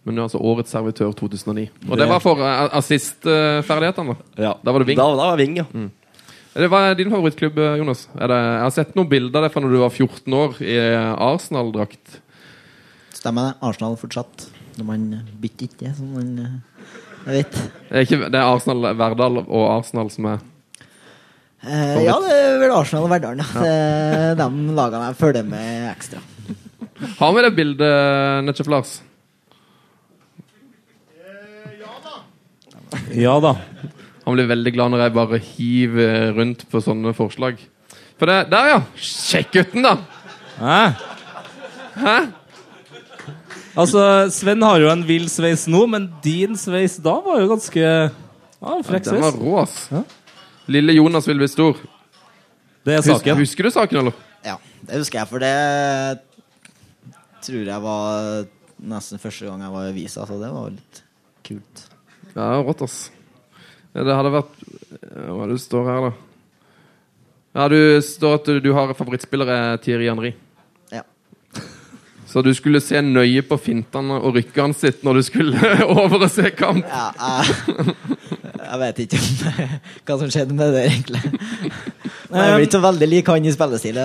Men 0.04 0.18
du 0.18 0.22
er 0.22 0.26
altså 0.26 0.42
årets 0.42 0.74
servitør 0.74 1.12
2009. 1.14 1.68
Og 1.88 1.98
det 2.00 2.08
var 2.10 2.22
for 2.24 2.42
uh, 2.42 2.72
assistferdighetene, 2.80 4.16
da? 4.16 4.46
Ja. 4.48 4.54
Da 4.64 4.74
var 4.74 4.82
det 4.82 4.90
Ving. 4.90 4.98
Da, 4.98 5.06
da 5.18 5.28
var 5.34 5.42
Ving, 5.42 5.60
ja. 5.62 5.68
Det 6.52 6.68
var 6.68 6.96
din 7.00 7.12
favorittklubb, 7.14 7.60
eh, 7.64 7.78
Jonas? 7.80 8.08
Er 8.18 8.28
det, 8.28 8.40
jeg 8.42 8.64
har 8.66 8.74
sett 8.76 8.98
noen 8.98 9.08
bilder 9.12 9.40
av 9.40 9.46
deg 9.46 9.54
fra 9.54 9.62
når 9.64 9.72
du 9.72 9.78
var 9.80 9.94
14 9.94 10.36
år 10.36 10.58
i 10.66 10.74
eh, 10.82 11.12
Arsenal-drakt. 11.30 12.18
Stemmer 13.16 13.52
det. 13.52 13.54
Arsenal 13.70 13.96
fortsatt. 14.02 14.50
Når 14.76 14.88
man 14.88 15.06
bytter 15.40 15.70
ikke, 15.70 15.94
som 15.96 16.10
man 16.18 16.34
eh, 16.42 16.88
jeg 17.22 17.38
vet. 17.38 17.60
Det 17.62 17.94
er, 17.94 18.08
ikke, 18.08 18.20
det 18.34 18.40
er 18.42 18.50
Arsenal 18.50 18.90
Verdal 19.00 19.44
og 19.46 19.68
Arsenal 19.78 20.12
som 20.12 20.34
er 20.34 20.48
Eh, 21.62 22.00
ja, 22.02 22.16
det 22.18 22.34
er 22.34 22.56
vel 22.58 22.72
Arsenal 22.74 23.04
og 23.06 23.12
Verdal, 23.12 23.38
Ja. 23.38 23.46
Det 23.54 23.70
er 23.70 24.40
de 24.40 24.74
lagene 24.74 25.12
jeg 25.12 25.18
følger 25.20 25.44
med 25.46 25.92
ekstra. 25.92 26.22
Har 27.20 27.34
vi 27.36 27.44
det 27.46 27.52
bildet, 27.54 28.46
Netchef 28.48 28.70
Lars? 28.72 28.96
Ja 33.16 33.38
da. 33.44 33.56
Han 34.26 34.36
blir 34.38 34.50
veldig 34.52 34.74
glad 34.76 34.92
når 34.94 35.06
jeg 35.06 35.14
bare 35.16 35.40
hiver 35.42 36.34
rundt 36.38 36.66
på 36.72 36.82
sånne 36.84 37.14
forslag. 37.18 37.62
For 38.20 38.30
det, 38.30 38.40
Der, 38.52 38.68
ja! 38.76 38.80
Sjekk 39.02 39.52
gutten, 39.56 39.86
da! 39.88 39.96
Hæ? 40.60 40.82
Hæ? 41.98 42.16
Altså, 43.82 44.02
Sven 44.36 44.62
har 44.68 44.82
jo 44.84 44.90
en 44.92 45.06
vill 45.08 45.30
sveis 45.32 45.64
nå, 45.72 45.86
men 45.90 46.10
din 46.24 46.58
sveis 46.60 46.98
da 47.02 47.16
var 47.24 47.40
jo 47.42 47.48
ganske 47.54 47.80
ja, 47.82 48.74
Frekk 48.86 49.08
Den 49.08 49.22
var 49.24 49.38
rå, 49.40 49.54
ass. 49.64 49.78
Ja. 49.94 50.04
Lille 50.72 50.94
Jonas 50.98 51.26
vil 51.28 51.40
bli 51.42 51.48
stor. 51.50 51.80
Det 52.86 52.94
er 52.98 53.02
Husker, 53.02 53.16
saken. 53.22 53.40
husker 53.42 53.64
du 53.68 53.72
saken, 53.74 54.02
eller? 54.04 54.20
Ja, 54.46 54.58
Det 54.86 55.00
husker 55.02 55.22
jeg, 55.22 55.30
for 55.32 55.42
det 55.42 55.56
tror 57.42 57.64
jeg 57.72 57.82
var 57.88 58.46
nesten 58.92 59.22
første 59.22 59.48
gang 59.48 59.64
jeg 59.66 59.74
var 59.74 59.88
i 59.88 59.94
avisa, 59.96 60.28
så 60.30 60.38
det 60.42 60.52
var 60.54 60.70
litt 60.76 61.02
kult. 61.48 61.88
Ja, 62.36 62.62
rått, 62.64 62.84
ass. 62.86 63.00
Det 63.92 64.08
hadde 64.08 64.32
vært 64.32 64.60
Hva 64.62 65.44
er 65.44 65.50
det 65.52 65.58
du 65.58 65.62
står 65.62 65.90
her, 65.90 66.06
da? 66.08 66.12
Ja, 67.52 67.66
du 67.68 67.80
står 68.06 68.38
at 68.38 68.50
du, 68.64 68.70
har 68.72 68.94
favorittspillere 68.96 69.76
Thierry 69.84 70.08
Henry. 70.08 70.32
Ja. 70.94 71.02
Så 72.28 72.40
du 72.46 72.54
skulle 72.56 72.80
se 72.80 73.02
nøye 73.04 73.44
på 73.44 73.58
fintene 73.60 74.22
og 74.22 74.38
rykkene 74.40 74.78
sitt 74.78 75.04
når 75.04 75.20
du 75.20 75.24
skulle 75.28 75.74
over 75.92 76.22
og 76.22 76.30
se 76.32 76.54
kamp. 76.56 76.88
ja 76.88 77.12
jeg, 77.20 77.96
jeg 78.62 78.80
vet 78.86 79.04
ikke 79.04 79.20
om 79.20 79.76
hva 80.08 80.20
som 80.22 80.32
skjedde 80.32 80.56
med 80.56 80.78
det, 80.78 80.86
egentlig. 80.94 81.24
Jeg 82.32 82.54
blir 82.56 82.64
ikke 82.64 82.78
så 82.78 82.80
veldig 82.86 83.08
lik 83.12 83.28
han 83.28 83.44
i 83.44 83.52
spillestil. 83.52 83.98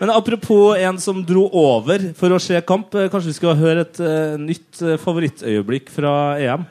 Men 0.00 0.10
apropos 0.10 0.76
en 0.80 0.98
som 0.98 1.18
dro 1.26 1.42
over 1.52 2.12
for 2.16 2.32
å 2.32 2.38
se 2.40 2.56
kamp, 2.64 2.94
eh, 2.96 3.10
kanskje 3.12 3.34
vi 3.34 3.36
skal 3.36 3.56
høre 3.60 3.82
et 3.84 3.98
uh, 4.00 4.36
nytt 4.40 4.80
eh, 4.80 4.96
favorittøyeblikk 5.00 5.90
fra 5.92 6.12
EM? 6.40 6.64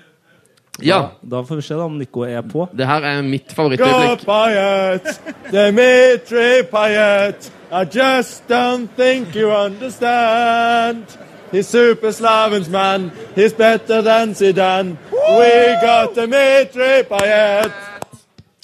Ja, 0.81 1.11
Da 1.21 1.43
får 1.43 1.59
vi 1.59 1.61
se 1.67 1.75
da 1.75 1.83
om 1.85 1.97
Nico 1.99 2.23
er 2.23 2.41
på. 2.41 2.65
det 2.73 2.87
her 2.87 3.03
er 3.03 3.21
mitt 3.21 3.51
favorittøyeblikk. 3.53 4.23
Payet, 4.25 5.19
Dimitri 5.51 6.63
Payet. 6.71 7.51
I 7.71 7.83
just 7.85 8.47
don't 8.47 8.87
think 8.97 9.35
you 9.35 9.51
understand. 9.51 11.03
He's 11.51 11.67
super 11.67 12.11
Slavens 12.11 12.69
man. 12.69 13.11
He's 13.35 13.53
better 13.53 14.01
than 14.01 14.33
Zidane. 14.33 14.97
We 15.11 15.75
got 15.85 16.15
Dimitri 16.15 17.03
Payet. 17.09 17.71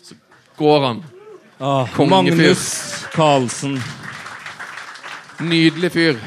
Så 0.01 0.15
Går 0.57 0.79
han. 0.87 1.03
Ah, 1.59 1.85
Kongefyr. 1.95 2.09
Magnus 2.09 3.05
Carlsen. 3.13 3.77
Nydelig 5.43 5.91
fyr. 5.91 6.19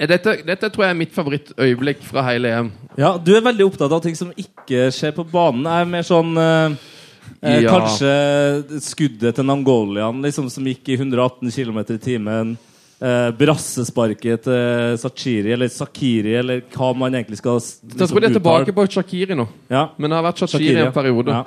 Er 0.00 0.08
dette, 0.08 0.38
dette 0.48 0.70
tror 0.72 0.86
jeg 0.86 0.94
er 0.94 0.96
mitt 0.96 1.12
favorittøyeblikk 1.12 2.00
fra 2.08 2.24
hele 2.30 2.48
EM. 2.56 2.70
Ja, 2.96 3.12
du 3.20 3.34
er 3.36 3.44
veldig 3.44 3.66
opptatt 3.68 3.92
av 3.92 4.00
ting 4.04 4.16
som 4.16 4.30
ikke 4.32 4.88
skjer 4.96 5.12
på 5.16 5.26
banen. 5.28 5.66
Jeg 5.68 5.84
er 5.84 5.90
mer 5.92 6.06
sånn 6.08 6.32
eh, 6.40 6.78
eh, 7.42 7.58
Ja. 7.66 7.74
Kanskje 7.74 8.80
skuddet 8.80 9.36
til 9.36 9.48
Nangolian, 9.48 10.22
liksom, 10.24 10.48
som 10.52 10.64
gikk 10.64 10.88
i 10.88 10.96
118 10.96 11.52
km 11.52 11.82
i 11.84 12.00
timen. 12.00 12.56
Eh, 13.00 13.28
brassesparket 13.36 14.42
til 14.44 14.96
Sakiri, 15.00 15.52
eller 15.52 15.68
Sakiri, 15.72 16.34
eller 16.40 16.64
hva 16.72 16.90
man 16.96 17.14
egentlig 17.16 17.38
skal 17.40 17.60
liksom, 17.60 17.94
Jeg 17.96 18.08
tror 18.10 18.20
de 18.20 18.28
er 18.28 18.34
tilbake 18.36 18.74
på 18.76 18.84
Shakiri 18.96 19.36
nå. 19.36 19.46
Ja. 19.72 19.86
Men 19.96 20.12
det 20.12 20.18
har 20.18 20.26
vært 20.30 20.42
Shakiri, 20.42 20.64
Shaqiri, 20.64 20.80
i 20.80 20.86
en 20.88 20.96
periode. 20.96 21.36
Ja. 21.36 21.44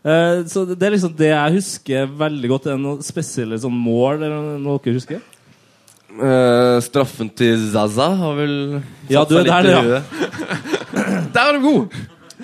Eh, 0.00 0.42
så 0.48 0.62
det 0.70 0.80
er 0.86 0.94
liksom 0.94 1.12
det 1.18 1.28
jeg 1.32 1.56
husker 1.58 2.06
veldig 2.22 2.50
godt. 2.54 2.68
Er 2.70 2.78
det 2.78 2.84
noen 2.84 3.02
spesielle 3.04 3.58
sånn 3.60 3.74
mål 3.76 4.22
eller 4.24 4.56
noe 4.62 4.80
dere 4.84 4.96
husker? 4.96 5.20
Uh, 6.10 6.80
straffen 6.82 7.28
til 7.38 7.68
Zaza 7.70 8.08
har 8.18 8.32
vel 8.34 8.54
Ja, 9.06 9.20
satt 9.20 9.30
du 9.30 9.36
er 9.38 9.44
der, 9.50 9.68
i 9.68 9.74
ja. 9.76 10.00
Der 11.30 11.42
er 11.44 11.54
du 11.54 11.60
god! 11.62 11.98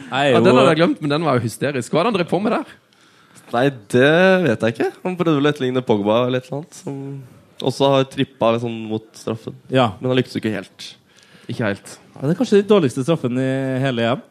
Er 0.07 0.29
Ja, 0.37 0.39
den 0.39 0.55
hadde 0.55 0.69
jeg 0.71 0.79
glemt, 0.79 1.01
men 1.03 1.11
den 1.11 1.25
var 1.27 1.41
jo 1.41 1.43
hysterisk. 1.49 1.91
Hva 1.91 1.99
hadde 2.05 2.13
han 2.13 2.19
drevet 2.21 2.31
på 2.31 2.39
med 2.45 2.55
der? 2.55 2.77
Nei, 3.57 3.65
det 3.91 4.13
vet 4.45 4.63
jeg 4.69 4.75
ikke. 4.77 4.91
Han 5.03 5.17
prøvde 5.19 5.35
vel 5.41 5.49
å 5.49 5.51
etterligne 5.51 5.83
Pogba 5.87 6.21
eller 6.29 6.39
et 6.43 6.47
eller 6.47 6.61
annet. 6.61 6.79
Som 6.79 7.01
også 7.67 7.91
har 7.95 8.07
trippa 8.13 8.53
sånn 8.63 8.79
mot 8.91 9.07
straffen. 9.19 9.57
ja. 9.73 9.89
Men 9.99 10.13
han 10.13 10.19
lyktes 10.21 10.37
jo 10.37 10.43
ikke 10.45 10.55
helt. 10.61 10.89
Ikke 11.51 11.65
helt. 11.67 11.97
ja, 12.15 12.23
Det 12.23 12.33
er 12.35 12.39
kanskje 12.39 12.61
den 12.61 12.71
dårligste 12.71 13.03
straffen 13.07 13.39
i 13.41 13.51
hele 13.83 14.07
EM. 14.13 14.25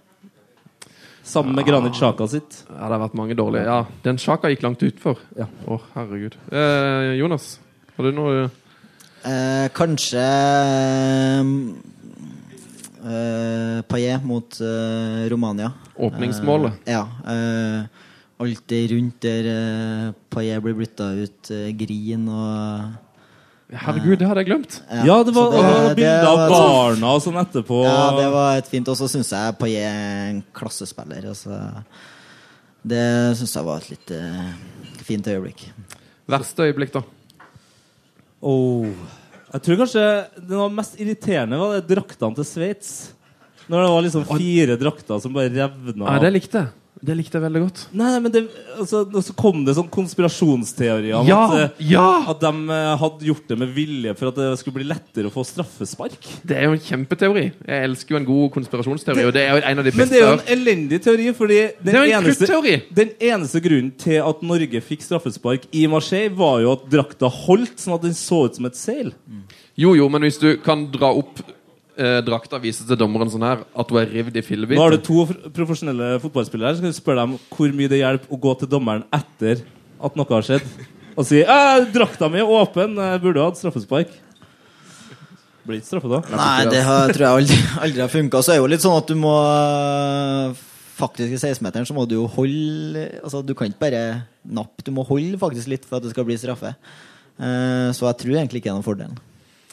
Sammen 1.25 1.55
med 1.57 1.65
Granit 1.65 1.95
Sjaka 1.97 2.27
sitt. 2.29 2.59
Ja, 2.69 2.85
det 2.85 2.93
har 2.93 3.01
vært 3.07 3.15
mange 3.17 3.35
dårlige. 3.37 3.65
Ja, 3.65 3.79
den 4.05 4.19
Sjaka 4.21 4.51
gikk 4.53 4.61
langt 4.65 4.83
utfor. 4.85 5.17
Ja. 5.37 5.47
Å, 5.65 5.79
herregud. 5.95 6.35
Eh, 6.53 7.15
Jonas, 7.19 7.55
har 7.97 8.07
du 8.09 8.13
noe 8.15 8.45
Eh, 9.25 9.67
kanskje 9.73 10.21
eh, 13.01 13.81
Paillet 13.89 14.21
mot 14.25 14.59
eh, 14.61 15.23
Romania. 15.31 15.71
åpningsmålet? 15.97 16.73
Eh, 16.85 16.93
ja. 16.93 17.07
Eh, 17.25 17.85
alt 18.37 18.67
det 18.69 18.83
rundt 18.91 19.17
der 19.25 19.49
eh, 19.49 20.11
Paillet 20.29 20.61
blir 20.61 20.77
bytta 20.77 21.09
ut, 21.23 21.51
eh, 21.51 21.71
Grin 21.73 22.27
og 22.29 22.93
Herregud, 23.75 24.15
det 24.21 24.27
hadde 24.29 24.43
jeg 24.43 24.49
glemt. 24.49 24.77
Ja, 25.05 25.17
det 25.25 25.33
var, 25.35 25.51
så 25.51 25.55
det 25.55 25.63
var 25.65 25.97
bilder 25.97 26.27
av 26.29 26.41
barna 26.51 27.13
og 27.15 27.23
sånn 27.25 27.39
etterpå. 27.41 27.79
Ja, 27.85 28.03
det 28.15 28.27
var 28.33 28.59
et 28.59 28.69
fint. 28.71 28.91
Og 28.91 28.97
så 28.99 29.09
syns 29.11 29.33
jeg 29.35 29.57
Paillet 29.59 29.87
er 29.89 30.29
en 30.29 30.39
klassespiller. 30.55 31.27
Altså. 31.33 31.59
Det 32.85 33.03
syns 33.41 33.57
jeg 33.57 33.67
var 33.67 33.83
et 33.83 33.91
litt 33.95 34.15
uh, 34.15 35.03
fint 35.07 35.29
øyeblikk. 35.33 35.67
Verste 36.31 36.69
øyeblikk, 36.69 36.95
da? 36.95 37.03
Åh. 38.45 39.05
Jeg 39.55 39.63
tror 39.65 39.77
kanskje 39.83 40.05
det 40.35 40.57
var 40.59 40.73
mest 40.73 40.97
irriterende 40.99 41.59
var 41.59 41.77
det 41.77 41.85
draktene 41.89 42.39
til 42.39 42.47
Sveits. 42.47 42.95
Når 43.65 43.81
det 43.81 43.91
var 43.93 44.03
liksom 44.05 44.25
fire 44.29 44.75
drakter 44.77 45.21
som 45.23 45.33
bare 45.33 45.53
revna. 45.53 46.09
Ja, 46.09 46.17
det 46.21 46.33
likte 46.35 46.63
jeg. 46.63 46.84
Det 47.05 47.15
likte 47.17 47.37
jeg 47.37 47.43
veldig 47.43 47.61
godt. 47.61 47.81
Nei, 47.99 48.11
men 48.23 48.33
det, 48.33 48.41
altså, 48.79 49.03
så 49.27 49.33
kom 49.37 49.61
det 49.67 49.75
sånn 49.77 49.89
konspirasjonsteorier 49.93 51.17
om 51.19 51.27
Ja! 51.29 51.41
at, 51.45 51.55
eh, 51.59 51.85
Ja! 51.91 52.07
at 52.31 52.41
de 52.41 52.51
eh, 52.73 52.91
hadde 53.01 53.27
gjort 53.29 53.47
det 53.51 53.57
med 53.61 53.73
vilje 53.75 54.15
for 54.17 54.31
at 54.31 54.39
det 54.39 54.47
skulle 54.61 54.79
bli 54.79 54.87
lettere 54.89 55.29
å 55.29 55.33
få 55.33 55.43
straffespark. 55.45 56.17
Det 56.47 56.57
er 56.57 56.65
jo 56.65 56.75
en 56.77 56.81
kjempeteori. 56.81 57.45
Jeg 57.67 57.89
elsker 57.89 58.15
jo 58.15 58.21
en 58.21 58.27
god 58.29 58.53
konspirasjonsteori, 58.55 59.25
og 59.27 59.35
det 59.35 59.43
er 59.43 59.53
jo 59.53 59.65
en 59.71 59.83
av 59.83 59.85
de 59.87 59.93
beste 59.93 60.01
Men 60.01 60.13
det 60.13 60.21
er 60.21 60.25
jo 60.25 60.37
en 60.39 60.53
elendig 60.57 61.01
teori, 61.05 61.27
fordi 61.37 61.59
den, 61.83 61.91
Det 61.91 62.15
eneste, 62.15 62.79
den 63.01 63.11
eneste 63.31 63.61
grunnen 63.67 63.91
til 64.01 64.21
at 64.23 64.41
Norge 64.41 64.81
fikk 64.81 65.05
straffespark 65.05 65.67
i 65.75 65.85
Marseille, 65.91 66.33
var 66.35 66.63
jo 66.63 66.73
at 66.73 66.87
drakta 66.89 67.29
holdt, 67.29 67.77
sånn 67.81 67.99
at 67.99 68.07
den 68.07 68.17
så 68.17 68.45
ut 68.47 68.57
som 68.57 68.65
et 68.65 68.79
seil. 68.79 69.13
Jo, 69.77 69.93
jo, 69.97 70.07
men 70.09 70.23
hvis 70.25 70.39
du 70.41 70.55
kan 70.63 70.87
dra 70.93 71.11
opp 71.13 71.43
eh, 71.97 72.19
drakta 72.25 72.59
viser 72.61 72.87
til 72.89 72.99
dommeren 72.99 73.31
sånn 73.31 73.45
her 73.45 73.63
at 73.65 73.93
hun 73.93 74.01
er 74.01 74.11
revet 74.11 74.37
i 74.39 74.57
Nå 74.75 74.81
har 74.81 74.95
du 74.95 75.01
to 75.03 75.25
profesjonelle 75.55 76.15
fotballspillere 76.23 76.71
her, 76.71 76.77
så 76.77 76.85
kan 76.85 76.93
du 76.93 76.99
spørre 76.99 77.23
dem 77.25 77.37
hvor 77.53 77.73
mye 77.77 77.91
det 77.91 78.01
hjelper 78.01 78.35
å 78.35 78.41
gå 78.47 78.53
til 78.59 78.71
dommeren 78.71 79.07
etter 79.15 79.63
at 80.05 80.19
noe 80.19 80.29
har 80.29 80.45
skjedd, 80.45 80.67
og 81.15 81.25
si 81.27 81.41
«Æ, 81.41 81.87
'Drakta 81.93 82.27
mi 82.29 82.41
er 82.43 82.51
åpen, 82.51 82.97
jeg 82.99 83.21
burde 83.23 83.39
ha 83.41 83.49
hatt 83.49 83.59
straffespark'. 83.61 84.13
Blir 85.65 85.79
ikke 85.79 85.87
straffa 85.87 86.11
da. 86.11 86.19
Nei, 86.29 86.65
det 86.69 86.81
har, 86.85 87.09
tror 87.15 87.25
jeg 87.25 87.39
aldri, 87.39 87.59
aldri 87.87 88.03
har 88.03 88.11
funka. 88.11 88.41
Så 88.43 88.53
er 88.53 88.59
det 88.59 88.61
jo 88.61 88.71
litt 88.75 88.83
sånn 88.83 88.99
at 88.99 89.09
du 89.09 89.17
må 89.17 89.33
Faktisk 90.95 91.33
i 91.33 91.39
16-meteren 91.41 91.87
så 91.89 91.91
må 91.91 92.05
du 92.07 92.13
jo 92.15 92.27
holde 92.31 93.01
Altså, 93.19 93.41
du 93.43 93.51
kan 93.57 93.67
ikke 93.67 93.81
bare 93.81 94.03
nappe, 94.47 94.85
du 94.85 94.93
må 94.95 95.03
holde 95.03 95.39
faktisk 95.41 95.67
litt 95.73 95.87
for 95.87 95.97
at 95.97 96.05
det 96.05 96.13
skal 96.13 96.27
bli 96.27 96.37
straffe. 96.39 96.75
Eh, 97.35 97.89
så 97.91 98.05
jeg 98.07 98.19
tror 98.21 98.37
egentlig 98.37 98.61
ikke 98.61 98.69
det 98.69 98.75
er 98.75 98.77
noen 98.77 98.85
fordel. 98.85 99.17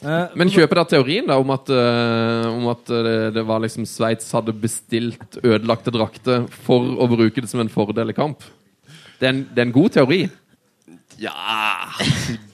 Eh, 0.03 0.33
Men 0.35 0.51
kjøper 0.51 0.81
dere 0.81 0.91
teorien 0.91 1.29
da 1.29 1.37
om 1.39 1.51
at, 1.55 1.69
uh, 1.71 2.49
om 2.51 2.67
at 2.73 2.89
det, 2.91 3.17
det 3.37 3.43
var 3.47 3.63
liksom 3.63 3.87
Sveits 3.87 4.27
hadde 4.35 4.55
bestilt 4.55 5.37
ødelagte 5.39 5.93
drakter 5.95 6.43
for 6.65 6.97
å 6.99 7.07
bruke 7.11 7.43
det 7.43 7.51
som 7.51 7.63
en 7.63 7.71
fordel 7.71 8.11
i 8.11 8.17
kamp? 8.17 8.43
Det 9.19 9.29
er 9.29 9.35
en, 9.35 9.45
det 9.47 9.63
er 9.63 9.69
en 9.69 9.77
god 9.77 9.95
teori. 9.95 10.21
Ja 11.21 11.31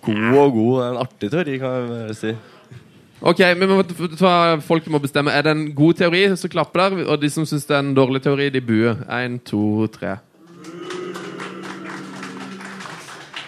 God 0.05 0.37
og 0.37 0.53
god. 0.53 0.79
En 0.85 1.01
artig 1.01 1.31
teori, 1.31 1.57
kan 1.61 1.75
jeg 1.75 1.89
bare 1.89 2.17
si. 2.17 2.35
Ok, 3.19 3.41
men 3.57 3.67
vi 3.67 3.75
må 3.75 3.83
ta, 4.15 4.33
Folk 4.63 4.87
må 4.91 5.01
bestemme. 5.03 5.33
Er 5.33 5.43
det 5.47 5.55
en 5.55 5.65
god 5.75 5.99
teori, 5.99 6.23
så 6.39 6.51
klapper 6.51 6.85
der. 6.85 7.05
Og 7.09 7.19
de 7.21 7.29
som 7.33 7.47
syns 7.47 7.67
det 7.67 7.75
er 7.75 7.83
en 7.83 7.95
dårlig 7.97 8.21
teori, 8.23 8.49
de 8.53 8.61
buer. 8.63 9.01
Én, 9.11 9.39
to, 9.43 9.87
tre. 9.91 10.17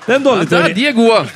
Det 0.01 0.13
er 0.13 0.17
en 0.17 0.23
dårlig 0.25 0.47
Der, 0.49 0.63
teori. 0.65 0.73
de 0.77 0.85
er 0.89 0.95
gode! 0.97 1.19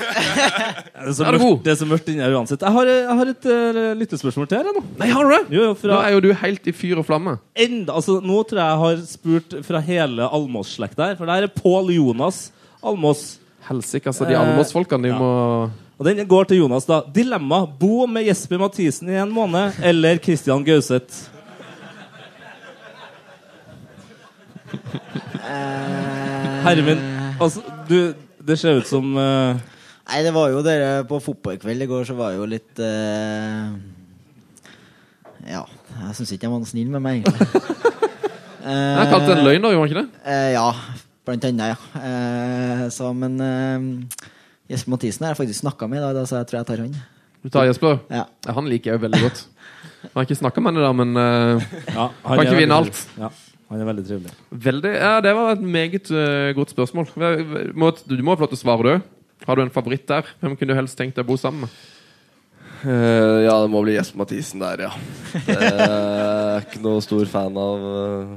Det 1.05 1.11
er 1.11 1.13
så 1.13 1.25
mørkt, 1.27 1.41
god. 1.43 1.57
det 1.61 1.69
er 1.71 1.75
så 1.77 1.85
mørkt 1.85 2.07
inni 2.09 2.23
her 2.23 2.33
uansett. 2.33 2.61
Jeg 2.65 2.73
har, 2.73 2.87
jeg 2.89 3.15
har 3.19 3.29
et 3.29 3.45
uh, 3.45 3.91
lyttespørsmål 3.99 4.47
til 4.49 4.57
her. 4.57 4.65
jeg, 4.71 4.73
nå. 4.73 4.81
Nei, 4.97 5.09
har 5.13 5.27
du 5.27 5.33
det? 5.35 5.41
Jo, 5.53 5.65
fra, 5.77 5.91
Nå 5.91 5.97
er 6.01 6.15
jo 6.15 6.21
du 6.23 6.29
helt 6.39 6.69
i 6.71 6.73
fyr 6.73 6.97
og 6.97 7.05
flamme. 7.05 7.35
enda, 7.53 7.93
altså, 7.93 8.15
nå 8.25 8.39
tror 8.49 8.57
jeg 8.63 8.71
jeg 8.71 8.79
har 8.81 9.03
spurt 9.11 9.53
fra 9.67 9.81
hele 9.85 10.25
Almås-slekta 10.33 11.11
her. 11.11 11.19
For 11.19 11.29
det 11.29 11.35
her 11.37 11.45
er 11.45 11.53
Pål 11.59 11.91
Jonas 11.93 12.39
Almås. 12.81 13.21
Helsike, 13.67 14.09
altså. 14.09 14.25
De 14.25 14.33
Eh, 14.33 14.41
Almås-folkene, 14.41 15.03
de 15.05 15.13
ja. 15.13 15.19
må 15.21 15.29
Og 15.99 16.05
den 16.09 16.25
går 16.27 16.49
til 16.49 16.57
Jonas, 16.63 16.85
da. 16.89 17.03
Dilemma. 17.13 17.61
Bo 17.79 18.07
med 18.09 18.25
Jesper 18.25 18.57
Mathisen 18.65 19.09
i 19.13 19.19
en 19.21 19.29
måned 19.35 19.77
eller 19.85 20.17
Christian 20.25 20.65
Gauseth? 20.65 21.29
Hermin, 26.65 26.97
altså, 27.41 27.61
du, 27.89 28.13
det 28.45 28.57
ser 28.61 28.79
ut 28.79 28.89
som 28.89 29.15
uh... 29.17 29.57
Nei, 30.05 30.19
det 30.21 30.33
var 30.35 30.51
jo 30.53 30.61
dere 30.65 31.03
på 31.09 31.17
fotballkveld 31.23 31.85
i 31.85 31.87
går, 31.89 32.03
så 32.09 32.15
var 32.17 32.35
jo 32.35 32.45
litt 32.49 32.81
uh... 32.81 33.73
Ja, 35.45 35.63
jeg 35.65 36.17
syns 36.17 36.33
ikke 36.33 36.47
jeg 36.47 36.53
var 36.53 36.61
noe 36.61 36.69
snill 36.69 36.91
med 36.93 37.03
meg, 37.05 37.21
egentlig. 37.21 37.73
Eh, 38.65 38.71
Jeg 38.73 39.09
kalte 39.11 39.27
det 39.29 39.33
en 39.35 39.45
løgn, 39.45 39.61
da, 39.61 39.69
gjorde 39.75 39.83
han 39.83 39.91
ikke 39.91 40.01
det? 40.01 40.21
Uh, 40.25 40.47
ja, 40.55 41.01
blant 41.27 41.43
annet, 41.45 41.75
ja. 41.75 41.99
Eh, 42.01 42.79
så, 42.89 43.11
men 43.13 43.35
Jesper 44.71 44.89
Mathisen 44.95 45.27
har 45.27 45.35
jeg 45.35 45.41
faktisk 45.43 45.61
snakka 45.61 45.85
med 45.91 46.01
i 46.01 46.05
dag, 46.07 46.17
så 46.25 46.39
jeg 46.39 46.49
tror 46.49 46.57
jeg 46.63 46.67
tar 46.71 46.81
han. 46.81 46.95
Du 47.45 47.51
tar 47.53 47.67
Jesper? 47.69 47.99
Ja. 48.09 48.23
Ja, 48.47 48.55
han 48.57 48.65
liker 48.71 48.89
jeg 48.89 48.97
jo 48.97 49.03
veldig 49.03 49.21
godt. 49.27 49.43
Jeg 50.05 50.13
har 50.15 50.25
ikke 50.25 50.39
snakka 50.39 50.63
med 50.65 50.73
henne, 50.73 50.85
da, 50.85 50.93
men 50.97 51.13
uh, 51.13 51.61
ja, 51.93 52.07
Kan 52.25 52.41
ikke 52.41 52.57
vinne 52.63 52.79
alt. 52.81 53.03
Ja. 53.21 53.29
Han 53.71 53.81
er 53.81 53.87
veldig 53.89 54.05
trivelig. 54.05 54.31
Veldig, 54.65 54.93
ja, 54.93 55.17
Det 55.25 55.33
var 55.33 55.51
et 55.55 55.65
meget 55.65 56.09
uh, 56.13 56.53
godt 56.57 56.73
spørsmål. 56.75 57.09
Må, 57.73 57.91
du 58.05 58.21
må 58.21 58.35
ha 58.35 58.43
lov 58.43 58.51
til 58.51 58.59
å 58.59 58.61
svare, 58.61 58.85
du. 58.85 59.11
Har 59.45 59.57
du 59.57 59.65
en 59.65 59.73
favoritt 59.73 60.05
der? 60.09 60.27
Hvem 60.39 60.53
kunne 60.55 60.73
du 60.73 60.77
helst 60.77 60.97
tenkt 60.99 61.17
deg 61.17 61.25
å 61.25 61.31
bo 61.31 61.37
sammen 61.39 61.65
med? 61.65 61.77
Uh, 62.85 63.41
ja, 63.47 63.55
det 63.63 63.71
må 63.73 63.81
bli 63.81 63.95
Jesper 63.95 64.21
Mathisen 64.21 64.61
der, 64.61 64.85
ja. 64.85 64.91
Det 65.47 65.55
er 65.57 66.67
ikke 66.67 66.83
noe 66.83 67.01
stor 67.01 67.25
fan 67.31 67.57
av 67.57 67.85
uh, 67.89 68.35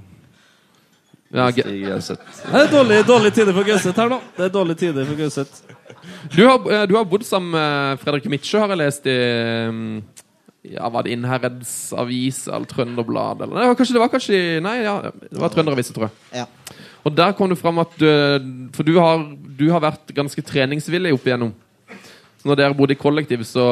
Ja, 1.29 1.51
Stig 1.53 1.83
Gauseth. 1.85 2.31
Det 2.47 2.63
er 2.63 2.71
dårlig, 2.73 3.03
dårlig 3.09 3.35
tider 3.37 3.53
for 3.53 3.69
Gauseth 3.69 4.01
her 4.01 4.15
nå. 4.15 4.23
Det 4.39 4.47
er 4.49 4.55
dårlig 4.55 4.79
tider 4.81 5.05
for 5.11 5.21
Gauseth. 5.21 5.61
Du 6.33 6.41
har, 6.47 6.87
du 6.89 6.97
har 6.97 7.05
bodd 7.09 7.27
sammen 7.29 7.53
med 7.53 8.01
Fredrik 8.01 8.31
Mitsjø, 8.33 8.63
har 8.63 8.73
jeg 8.73 8.81
lest 8.81 9.09
i 9.13 9.19
mm, 9.69 9.93
ja, 10.75 10.89
Var 10.93 11.05
det 11.05 11.15
Innherreds 11.15 11.73
Avis 11.97 12.43
eller 12.49 12.69
Trønderblad? 12.69 13.43
Eller, 13.45 13.57
nei, 13.57 13.77
kanskje 13.79 13.97
det 13.97 14.03
var 14.03 14.13
kanskje 14.13 14.41
Nei, 14.65 14.77
ja, 14.85 14.97
det 15.09 15.41
var 15.41 15.53
Trønderavisa, 15.55 15.95
tror 15.97 16.09
jeg. 16.09 16.43
Ja. 16.43 16.47
Og 17.07 17.15
der 17.17 17.35
kom 17.37 17.51
det 17.51 17.61
fram 17.61 17.81
at 17.83 17.95
du, 18.01 18.09
For 18.77 18.87
du 18.87 18.99
har, 18.99 19.23
du 19.59 19.67
har 19.73 19.85
vært 19.85 20.13
ganske 20.17 20.45
treningsvillig 20.45 21.15
opp 21.17 21.29
igjennom. 21.29 21.55
Så 22.39 22.51
når 22.51 22.61
dere 22.61 22.77
bodde 22.79 22.95
i 22.95 23.01
kollektiv, 23.01 23.43
så 23.49 23.65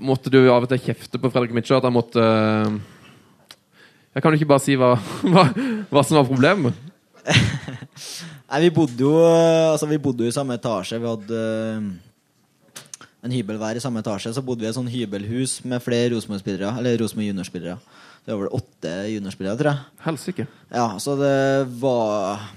måtte 0.00 0.32
du 0.32 0.40
av 0.48 0.64
og 0.64 0.70
til 0.70 0.80
kjefte 0.86 1.20
på 1.20 1.30
Fredrik 1.32 1.52
Mitsjø 1.56 1.76
at 1.76 1.84
han 1.84 1.92
måtte 1.92 2.22
Jeg 4.14 4.22
kan 4.22 4.32
jo 4.32 4.40
ikke 4.40 4.52
bare 4.54 4.64
si 4.64 4.76
hva, 4.80 4.94
hva, 5.32 5.48
hva 5.90 6.04
som 6.06 6.20
var 6.20 6.28
problemet. 6.28 6.86
Nei, 8.50 8.62
vi 8.64 8.70
bodde 8.74 9.04
jo 9.04 9.12
altså, 9.20 9.86
vi 9.90 10.00
bodde 10.02 10.24
jo 10.26 10.32
i 10.32 10.34
samme 10.34 10.56
etasje. 10.58 10.98
Vi 10.98 11.10
hadde 11.10 11.42
en 13.20 13.34
hybel 13.34 13.58
hver 13.60 13.76
i 13.76 13.82
samme 13.82 14.00
etasje. 14.00 14.32
Så 14.32 14.44
bodde 14.44 14.64
vi 14.64 14.68
i 14.68 14.70
et 14.70 14.76
sånn 14.78 14.88
hybelhus 14.90 15.58
med 15.68 15.82
flere 15.84 16.14
Rosenborg-spillere. 16.14 16.72
Eller 16.80 16.96
Rosenborg 17.00 17.28
juniorspillere. 17.30 17.76
Det 18.24 18.32
var 18.32 18.40
vel 18.44 18.56
åtte 18.60 18.94
juniorspillere, 19.10 19.58
tror 19.60 19.70
jeg. 19.72 20.00
Helsike. 20.06 20.46
Ja, 20.72 20.86
så 21.02 21.16
det 21.20 21.36
var 21.82 22.48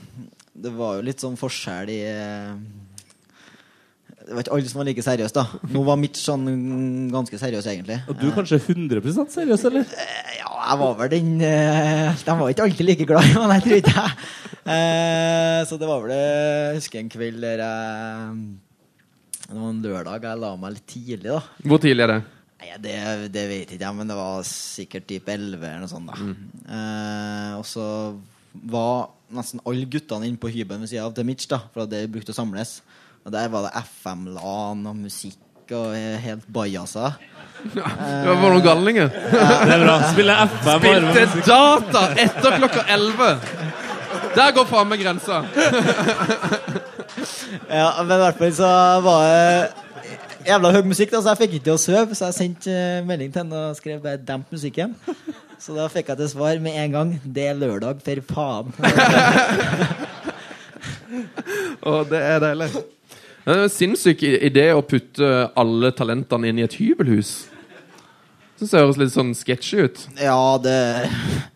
Det 0.53 0.69
var 0.75 0.99
jo 0.99 1.05
litt 1.07 1.19
sånn 1.23 1.33
forskjell 1.39 1.89
i 1.89 1.97
eh, 2.05 2.51
Det 4.23 4.35
var 4.35 4.43
ikke 4.43 4.53
alle 4.53 4.69
som 4.69 4.79
var 4.83 4.87
like 4.87 5.03
seriøse, 5.03 5.33
da. 5.35 5.63
Nå 5.73 5.81
var 5.87 5.97
mitt 5.99 6.19
sånn 6.19 6.45
ganske 7.11 7.39
seriøs, 7.41 7.67
egentlig. 7.71 7.97
Og 8.07 8.19
du 8.19 8.27
er 8.29 8.35
kanskje 8.37 8.61
100 8.61 9.31
seriøs, 9.33 9.65
eller? 9.71 9.87
Ja, 10.37 10.51
jeg 10.53 10.79
var 10.83 10.93
vel 11.01 11.11
den 11.15 11.33
eh, 11.43 12.21
De 12.23 12.37
var 12.39 12.53
ikke 12.53 12.67
alltid 12.69 12.87
like 12.87 13.09
glad 13.09 13.27
i 13.27 13.33
meg, 13.35 13.49
nei, 13.51 13.59
tror 13.65 13.81
ikke 13.81 13.95
jeg. 13.97 14.27
Eh, 14.63 15.59
så 15.67 15.75
det 15.75 15.89
var 15.89 16.05
vel 16.05 16.13
Jeg 16.15 16.77
husker 16.77 17.01
en 17.01 17.09
kveld 17.11 17.41
der 17.43 17.65
jeg 17.65 18.37
Det 19.43 19.57
var 19.59 19.69
en 19.69 19.81
lørdag 19.83 20.23
jeg 20.29 20.39
la 20.39 20.53
meg 20.59 20.77
litt 20.77 20.87
tidlig, 20.87 21.29
da. 21.33 21.41
Hvor 21.67 21.81
tidlig 21.83 22.05
er 22.05 22.13
det? 22.13 22.21
Nei, 22.63 22.69
det, 22.79 22.95
det 23.33 23.43
vet 23.49 23.73
ikke 23.75 23.83
jeg, 23.83 23.95
men 23.97 24.07
det 24.07 24.15
var 24.15 24.45
sikkert 24.47 25.07
type 25.09 25.33
11 25.33 25.57
eller 25.67 25.81
noe 25.83 25.91
sånt. 25.91 26.11
da 26.13 26.75
eh, 26.77 27.57
Og 27.59 27.65
så 27.67 27.85
var 28.71 29.09
nesten 29.33 29.59
alle 29.67 29.89
guttene 29.89 30.29
inne 30.29 30.39
på 30.39 30.51
hybelen 30.53 30.85
ved 30.85 30.93
sida 30.93 31.07
av 31.07 31.15
til 31.17 31.27
Mitch, 31.27 31.49
da 31.51 31.59
for 31.73 31.89
det 31.89 32.05
brukte 32.13 32.31
å 32.31 32.37
samles. 32.37 32.77
Og 33.25 33.33
der 33.35 33.51
var 33.51 33.67
det 33.67 33.73
FM-LAN 33.83 34.87
og 34.87 34.95
musikk 34.99 35.39
og 35.73 35.95
helt 36.23 36.47
bajasa. 36.53 37.13
Det 37.63 37.83
var 37.83 38.41
noen 38.43 38.63
galninger. 38.63 39.07
Det 39.67 39.75
er 39.75 39.83
bra. 39.85 39.95
Spille 40.11 40.35
FM. 40.51 40.83
Spilte 40.83 41.45
data 41.47 42.01
etter 42.19 42.57
klokka 42.59 42.83
11! 42.91 43.29
Der 44.33 44.55
går 44.55 44.67
faen 44.67 44.89
meg 44.91 45.03
grensa. 45.03 45.43
Ja, 47.69 48.03
men 48.03 48.15
i 48.17 48.21
hvert 48.23 48.37
fall 48.41 48.53
så 48.57 48.69
var 49.05 49.23
det 49.27 49.69
jævla 50.49 50.71
høy 50.75 50.81
musikk, 50.89 51.11
da, 51.13 51.21
så 51.23 51.33
jeg 51.33 51.41
fikk 51.43 51.53
ikke 51.57 51.67
til 51.69 51.75
å 51.77 51.81
sove. 51.81 52.15
Så 52.17 52.25
jeg 52.29 52.37
sendte 52.39 52.73
eh, 52.73 53.03
melding 53.07 53.31
til 53.33 53.43
henne 53.45 53.61
og 53.69 53.77
skrev 53.79 54.01
bare 54.03 54.17
'demp 54.19 54.51
musikken'. 54.53 54.95
Så 55.63 55.75
da 55.77 55.85
fikk 55.87 56.09
jeg 56.11 56.17
til 56.19 56.29
svar 56.33 56.59
med 56.59 56.75
en 56.75 56.91
gang. 56.91 57.13
Det 57.23 57.45
er 57.47 57.53
lørdag, 57.55 58.01
for 58.03 58.19
faen. 58.33 58.73
Og 61.83 62.05
det 62.09 62.19
er 62.19 62.39
deilig. 62.43 62.69
Det 63.43 63.51
er 63.55 63.63
en 63.65 63.71
sinnssyk 63.71 64.21
idé 64.23 64.69
å 64.73 64.81
putte 64.87 65.29
alle 65.59 65.91
talentene 65.95 66.47
inn 66.49 66.59
i 66.61 66.65
et 66.65 66.77
hybelhus. 66.79 67.31
Syns 68.59 68.71
det 68.71 68.79
høres 68.79 68.99
litt 69.01 69.11
sånn 69.13 69.33
sketsjy 69.35 69.81
ut. 69.87 70.03
Ja, 70.21 70.37
det, 70.63 70.75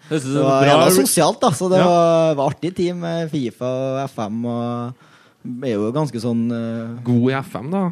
det 0.10 0.20
var 0.36 0.66
jævla 0.68 0.90
sosialt, 0.98 1.40
da. 1.44 1.52
Så 1.56 1.70
det 1.72 1.80
Ja. 1.80 1.88
var, 1.88 2.36
var 2.40 2.52
artig 2.52 2.74
tid 2.76 2.96
med 3.00 3.30
Fifa 3.32 3.70
og 3.70 4.02
FM. 4.10 4.46
Og 4.46 5.07
er 5.68 5.76
jo 5.76 5.92
ganske 5.96 6.22
sånn 6.22 6.48
uh, 6.52 6.98
God 7.06 7.28
i 7.32 7.36
FM, 7.40 7.70
da. 7.74 7.84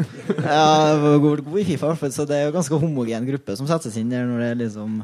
Ja, 0.56 1.18
god, 1.22 1.44
god 1.46 1.60
i 1.60 1.66
Fifa. 1.68 1.94
Så 2.12 2.26
det 2.28 2.38
er 2.38 2.48
jo 2.48 2.56
ganske 2.56 2.80
homogen 2.80 3.28
gruppe 3.28 3.56
som 3.58 3.68
settes 3.70 3.96
inn 4.00 4.12
der 4.12 4.26
når 4.28 4.42
det 4.42 4.48
er 4.50 4.60
liksom 4.64 4.98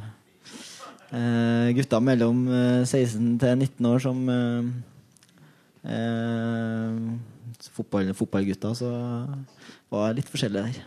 uh, 1.15 1.67
gutter 1.77 2.05
mellom 2.05 2.47
eh, 2.49 2.85
16 2.87 3.35
til 3.41 3.59
19 3.59 3.91
år 3.91 4.03
som 4.03 4.23
eh, 4.31 4.71
eh, 5.91 7.67
fotball, 7.77 8.15
fotballgutter, 8.17 8.75
så 8.79 8.91
var 9.91 10.17
litt 10.17 10.31
forskjellig 10.31 10.65
der. 10.65 10.81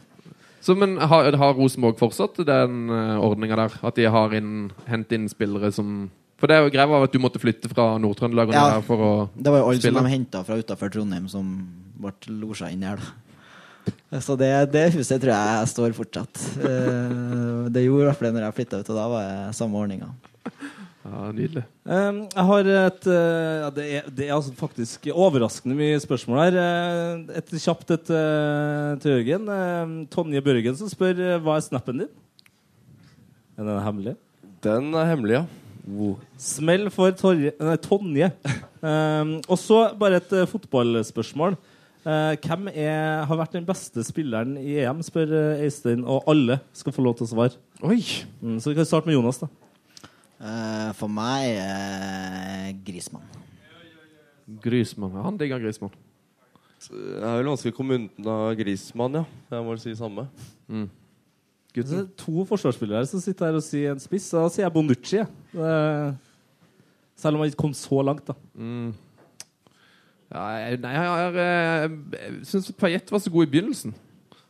Så, 0.63 0.75
men 0.79 0.95
har, 0.97 1.27
har 1.35 1.57
Rosenborg 1.57 1.97
fortsatt 1.99 2.39
den 2.47 2.85
uh, 2.87 3.19
ordninga 3.19 3.57
der? 3.65 3.73
At 3.83 3.97
de 3.99 4.05
har 4.07 4.31
inn, 4.37 4.69
hentet 4.87 5.17
inn 5.17 5.25
spillere 5.27 5.73
som 5.75 6.05
For 6.43 6.51
det 6.51 6.55
er 6.59 6.65
jo 6.65 6.71
greia 6.75 6.89
var 6.91 7.05
at 7.07 7.13
du 7.15 7.21
måtte 7.23 7.39
flytte 7.39 7.69
fra 7.71 7.93
Nord-Trøndelag 8.03 8.49
og 8.49 8.51
ned 8.51 8.59
Ja. 8.59 8.71
her 8.75 8.81
for 8.83 8.99
å 8.99 9.11
Det 9.31 9.47
var 9.47 9.61
jo 9.61 9.67
alle 9.69 9.79
spille. 9.79 9.95
som 9.95 10.03
de 10.03 10.11
henta 10.11 10.41
fra 10.43 10.57
utafor 10.59 10.89
Trondheim, 10.91 11.29
som 11.31 11.45
ble 11.95 12.11
losja 12.27 12.67
inn 12.69 12.81
her, 12.83 12.97
da. 12.99 14.19
Så 14.19 14.35
det, 14.37 14.49
det 14.73 14.91
huset 14.91 15.21
tror 15.23 15.31
jeg 15.31 15.67
står 15.71 15.95
fortsatt. 15.95 16.41
Eh, 16.59 17.69
Det 17.71 17.85
gjorde 17.85 18.03
i 18.03 18.07
hvert 18.09 18.19
fall 18.19 18.27
det 18.27 18.33
når 18.35 18.43
jeg 18.51 18.55
flytta 18.59 18.79
ut, 18.81 18.89
og 18.91 18.95
da 18.99 19.07
var 19.07 19.23
det 19.47 19.55
samme 19.55 19.79
ordninga. 19.79 20.09
Ja, 21.05 21.31
Nydelig. 21.31 21.63
Jeg 21.87 22.45
har 22.51 22.59
et 22.59 23.07
uh, 23.07 23.59
ja, 23.63 23.69
det, 23.69 23.87
er, 23.87 24.03
det 24.11 24.27
er 24.27 24.35
altså 24.35 24.53
faktisk 24.55 25.07
overraskende 25.15 25.75
mye 25.75 25.95
spørsmål 25.99 26.43
her. 26.43 26.59
Uh, 26.59 27.39
et 27.39 27.55
kjapt 27.55 27.89
et 27.91 28.05
til 28.99 29.11
Jørgen. 29.15 30.07
Tonje 30.11 30.43
Børgen 30.43 30.75
som 30.75 30.91
spør 30.91 31.39
hva 31.39 31.55
er 31.55 31.67
snappen 31.71 32.03
din? 32.03 32.13
Er 33.57 33.63
den 33.63 33.83
hemmelig? 33.83 34.15
Den 34.63 34.93
er 34.93 35.07
hemmelig, 35.07 35.39
ja. 35.39 35.45
Smell 36.39 36.87
for 36.93 37.11
Torje, 37.19 37.51
nei, 37.59 37.75
Tonje. 37.83 38.29
Um, 38.83 39.37
og 39.51 39.57
så 39.59 39.81
bare 39.99 40.21
et 40.21 40.31
uh, 40.35 40.45
fotballspørsmål. 40.47 41.57
Uh, 42.03 42.35
hvem 42.43 42.69
er, 42.73 43.23
har 43.27 43.39
vært 43.39 43.53
den 43.55 43.67
beste 43.67 44.03
spilleren 44.03 44.57
i 44.59 44.77
EM, 44.83 45.03
spør 45.03 45.31
uh, 45.31 45.63
Eistein, 45.63 46.03
Og 46.03 46.25
alle 46.27 46.59
skal 46.75 46.95
få 46.95 47.03
lov 47.05 47.17
til 47.19 47.27
å 47.27 47.31
svare. 47.31 47.59
Oi! 47.83 48.01
Mm, 48.43 48.57
så 48.63 48.71
vi 48.71 48.79
kan 48.79 48.87
starte 48.87 49.07
med 49.11 49.15
Jonas. 49.19 49.39
da 49.43 49.51
Eh, 50.43 50.89
For 50.99 51.07
meg 51.07 51.53
uh, 51.55 52.71
Grismann. 52.83 53.23
Grismann. 54.63 55.13
Han 55.23 55.37
digger 55.39 55.61
Grismann. 55.63 55.93
Det 56.83 57.21
er 57.23 57.37
vel 57.39 57.47
vanskelig 57.47 57.71
å 57.71 57.77
komme 57.77 57.95
unna 58.01 58.35
Grismann, 58.59 59.21
ja. 59.21 59.23
Jeg 59.53 59.63
må 59.63 59.71
vel 59.71 59.79
si 59.79 59.93
samme. 59.95 60.25
Så 60.67 60.89
er 61.81 62.05
to 62.17 62.43
forsvarsspillere 62.45 63.07
som 63.09 63.19
sitter 63.23 63.45
her 63.49 63.55
og 63.57 63.63
sier 63.65 63.91
en 63.95 63.99
spiss. 63.99 64.29
Da 64.29 64.45
sier 64.49 64.65
jeg 64.67 64.73
Bonucci. 64.73 65.17
jeg. 65.17 65.27
Det- 65.53 66.15
Selv 67.15 67.35
om 67.35 67.41
han 67.41 67.49
ikke 67.49 67.61
kom 67.63 67.73
så 67.73 68.03
langt, 68.03 68.25
da. 68.25 68.33
Ja, 70.33 70.43
jeg, 70.57 70.79
nei, 70.81 70.91
jeg, 70.93 71.03
jeg, 71.05 71.35
eh, 71.37 71.89
jeg 72.17 72.45
syns 72.49 72.71
Payet 72.77 73.11
var 73.13 73.19
så 73.21 73.29
god 73.31 73.45
i 73.47 73.51
begynnelsen. 73.53 73.93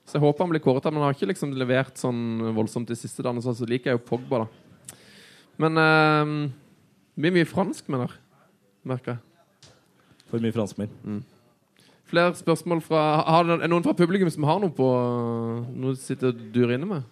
Så 0.07 0.15
jeg 0.17 0.21
håper 0.23 0.43
han 0.45 0.49
blir 0.53 0.63
kåret. 0.63 0.83
Men 0.85 1.01
han 1.01 1.09
har 1.09 1.13
ikke 1.15 1.27
liksom 1.31 1.53
levert 1.59 1.95
sånn 1.99 2.53
voldsomt 2.55 2.87
de 2.87 2.95
siste 2.95 3.23
dagene. 3.23 3.41
Så 3.43 3.67
liker 3.67 3.91
jeg 3.91 3.99
jo 3.99 4.05
Pogba, 4.07 4.43
da. 4.45 4.95
Men 5.59 5.77
eh, 5.77 6.25
mye, 7.19 7.31
mye 7.35 7.45
fransk 7.47 7.87
her, 7.91 8.15
merker 8.83 9.15
jeg. 9.17 9.19
For 10.31 10.39
mye 10.39 10.55
franskmenn. 10.55 11.23
Flere 12.13 12.35
spørsmål 12.37 12.81
fra 12.85 13.01
har, 13.25 13.47
det 13.49 13.69
noen 13.71 13.83
fra 13.85 13.95
publikum 13.97 14.29
som 14.29 14.45
har 14.45 14.59
noe 14.61 14.69
på 14.77 14.85
Noe 15.73 15.95
du 15.95 16.01
sitter 16.01 16.29
og 16.29 16.43
durer 16.53 16.75
inne 16.77 16.85
med? 16.85 17.07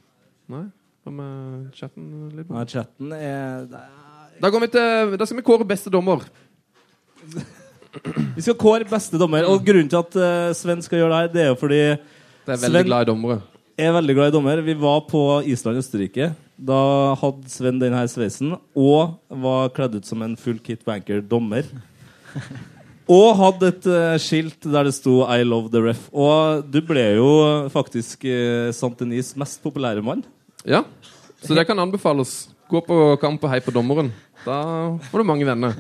Nei? 0.52 0.66
Hva 1.02 1.14
med 1.18 1.72
chatten? 1.74 2.06
Litt? 2.38 2.52
Nei, 2.54 2.66
chatten 2.70 3.16
er 3.18 3.64
Da, 3.72 4.49
går 4.54 4.62
vi 4.68 4.70
til, 4.76 5.16
da 5.18 5.26
skal 5.26 5.39
vi 5.39 5.45
kåre 5.47 5.66
beste 5.66 5.89
dommer. 5.93 6.22
Vi 8.36 8.41
skal 8.45 8.56
kåre 8.62 8.86
beste 8.89 9.18
dommer. 9.22 9.45
Og 9.49 9.66
grunnen 9.66 9.89
til 9.91 9.99
at 9.99 10.16
eh, 10.22 10.52
Sven 10.58 10.82
skal 10.86 11.02
gjøre 11.02 11.12
det 11.12 11.20
her, 11.24 11.34
det 11.34 11.41
er 11.43 11.49
jo 11.52 11.58
fordi 11.60 11.82
Det 11.82 12.54
er 12.56 12.62
veldig 12.62 12.70
Sven- 12.78 12.89
glad 12.91 13.02
i 13.08 13.10
dommere. 13.12 13.39
er 13.82 13.91
veldig 13.97 14.16
glad 14.20 14.30
i 14.32 14.36
dommer. 14.38 14.62
Vi 14.70 14.78
var 14.86 15.02
på 15.10 15.24
Island 15.49 15.78
og 15.80 15.84
Østerrike. 15.84 16.30
Da 16.62 16.80
hadde 17.18 17.49
Sven 17.49 17.82
denne 17.82 18.06
sveisen 18.10 18.54
og 18.78 19.18
var 19.30 19.70
kledd 19.74 19.97
ut 19.97 20.06
som 20.06 20.22
en 20.22 20.38
full 20.38 20.60
kit 20.62 20.86
banker 20.86 21.22
dommer. 21.26 21.66
Og 23.12 23.28
hadde 23.39 23.72
et 23.74 23.88
uh, 23.91 24.16
skilt 24.22 24.64
der 24.64 24.88
det 24.88 24.95
sto 24.95 25.22
'I 25.26 25.43
love 25.43 25.72
the 25.74 25.82
ref'. 25.84 26.07
Og 26.14 26.64
du 26.64 26.80
ble 26.86 27.03
jo 27.18 27.32
faktisk 27.74 28.24
uh, 28.24 28.72
Santinis 28.72 29.34
mest 29.36 29.59
populære 29.64 30.03
mann. 30.05 30.24
Ja, 30.64 30.86
så 31.41 31.57
det 31.57 31.66
kan 31.68 31.80
anbefales. 31.80 32.49
Gå 32.70 32.80
på 32.86 33.18
kamp 33.20 33.43
og 33.43 33.51
hei 33.51 33.59
på 33.59 33.74
dommeren. 33.74 34.14
Da 34.45 34.62
får 35.09 35.22
du 35.22 35.28
mange 35.28 35.45
venner. 35.45 35.76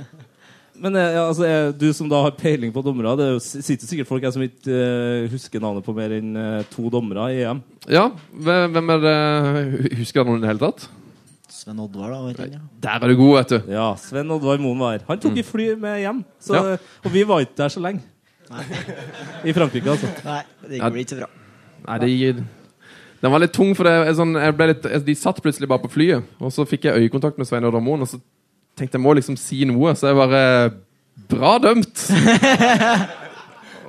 Men 0.81 0.95
eh, 0.97 1.13
ja, 1.13 1.25
altså, 1.27 1.45
eh, 1.45 1.69
du 1.77 1.91
som 1.93 2.09
da 2.09 2.23
har 2.25 2.37
peiling 2.37 2.71
på 2.73 2.81
dommere, 2.85 3.13
det 3.19 3.27
er 3.29 3.39
sitter 3.41 3.85
sikkert 3.85 4.09
folk 4.09 4.23
her 4.25 4.33
som 4.33 4.41
ikke 4.45 4.73
uh, 4.73 5.29
husker 5.29 5.61
navnet 5.61 5.85
på 5.85 5.93
mer 5.93 6.15
enn 6.15 6.31
uh, 6.33 6.63
to 6.73 6.89
dommere 6.93 7.27
i 7.35 7.43
EM. 7.45 7.61
Ja, 7.91 8.07
hvem 8.33 8.89
er 8.95 9.03
det 9.03 9.15
Husker 9.99 10.25
du 10.25 10.31
noen 10.31 10.41
i 10.41 10.45
det 10.45 10.51
hele 10.55 10.63
tatt? 10.63 10.87
Sven 11.51 11.79
Oddvar, 11.83 12.13
da. 12.13 12.19
Vet 12.29 12.37
jeg, 12.45 12.53
ja. 12.55 12.61
Der 12.85 13.03
er 13.03 13.11
du 13.11 13.17
god, 13.19 13.33
vet 13.41 13.51
du. 13.51 13.71
Ja, 13.73 13.89
Sven 13.99 14.31
Oddvar 14.31 14.61
Moen 14.63 14.79
var 14.79 14.95
her. 14.95 15.03
Han 15.09 15.19
tok 15.21 15.35
i 15.41 15.43
fly 15.45 15.67
med 15.79 15.99
hjem. 15.99 16.23
Så, 16.39 16.55
Ja. 16.55 16.77
Og 17.03 17.11
vi 17.13 17.23
var 17.27 17.43
ikke 17.43 17.57
der 17.59 17.73
så 17.73 17.83
lenge. 17.83 18.01
I 19.47 19.53
Frankrike, 19.55 19.89
altså. 19.91 20.07
Nei, 20.25 20.41
det 20.67 20.79
gikk 20.79 20.97
ikke 21.03 21.13
så 21.13 21.19
bra. 21.21 21.29
Nei, 21.87 21.97
det 22.03 22.09
gir 22.11 22.41
Den 23.21 23.31
var 23.31 23.39
litt 23.43 23.53
tung, 23.53 23.71
for 23.77 23.85
det 23.85 23.93
er 23.93 24.13
sånn, 24.17 24.33
jeg 24.39 24.55
ble 24.57 24.67
litt, 24.71 24.87
de 25.05 25.15
satt 25.15 25.41
plutselig 25.43 25.69
bare 25.69 25.83
på 25.83 25.91
flyet, 25.93 26.25
og 26.41 26.51
så 26.55 26.65
fikk 26.65 26.87
jeg 26.89 27.03
øyekontakt 27.05 27.37
med 27.37 27.45
Svein 27.47 27.67
Oddvar 27.69 27.83
Moen, 27.85 28.01
og 28.01 28.09
så 28.09 28.17
tenkte 28.79 28.97
jeg 28.97 29.03
må 29.03 29.13
liksom 29.13 29.37
si 29.37 29.61
noe, 29.69 29.93
så 29.95 30.09
jeg 30.09 30.17
bare 30.17 30.43
Bra 31.29 31.57
dømt! 31.61 32.01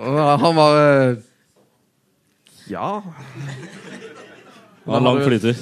og 0.02 0.18
han 0.42 0.56
var 0.58 0.76
Ja 2.68 2.88
Det 4.82 4.90
var 4.90 5.00
lang 5.06 5.22
flytur. 5.24 5.56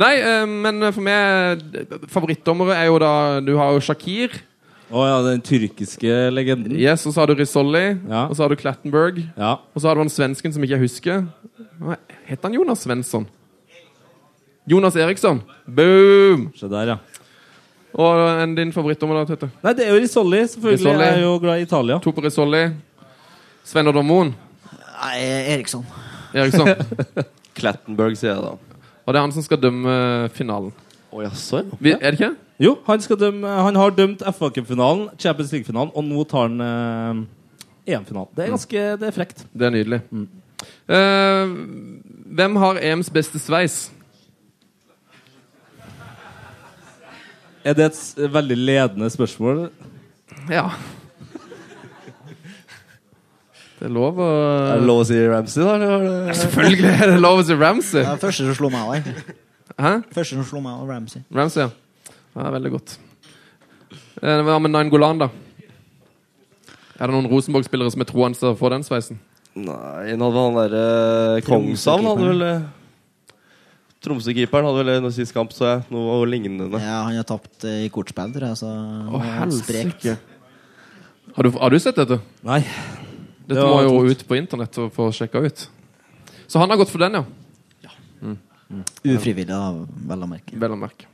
Nei, 0.00 0.14
eh, 0.20 0.46
men 0.46 0.86
for 0.92 1.04
meg 1.04 1.60
Favorittdommere 2.12 2.78
er 2.78 2.88
jo 2.88 2.96
da 3.02 3.12
Du 3.44 3.52
har 3.58 3.74
jo 3.76 3.82
Shakir. 3.84 4.38
Å 4.92 5.04
ja, 5.08 5.20
den 5.24 5.40
tyrkiske 5.40 6.16
legenden. 6.34 6.74
Yes, 6.76 7.06
Og 7.08 7.14
så 7.14 7.22
har 7.22 7.30
du 7.30 7.38
Risolli. 7.38 7.84
Ja. 8.08 8.26
Og 8.26 8.36
så 8.36 8.44
har 8.44 8.52
du 8.52 8.58
Clattenberg. 8.60 9.22
Ja. 9.38 9.54
Og 9.72 9.80
så 9.80 9.88
har 9.88 9.96
du 9.96 10.02
han 10.04 10.12
svensken 10.12 10.52
som 10.52 10.64
ikke 10.64 10.76
jeg 10.76 10.84
husker. 10.84 11.22
Hva 11.80 11.96
Het 12.28 12.44
han 12.44 12.58
Jonas 12.58 12.84
Svensson? 12.84 13.24
Jonas 14.68 14.94
Eriksson. 15.00 15.40
Boom! 15.66 16.50
Se 16.56 16.68
der, 16.70 16.92
ja. 16.92 16.98
Og 17.92 18.20
en 18.42 18.54
din 18.56 18.72
favorittdommer, 18.72 19.20
da, 19.20 19.32
Tete? 19.32 19.48
Nei, 19.64 19.72
det 19.76 19.86
er 19.86 19.96
jo 19.96 20.02
Risolli. 20.04 20.42
Selvfølgelig. 20.48 20.78
Risolli. 20.84 21.08
Jeg 21.08 21.16
er 21.18 21.24
jo 21.24 21.32
glad 21.42 21.60
i 21.60 21.66
Italia. 21.66 21.98
To 22.04 22.12
på 22.14 22.24
Risolli. 22.24 22.62
Sven 23.64 23.90
Oddvar 23.90 24.06
Moen. 24.06 24.34
Nei, 25.02 25.16
Eriksson. 25.56 25.84
Eriksson. 26.32 26.68
Clattenberg, 27.58 28.16
sier 28.20 28.32
jeg 28.34 28.44
da. 28.44 28.71
Og 29.02 29.12
det 29.12 29.18
er 29.18 29.24
han 29.26 29.34
som 29.34 29.44
skal 29.44 29.60
dømme 29.60 29.94
finalen. 30.36 30.72
Å 31.12 31.24
jaså, 31.26 31.60
ja. 31.60 31.78
Vi, 31.82 31.92
er 31.92 32.14
det 32.14 32.18
ikke? 32.20 32.32
Jo, 32.62 32.76
han, 32.86 33.02
skal 33.04 33.18
dømme, 33.20 33.48
han 33.66 33.76
har 33.76 33.94
dømt 33.96 34.22
FA 34.36 34.48
Cup-finalen, 34.54 35.08
Champions 35.20 35.50
League-finalen, 35.52 35.90
og 35.98 36.06
nå 36.06 36.22
tar 36.30 36.46
han 36.46 36.62
eh, 36.64 37.96
EM-finalen. 37.96 38.30
Det 38.36 38.44
er 38.46 38.54
ganske 38.54 38.84
det 39.00 39.08
er 39.08 39.16
frekt. 39.16 39.42
Det 39.50 39.66
er 39.66 39.74
nydelig. 39.74 39.98
Eh, 40.86 41.56
hvem 42.38 42.56
har 42.62 42.80
EMs 42.80 43.10
beste 43.12 43.42
sveis? 43.42 43.84
Er 47.62 47.76
det 47.78 47.90
et 47.90 48.32
veldig 48.32 48.58
ledende 48.58 49.10
spørsmål? 49.12 49.66
Ja. 50.50 50.70
Det 53.82 53.88
er 53.88 53.94
lov 53.96 54.18
å 54.22 54.26
Er 54.30 54.78
det 54.78 54.86
lov 54.86 55.00
å 55.02 55.06
si 55.08 55.16
Ramsey, 55.26 55.62
da? 55.66 55.72
Eller 55.74 55.88
var. 55.90 56.34
Selvfølgelig 56.38 56.90
er 56.92 57.08
det 57.10 57.16
lov 57.18 57.40
å 57.40 57.46
si 57.48 57.54
Ramsey. 57.58 58.04
Det 58.04 58.12
er 58.12 58.20
første 58.22 58.44
som 58.46 58.54
slo 58.54 58.68
meg 58.70 58.84
òg, 58.86 58.92
egentlig. 59.00 59.34
Hæ? 59.74 59.90
Første 60.14 60.36
som 60.36 60.46
slo 60.46 60.60
meg 60.62 60.76
var 60.78 60.92
Ramsey. 60.92 61.24
Ramsey, 61.34 61.64
ja. 61.64 62.14
ja. 62.38 62.52
Veldig 62.54 62.72
godt. 62.76 62.94
Eh, 64.22 64.44
Hva 64.46 64.60
med 64.62 64.70
Nangolan, 64.70 65.24
da? 65.24 65.28
Er 66.94 67.10
det 67.10 67.16
noen 67.16 67.26
Rosenborg-spillere 67.32 67.90
som 67.90 68.06
er 68.06 68.10
troende 68.12 68.38
til 68.38 68.52
å 68.52 68.54
få 68.62 68.70
den 68.70 68.86
sveisen? 68.86 69.18
Nei, 69.58 70.14
nå 70.14 70.30
hadde 70.30 70.46
han 70.46 70.60
derre 70.60 71.42
Kongshavn 71.44 72.06
hadde 72.12 72.30
vel 72.30 72.46
eh, 72.46 72.62
Tromsø-keeperen 74.06 74.70
hadde 74.70 74.86
vel 74.86 75.02
noe 75.02 75.14
sist 75.18 75.34
kamp, 75.34 75.50
så 75.58 75.66
jeg. 75.66 75.84
Noe 75.90 76.22
lignende. 76.30 76.70
Ja, 76.78 77.02
han 77.08 77.18
har 77.18 77.26
tapt 77.26 77.66
eh, 77.66 77.82
i 77.88 77.90
kortspill, 77.90 78.30
tror 78.38 78.52
jeg, 78.52 78.62
så 78.62 78.70
Å, 78.70 79.26
helsike. 79.42 80.20
Har 81.34 81.48
du, 81.48 81.56
har 81.58 81.74
du 81.74 81.82
sett 81.82 81.98
dette? 81.98 82.22
Nei. 82.46 82.62
Dette 83.42 83.58
Det 83.58 83.66
må 83.66 83.76
var 83.76 83.86
jo 83.88 84.10
ut 84.12 84.26
på 84.28 84.38
internett 84.38 84.78
og 84.78 84.92
få 84.94 85.10
sjekka 85.14 85.42
ut. 85.42 85.64
Så 86.46 86.60
han 86.62 86.70
har 86.70 86.78
gått 86.80 86.92
for 86.92 87.02
den, 87.02 87.20
ja. 87.20 87.24
Ufrivillig, 89.02 89.50
da, 89.50 89.72
vel 90.08 90.24
å 90.24 90.28
merke. 90.30 90.56
Vel 90.56 90.74
å 90.74 90.78
merke. 90.78 91.08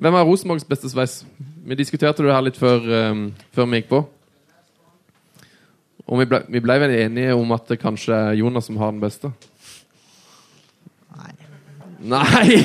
Hvem 0.00 0.16
er 0.16 0.24
Rosenborgs 0.24 0.64
beste 0.64 0.88
sveis? 0.88 1.18
Vi 1.66 1.76
diskuterte 1.76 2.24
det 2.24 2.32
her 2.32 2.44
litt 2.44 2.56
før, 2.56 2.86
um, 3.12 3.26
før 3.52 3.68
vi 3.68 3.82
gikk 3.82 3.90
på. 3.90 4.00
Og 6.08 6.22
vi 6.22 6.28
ble, 6.30 6.40
vi 6.48 6.62
ble 6.64 6.78
vel 6.82 6.94
enige 6.96 7.34
om 7.36 7.52
at 7.54 7.68
det 7.70 7.80
kanskje 7.82 8.16
er 8.16 8.38
Jonas 8.40 8.66
som 8.68 8.80
har 8.80 8.94
den 8.94 9.02
beste? 9.02 9.32
Nei. 11.18 11.34
Nei! 12.00 12.62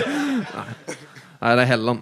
Nei, 1.38 1.52
det 1.52 1.64
er 1.64 1.70
Helland. 1.70 2.02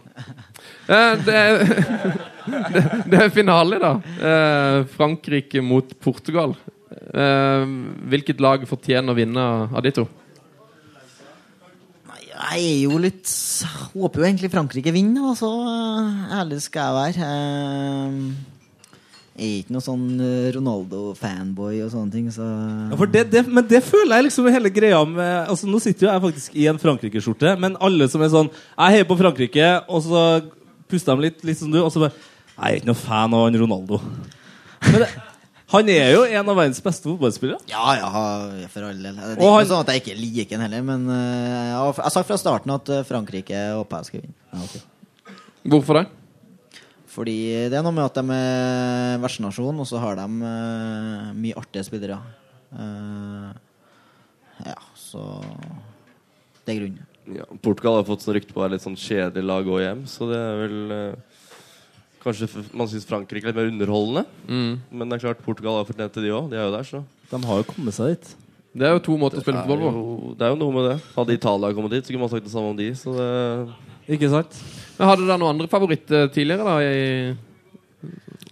Eh, 0.86 1.26
det, 1.26 1.36
er, 1.36 2.16
det, 2.46 2.84
det 3.12 3.20
er 3.26 3.34
finale, 3.34 3.80
da. 3.82 3.94
Eh, 4.32 4.80
Frankrike 4.96 5.62
mot 5.66 5.92
Portugal. 6.04 6.56
Eh, 6.96 7.66
hvilket 8.12 8.40
lag 8.44 8.64
fortjener 8.70 9.12
å 9.14 9.18
vinne 9.18 9.46
av 9.72 9.82
de 9.86 9.92
to? 9.98 10.06
Nei, 12.10 12.22
Jeg 12.32 12.66
er 12.72 12.82
jo 12.86 12.98
litt 13.02 13.32
Håper 13.96 14.22
jo 14.22 14.28
egentlig 14.28 14.52
Frankrike 14.54 14.92
vinner, 14.96 15.30
da, 15.32 15.38
så 15.40 15.50
eh, 15.70 16.36
ærlig 16.42 16.60
skal 16.66 16.90
jeg 16.90 17.00
være. 17.00 17.30
Eh, 17.30 18.52
Jeg 19.36 19.48
er 19.50 19.56
ikke 19.64 19.74
noe 19.76 19.84
sånn 19.84 20.04
eh, 20.24 20.50
Ronaldo-fanboy 20.56 21.82
og 21.84 21.90
sånne 21.92 22.14
ting, 22.14 22.28
så 22.32 22.46
Ja, 22.92 23.00
for 23.00 23.10
det, 23.12 23.26
det, 23.34 23.42
men 23.52 23.66
det 23.68 23.82
føler 23.84 24.20
jeg 24.22 24.28
liksom 24.30 24.48
hele 24.54 24.72
greia 24.72 25.02
med 25.10 25.50
altså 25.52 25.68
Nå 25.68 25.82
sitter 25.84 26.08
jo 26.08 26.12
jeg 26.14 26.24
faktisk 26.30 26.56
i 26.62 26.68
en 26.72 26.80
Frankrike-skjorte, 26.80 27.56
men 27.60 27.76
alle 27.84 28.08
som 28.12 28.24
er 28.24 28.32
sånn 28.32 28.52
Jeg 28.54 28.96
heier 28.96 29.10
på 29.10 29.18
Frankrike, 29.20 29.72
og 29.92 30.06
så 30.06 30.24
puster 30.92 31.18
de 31.18 31.28
litt, 31.28 31.44
litt 31.44 31.60
som 31.60 31.72
du, 31.74 31.82
og 31.82 31.92
så 31.92 32.06
bare 32.06 32.16
Jeg 32.56 32.66
er 32.66 32.80
ikke 32.80 32.90
noe 32.92 33.00
fan 33.00 33.34
av 33.36 33.46
han 33.48 33.58
Ronaldo. 33.60 34.00
Men 34.86 35.02
det, 35.04 35.08
han 35.74 35.90
er 35.92 36.12
jo 36.14 36.22
en 36.24 36.50
av 36.52 36.56
verdens 36.60 36.82
beste 36.84 37.10
fotballspillere. 37.10 37.58
Ja, 37.68 37.84
ja, 38.00 38.10
for 38.72 38.86
all 38.88 39.02
del. 39.02 39.16
Det 39.18 39.26
er 39.26 39.40
ikke 39.40 39.54
han- 39.56 39.70
sånn 39.72 39.82
at 39.84 39.92
jeg 39.92 40.04
ikke 40.04 40.18
liker 40.20 40.56
han 40.60 40.66
heller, 40.68 40.84
men 40.88 41.08
uh, 41.10 41.16
jeg 41.18 42.04
har 42.06 42.14
sagt 42.16 42.30
fra 42.30 42.38
starten 42.40 42.76
at 42.76 42.92
eh, 42.94 43.04
Frankrike 43.08 43.64
og 43.76 43.90
jeg 43.90 44.08
skal 44.10 44.22
vinne. 44.22 44.38
Ja, 44.54 44.62
okay. 44.68 44.84
Hvorfor 45.74 46.00
det? 46.00 46.06
Fordi 47.16 47.36
det 47.72 47.78
er 47.80 47.84
noe 47.84 47.96
med 47.96 48.06
at 48.06 48.18
de 48.20 48.36
er 48.36 49.20
vertsnasjon, 49.24 49.78
og 49.80 49.88
så 49.88 50.00
har 50.04 50.18
de 50.20 50.26
uh, 50.44 51.34
mye 51.36 51.56
artige 51.60 51.86
spillere. 51.88 52.20
Uh, 52.76 53.52
ja, 54.68 54.78
så 55.00 55.24
Det 56.66 56.74
er 56.76 56.80
grunnen. 56.82 57.06
Ja, 57.36 57.46
Portugal 57.64 57.98
har 58.00 58.06
fått 58.08 58.22
sånn 58.22 58.36
rykte 58.38 58.54
på 58.54 58.62
å 58.62 58.66
være 58.68 58.76
litt 58.76 58.84
sånn 58.86 59.00
kjedelig 59.00 59.48
lag 59.50 59.68
å 59.68 59.80
hjem, 59.82 60.04
så 60.10 60.28
det 60.30 60.38
er 60.38 60.60
vel 60.60 60.92
eh, 60.94 61.35
Kanskje 62.26 62.48
man 62.74 62.90
syns 62.90 63.06
Frankrike 63.06 63.46
er 63.46 63.52
litt 63.52 63.60
mer 63.60 63.70
underholdende. 63.70 64.26
Mm. 64.50 64.72
Men 64.90 65.12
det 65.12 65.20
er 65.20 65.28
klart 65.28 65.44
Portugal 65.46 65.78
har 65.78 65.86
fortjent 65.86 66.16
til 66.16 66.26
de 66.26 66.34
òg. 66.34 66.50
De 66.50 66.58
er 66.58 66.66
jo 66.66 66.74
der, 66.74 66.88
så. 66.90 67.04
De 67.30 67.40
har 67.46 67.62
jo 67.62 67.68
kommet 67.70 67.94
seg 67.98 68.16
dit. 68.16 68.32
Det 68.76 68.88
er 68.88 68.96
jo 68.98 69.04
to 69.06 69.14
måter 69.20 69.40
å 69.40 69.44
spille 69.46 69.62
fotball 69.64 69.84
på. 69.86 70.32
det 70.36 70.48
er 70.48 70.52
jo 70.52 70.58
noe 70.60 70.76
med 70.76 70.88
det. 70.90 70.96
Hadde 71.16 71.36
Italia 71.38 71.76
kommet 71.78 71.94
dit, 71.96 72.04
så 72.04 72.12
kunne 72.12 72.26
man 72.26 72.32
sagt 72.34 72.48
det 72.48 72.52
samme 72.52 72.74
om 72.74 72.80
de. 72.80 72.90
Så 72.98 73.14
det 73.16 74.18
Ikke 74.18 74.32
sant? 74.34 74.58
Men 74.98 75.12
Hadde 75.12 75.28
dere 75.28 75.40
noen 75.40 75.54
andre 75.54 75.70
favoritter 75.72 76.28
tidligere? 76.34 76.66
da? 76.66 76.76
I... 76.82 77.38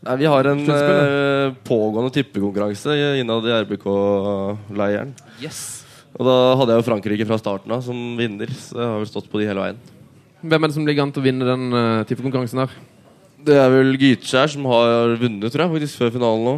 Nei, 0.04 0.16
Vi 0.22 0.30
har 0.30 0.50
en 0.52 0.64
eh, 0.76 1.56
pågående 1.68 2.14
tippekonkurranse 2.16 2.96
innad 3.20 3.50
i 3.50 3.58
RBK-leiren. 3.66 5.12
Yes. 5.44 5.60
Og 6.14 6.28
da 6.28 6.38
hadde 6.60 6.76
jeg 6.76 6.84
jo 6.84 6.88
Frankrike 6.88 7.28
fra 7.28 7.42
starten 7.42 7.74
av 7.74 7.84
som 7.84 8.00
vinner. 8.20 8.52
Så 8.54 8.78
jeg 8.78 8.90
har 8.94 9.02
vel 9.02 9.10
stått 9.10 9.30
på 9.32 9.42
de 9.42 9.50
hele 9.50 9.66
veien. 9.66 9.84
Hvem 10.44 10.60
er 10.60 10.70
det 10.70 10.76
som 10.76 10.88
ligger 10.88 11.06
an 11.06 11.14
til 11.16 11.24
å 11.24 11.28
vinne 11.28 11.48
den 11.48 11.70
uh, 11.72 12.04
tippekonkurransen 12.08 12.64
her? 12.64 12.74
Det 13.44 13.56
er 13.60 13.72
vel 13.74 13.96
Gytskjær 14.00 14.52
som 14.54 14.66
har 14.72 15.16
vunnet, 15.20 15.50
tror 15.52 15.66
jeg, 15.66 15.74
faktisk 15.78 16.00
før 16.02 16.14
finalen 16.16 16.46
nå. 16.48 16.56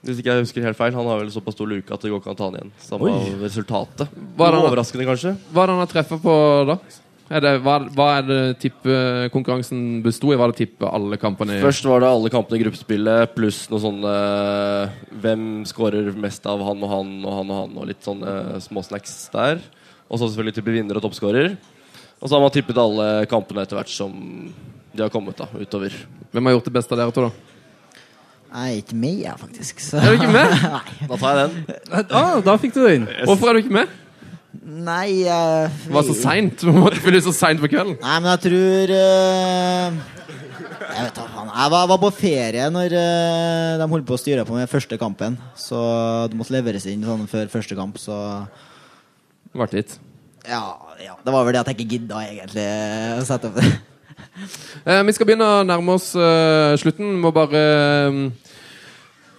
Hvis 0.00 0.20
ikke 0.20 0.32
jeg 0.32 0.44
husker 0.46 0.64
helt 0.64 0.78
feil. 0.78 0.94
Han 0.96 1.08
har 1.10 1.20
vel 1.20 1.30
såpass 1.32 1.54
stor 1.56 1.68
luke 1.68 1.92
at 1.92 2.00
det 2.00 2.08
går 2.12 2.22
ikke 2.22 2.30
an 2.32 2.36
å 2.36 2.40
ta 2.40 2.48
han 2.48 2.56
igjen. 2.56 2.72
Samme 2.80 3.12
av 3.12 3.44
resultatet. 3.44 4.08
Hva 4.36 4.48
er 4.48 4.56
det- 4.56 4.64
overraskende, 4.64 5.06
kanskje. 5.08 5.36
Hva 5.52 5.62
er 5.62 5.66
det 5.66 5.74
han 5.76 5.84
har 5.84 5.92
treffet 5.92 6.22
på 6.24 6.34
da? 6.70 6.78
Er 7.30 7.40
det, 7.44 7.50
hva, 7.62 7.74
hva 7.94 8.06
er 8.18 8.22
det 8.26 8.58
tippekonkurransen 8.58 10.02
besto 10.02 10.32
i? 10.32 10.36
Var 10.40 10.50
det 10.50 10.56
tippe 10.66 10.88
alle 10.90 11.16
kampene 11.16 11.58
i 11.58 11.62
Først 11.62 11.84
var 11.86 12.00
det 12.02 12.08
alle 12.08 12.28
kampene 12.32 12.58
i 12.58 12.64
gruppespillet 12.64 13.34
pluss 13.36 13.68
noe 13.70 13.78
sånne 13.78 14.14
Hvem 15.22 15.44
skårer 15.68 16.10
mest 16.16 16.44
av 16.50 16.58
han 16.64 16.82
og 16.82 16.90
han 16.90 17.12
og 17.24 17.36
han 17.36 17.52
og 17.52 17.60
han, 17.60 17.76
og 17.78 17.86
litt 17.86 18.02
sånne 18.02 18.58
småsnacks 18.64 19.30
der. 19.30 19.60
Og 20.10 20.18
så 20.18 20.26
selvfølgelig 20.26 20.56
type 20.58 20.74
vinner 20.74 20.96
og 20.98 21.04
toppskårer. 21.06 21.54
Og 22.20 22.28
så 22.28 22.34
har 22.34 22.40
man 22.42 22.50
tippet 22.50 22.80
alle 22.82 23.26
kampene 23.30 23.62
etter 23.62 23.78
hvert 23.78 23.92
som 23.94 24.10
de 24.92 25.04
har 25.04 25.12
kommet 25.12 25.38
da, 25.38 25.46
utover. 25.54 25.94
Hvem 26.34 26.48
har 26.48 26.56
gjort 26.56 26.68
det 26.68 26.74
beste 26.74 26.94
av 26.96 27.00
dere 27.02 27.14
to, 27.14 27.28
da? 27.28 27.50
Er 28.50 28.76
ikke 28.80 28.96
med, 28.98 29.20
jeg, 29.22 29.34
faktisk. 29.38 29.80
Så. 29.84 29.98
Er 30.00 30.10
du 30.10 30.18
ikke 30.18 30.32
med? 30.34 30.54
Nei. 30.74 31.08
Da 31.08 31.18
tar 31.20 31.36
jeg 31.38 31.50
den. 31.50 32.06
Ah, 32.10 32.38
da 32.42 32.56
fikk 32.58 32.74
du 32.74 32.80
den. 32.82 33.04
Hvorfor 33.28 33.50
er 33.50 33.58
du 33.58 33.62
ikke 33.62 33.76
med? 33.76 33.98
Nei 34.60 35.22
jeg, 35.22 35.68
Det 35.84 35.92
var 35.94 36.06
så 36.08 36.14
seint. 36.18 36.58
Du 36.66 36.74
måtte 36.74 36.98
fylle 37.02 37.20
ut 37.22 37.26
så 37.28 37.34
seint 37.36 37.62
på 37.62 37.70
kvelden. 37.70 37.94
Nei, 38.02 38.16
men 38.18 38.32
jeg 38.32 38.42
tror 38.48 38.92
uh, 38.96 40.00
Jeg 40.90 41.04
vet 41.06 41.20
da 41.20 41.26
faen. 41.30 41.52
Jeg 41.54 41.72
var, 41.76 41.86
var 41.92 42.00
på 42.02 42.10
ferie 42.18 42.66
når 42.74 42.96
uh, 42.98 43.78
de 43.78 43.88
holdt 43.94 44.08
på 44.08 44.18
å 44.18 44.20
styre 44.20 44.46
på 44.48 44.56
med 44.58 44.72
første 44.72 44.98
kampen. 44.98 45.38
Så 45.54 45.78
det 46.32 46.38
måtte 46.40 46.56
leveres 46.56 46.88
inn 46.90 47.06
sånn 47.06 47.30
før 47.30 47.52
første 47.52 47.78
kamp, 47.78 48.02
så 48.02 48.18
Vært 49.54 49.72
hit. 49.74 49.94
ja, 50.46 50.62
ja. 51.02 51.16
Det 51.22 51.32
var 51.34 51.46
vel 51.46 51.56
det 51.56 51.62
at 51.62 51.70
jeg 51.70 51.78
ikke 51.78 51.94
gidda 51.96 52.20
egentlig 52.22 52.66
å 53.18 53.24
sette 53.26 53.50
opp 53.50 53.56
det. 53.58 53.70
Eh, 54.84 55.02
vi 55.08 55.14
skal 55.16 55.28
begynne 55.28 55.46
å 55.46 55.64
nærme 55.66 55.96
oss 55.96 56.12
eh, 56.18 56.76
slutten. 56.80 57.12
Må 57.22 57.32
bare 57.34 57.60
eh, 57.60 58.18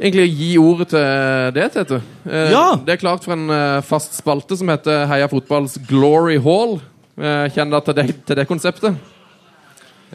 egentlig 0.02 0.28
gi 0.34 0.52
ordet 0.62 0.90
til 0.94 1.56
det, 1.58 1.68
Tete. 1.76 2.02
Eh, 2.28 2.52
Ja! 2.54 2.66
Det 2.86 2.96
er 2.96 3.02
klart 3.02 3.26
for 3.26 3.36
en 3.38 3.50
eh, 3.54 3.82
fast 3.88 4.18
spalte 4.20 4.58
som 4.60 4.70
heter 4.74 5.06
Heia 5.12 5.30
fotballs 5.32 5.78
Glory 5.90 6.38
Hall. 6.42 6.80
Eh, 7.22 7.48
Kjenner 7.54 7.78
dere 7.80 7.86
til 7.88 8.00
det, 8.00 8.08
til 8.28 8.40
det 8.42 8.48
konseptet? 8.50 8.98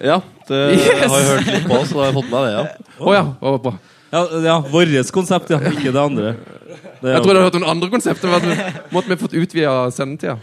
Ja, 0.02 0.20
det 0.48 0.62
Yes! 0.76 1.06
har 1.08 1.20
jeg 1.20 1.28
hørt 1.30 1.52
litt 1.54 1.68
på, 1.70 1.78
så 1.88 1.94
da 1.94 2.02
har 2.02 2.10
jeg 2.10 2.18
fått 2.18 2.32
med 2.32 2.42
det, 2.44 2.50
ja. 2.56 2.64
Å 3.00 3.14
ja. 3.16 3.22
å, 3.40 3.54
bra. 3.62 3.76
Ja, 4.12 4.20
ja 4.44 4.56
vårt 4.70 5.12
konsept, 5.14 5.50
ja. 5.54 5.60
Ikke 5.72 5.92
det 5.94 6.02
andre. 6.02 6.34
Det 7.00 7.08
er 7.10 7.16
Jeg 7.16 7.22
tror 7.24 7.32
du 7.32 7.38
har 7.40 7.46
hørt 7.48 7.56
noen 7.58 7.70
andre 7.70 7.88
konsepter. 7.92 8.28
men 8.32 8.52
at 8.52 8.92
Måtte 8.92 9.12
vi 9.12 9.18
fått 9.20 9.36
utvida 9.36 9.74
sendetida? 9.94 10.36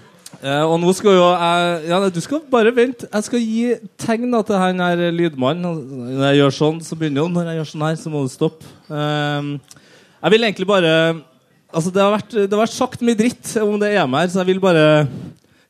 Eh, 0.43 0.63
og 0.67 0.75
nå 0.81 0.91
skal 0.91 1.15
jo 1.15 1.27
jeg 1.31 1.83
Ja, 1.87 1.99
du 2.11 2.21
skal 2.23 2.41
bare 2.51 2.73
vente. 2.75 3.07
Jeg 3.07 3.27
skal 3.29 3.39
gi 3.39 3.75
tegn 4.01 4.33
til 4.43 4.59
han 4.59 4.81
her 4.83 5.03
lydmannen. 5.15 5.83
Når 6.17 6.25
jeg 6.27 6.39
gjør 6.41 6.57
sånn, 6.57 6.81
så 6.83 6.97
begynner 6.99 7.23
han. 7.23 7.37
Når 7.37 7.51
jeg 7.51 7.61
gjør 7.61 7.69
sånn 7.71 7.85
her, 7.87 7.99
så 8.01 8.11
må 8.11 8.25
du 8.25 8.33
stoppe. 8.33 8.67
Eh, 8.91 9.53
jeg 10.23 10.35
vil 10.35 10.49
egentlig 10.49 10.67
bare 10.67 11.21
Altså, 11.73 11.89
det 11.89 12.03
har, 12.03 12.11
vært, 12.13 12.33
det 12.37 12.53
har 12.53 12.59
vært 12.61 12.75
sagt 12.75 13.01
mye 13.01 13.17
dritt 13.17 13.49
om 13.57 13.79
det 13.81 13.95
EM 13.97 14.13
her, 14.13 14.27
så 14.29 14.43
jeg 14.43 14.51
vil 14.51 14.59
bare 14.61 15.07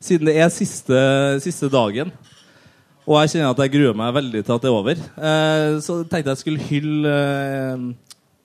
Siden 0.04 0.28
det 0.28 0.34
er 0.36 0.50
siste, 0.52 0.98
siste 1.40 1.70
dagen, 1.72 2.10
og 3.08 3.22
jeg 3.22 3.30
kjenner 3.32 3.54
at 3.54 3.62
jeg 3.64 3.72
gruer 3.72 3.96
meg 3.96 4.10
veldig 4.18 4.42
til 4.44 4.52
at 4.52 4.66
det 4.66 4.68
er 4.68 4.76
over, 4.76 5.00
eh, 5.00 5.78
så 5.80 5.96
tenkte 6.04 6.34
jeg 6.34 6.42
skulle 6.42 6.66
hylle 6.68 7.14
eh, 7.14 7.86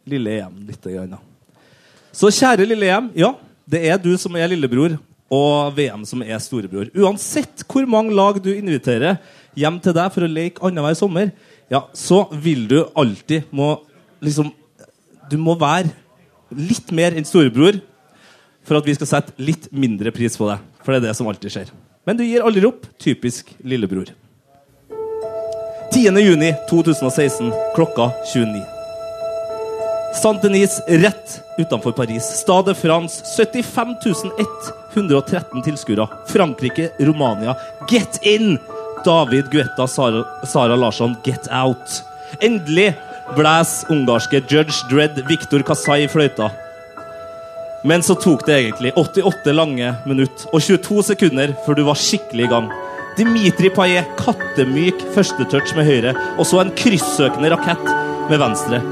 lille 0.06 0.36
EM 0.36 0.60
litt. 0.68 0.86
Grann, 0.86 1.16
da. 1.16 1.66
Så 2.14 2.30
kjære 2.30 2.68
lille 2.70 2.86
EM, 2.86 3.10
ja, 3.18 3.32
det 3.66 3.82
er 3.90 3.98
du 3.98 4.12
som 4.22 4.38
er 4.38 4.52
lillebror, 4.54 4.94
og 5.32 5.74
VM 5.76 6.04
som 6.08 6.22
er 6.24 6.40
storebror. 6.40 6.88
Uansett 6.96 7.64
hvor 7.68 7.88
mange 7.90 8.14
lag 8.16 8.40
du 8.42 8.50
inviterer 8.54 9.18
hjem 9.58 9.78
til 9.84 9.96
deg 9.96 10.12
for 10.14 10.24
å 10.24 10.30
leke 10.30 10.64
annenhver 10.64 10.96
sommer, 10.96 11.32
ja, 11.68 11.84
så 11.92 12.24
vil 12.32 12.64
du 12.70 12.78
alltid 12.96 13.50
må 13.52 13.76
liksom 14.24 14.54
Du 15.28 15.36
må 15.36 15.52
være 15.60 15.90
litt 16.56 16.88
mer 16.96 17.12
enn 17.12 17.26
storebror 17.28 17.76
for 18.64 18.78
at 18.78 18.86
vi 18.88 18.94
skal 18.96 19.10
sette 19.10 19.34
litt 19.36 19.66
mindre 19.68 20.08
pris 20.16 20.38
på 20.40 20.48
deg. 20.48 20.62
For 20.80 20.94
det 20.94 21.02
er 21.02 21.10
det 21.10 21.18
som 21.18 21.28
alltid 21.28 21.52
skjer. 21.52 21.74
Men 22.08 22.16
du 22.16 22.24
gir 22.24 22.40
aldri 22.40 22.64
opp. 22.64 22.86
Typisk 22.96 23.52
lillebror. 23.60 24.08
10. 25.92 26.16
juni 26.24 26.54
2016 26.70 27.52
klokka 27.76 28.08
29. 28.32 28.64
Saint-Denis 30.16 30.80
rett 30.88 31.40
utenfor 31.60 31.92
Paris. 31.92 32.24
Stade 32.40 32.74
France 32.74 33.20
75 33.36 33.94
113 34.94 35.62
tilskuere. 35.62 36.08
Frankrike, 36.30 36.90
Romania. 36.98 37.56
Get 37.90 38.20
in! 38.22 38.58
David 39.04 39.50
Guetta, 39.52 39.86
Sara, 39.86 40.24
Sara 40.46 40.76
Larsson, 40.76 41.16
get 41.24 41.48
out. 41.50 42.02
Endelig 42.40 42.94
blæs 43.36 43.84
ungarske 43.90 44.42
Judge 44.50 44.82
Dredd 44.90 45.20
Viktor 45.28 45.62
Kasai 45.62 46.08
fløyta. 46.10 46.50
Men 47.86 48.02
så 48.02 48.16
tok 48.18 48.42
det 48.46 48.56
egentlig 48.56 48.92
88 48.98 49.54
lange 49.54 49.92
minutter 50.08 50.50
og 50.50 50.62
22 50.64 51.04
sekunder 51.12 51.54
før 51.64 51.78
du 51.78 51.84
var 51.86 52.00
skikkelig 52.00 52.48
i 52.48 52.50
gang. 52.50 52.70
Dimitri 53.18 53.70
Payet 53.74 54.10
kattemyk 54.18 55.00
førstetouch 55.14 55.72
med 55.78 55.86
høyre, 55.88 56.12
og 56.38 56.46
så 56.46 56.60
en 56.62 56.74
kryssøkende 56.78 57.50
rakett 57.54 57.88
med 58.30 58.42
venstre. 58.42 58.82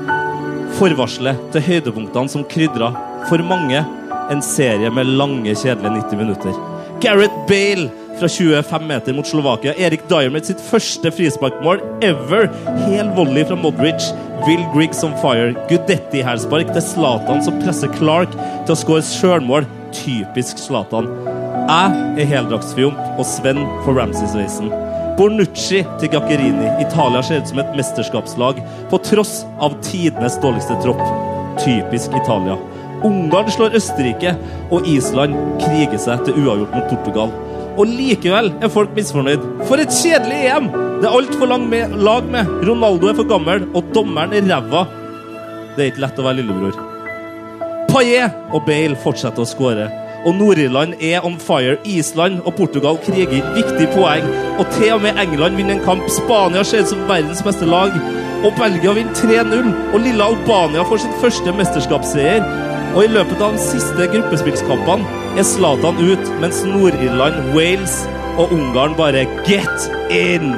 Forvarselet 0.78 1.38
til 1.54 1.66
høydepunktene 1.66 2.30
som 2.30 2.46
krydra 2.50 2.92
for 3.28 3.42
mange 3.46 3.82
en 4.30 4.42
serie 4.42 4.90
med 4.90 5.06
lange, 5.06 5.54
kjedelige 5.54 6.02
90 6.02 6.18
minutter. 6.18 6.58
Gareth 7.00 7.34
Bale 7.48 7.90
fra 8.18 8.28
25 8.28 8.86
meter 8.86 9.12
mot 9.12 9.26
Slovakia. 9.26 9.74
Erik 9.74 10.08
Diamond 10.08 10.46
sitt 10.48 10.60
første 10.60 11.10
frisparkmål 11.12 11.82
ever. 12.04 12.48
Hel 12.86 13.10
volley 13.16 13.44
fra 13.44 13.58
Modric. 13.60 14.10
Will 14.46 14.64
Griggs 14.74 15.04
on 15.04 15.14
fire. 15.22 15.52
Gudetti-hælspark 15.70 16.72
til 16.72 16.84
Zlatan 16.84 17.44
som 17.44 17.60
presser 17.62 17.92
Clark 17.98 18.32
til 18.36 18.74
å 18.74 18.78
skåre 18.80 19.04
sjølmål. 19.04 19.68
Typisk 19.96 20.60
Zlatan. 20.60 21.08
Jeg 21.66 22.22
er 22.22 22.28
heldragsfjomp, 22.30 22.98
og 23.18 23.26
Sven 23.26 23.64
får 23.84 23.96
Ramsay-sveisen. 23.98 24.70
Bornucci 25.16 25.80
til 26.00 26.12
Gaccherini. 26.12 26.68
Italia 26.84 27.22
ser 27.24 27.40
ut 27.40 27.50
som 27.50 27.60
et 27.62 27.76
mesterskapslag, 27.78 28.60
på 28.90 29.00
tross 29.02 29.40
av 29.64 29.74
tidenes 29.82 30.36
dårligste 30.44 30.76
tropp. 30.84 31.02
Typisk 31.64 32.14
Italia. 32.20 32.58
Ungarn 33.04 33.50
slår 33.52 33.76
Østerrike, 33.76 34.32
og 34.72 34.86
Island 34.88 35.36
kriger 35.60 36.00
seg 36.00 36.24
til 36.24 36.38
uavgjort 36.40 36.74
mot 36.76 36.88
Portugal. 36.94 37.34
Og 37.76 37.90
likevel 37.92 38.54
er 38.64 38.72
folk 38.72 38.94
misfornøyd. 38.96 39.42
For 39.68 39.82
et 39.82 39.92
kjedelig 39.92 40.46
EM! 40.48 40.70
Det 40.96 41.10
er 41.10 41.12
altfor 41.12 41.50
lang 41.50 41.66
med, 41.68 41.92
lag 42.00 42.24
med. 42.32 42.48
Ronaldo 42.64 43.10
er 43.10 43.18
for 43.18 43.28
gammel, 43.28 43.66
og 43.76 43.92
dommeren 43.92 44.32
er 44.32 44.48
ræva. 44.48 44.86
Det 45.76 45.84
er 45.84 45.90
ikke 45.92 46.06
lett 46.06 46.20
å 46.22 46.24
være 46.24 46.40
lillebror. 46.40 46.78
Paillet 47.90 48.52
og 48.56 48.64
Bale 48.64 48.96
fortsetter 49.02 49.44
å 49.44 49.48
skåre. 49.48 49.90
Og 50.26 50.34
Nord-Irland 50.34 50.96
er 51.04 51.24
on 51.24 51.36
fire. 51.38 51.76
Island 51.84 52.40
og 52.44 52.56
Portugal 52.58 52.96
kriger 53.04 53.44
viktig 53.54 53.86
poeng. 53.92 54.24
Og 54.58 54.66
til 54.74 54.96
og 54.96 55.04
med 55.04 55.20
England 55.22 55.60
vinner 55.60 55.76
en 55.76 55.84
kamp. 55.84 56.08
Spania 56.10 56.64
ser 56.64 56.82
ut 56.82 56.90
som 56.90 57.04
verdens 57.06 57.44
beste 57.46 57.68
lag. 57.68 57.94
Og 58.42 58.56
Belgia 58.58 58.96
vinner 58.96 59.14
3-0. 59.14 59.68
Og 59.92 60.00
lille 60.02 60.26
Albania 60.26 60.82
får 60.88 61.04
sin 61.04 61.14
første 61.22 61.54
mesterskapsseier. 61.60 62.42
Og 62.96 63.02
i 63.04 63.08
løpet 63.12 63.42
av 63.44 63.52
de 63.52 63.60
siste 63.60 64.06
gruppespillskampene 64.08 65.04
er 65.36 65.44
Zlatan 65.44 65.98
ut, 66.00 66.30
mens 66.40 66.62
Nord-Irland, 66.64 67.50
Wales 67.52 67.98
og 68.40 68.54
Ungarn 68.56 68.96
bare 68.96 69.26
get 69.44 69.68
in! 70.08 70.56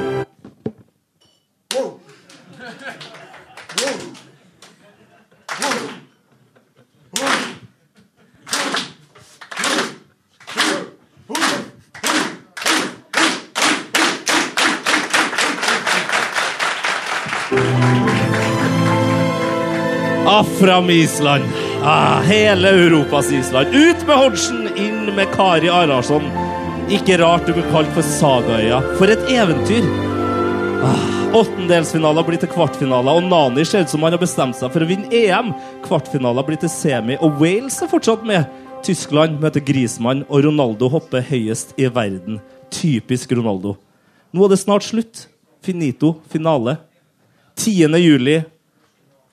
Afram 20.29 20.47
fram 20.59 20.89
Island. 20.89 21.68
Ah, 21.81 22.21
hele 22.21 22.69
Europas 22.69 23.31
Island. 23.31 23.67
Ut 23.67 24.07
med 24.07 24.17
Hodgson, 24.17 24.67
inn 24.75 25.15
med 25.15 25.31
Kari 25.31 25.69
Ararsson. 25.69 26.25
Ikke 26.91 27.15
rart 27.21 27.45
du 27.47 27.53
blir 27.55 27.69
kalt 27.71 27.91
for 27.95 28.03
Sagaøya. 28.03 28.81
For 28.99 29.07
et 29.07 29.31
eventyr! 29.31 29.87
Ah, 30.83 31.05
Åttendelsfinaler 31.39 32.25
blir 32.27 32.41
til 32.41 32.51
kvartfinaler, 32.51 33.21
og 33.21 33.29
Nani 33.31 33.63
ser 33.63 33.85
ut 33.85 33.93
som 33.93 34.03
han 34.03 34.11
har 34.11 34.19
bestemt 34.19 34.57
seg 34.59 34.73
for 34.73 34.83
å 34.83 34.89
vinne 34.89 35.07
EM. 35.13 35.53
Kvartfinaler 35.85 36.47
blir 36.49 36.59
til 36.59 36.73
semi, 36.73 37.15
og 37.23 37.39
Wales 37.39 37.79
er 37.85 37.91
fortsatt 37.91 38.27
med. 38.27 38.49
Tyskland 38.83 39.39
møter 39.39 39.63
Grismann, 39.63 40.25
og 40.27 40.43
Ronaldo 40.49 40.91
hopper 40.91 41.23
høyest 41.31 41.71
i 41.79 41.87
verden. 41.87 42.41
Typisk 42.75 43.31
Ronaldo. 43.39 43.77
Nå 44.35 44.43
er 44.43 44.51
det 44.51 44.59
snart 44.59 44.87
slutt. 44.89 45.29
Finito. 45.63 46.17
Finale. 46.27 46.75
10. 47.55 47.95
juli 48.03 48.41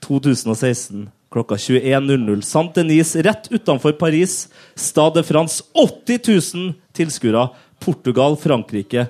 2016 0.06 1.08
klokka 1.36 1.58
21.00. 1.60 2.40
Saint-Denis 2.40 3.16
rett 3.16 3.52
utenfor 3.52 3.92
Paris. 3.92 4.48
Stade 4.74 5.22
France 5.22 5.64
80 5.74 6.54
000 6.54 6.74
tilskuere. 6.96 7.48
Portugal, 7.80 8.36
Frankrike. 8.40 9.06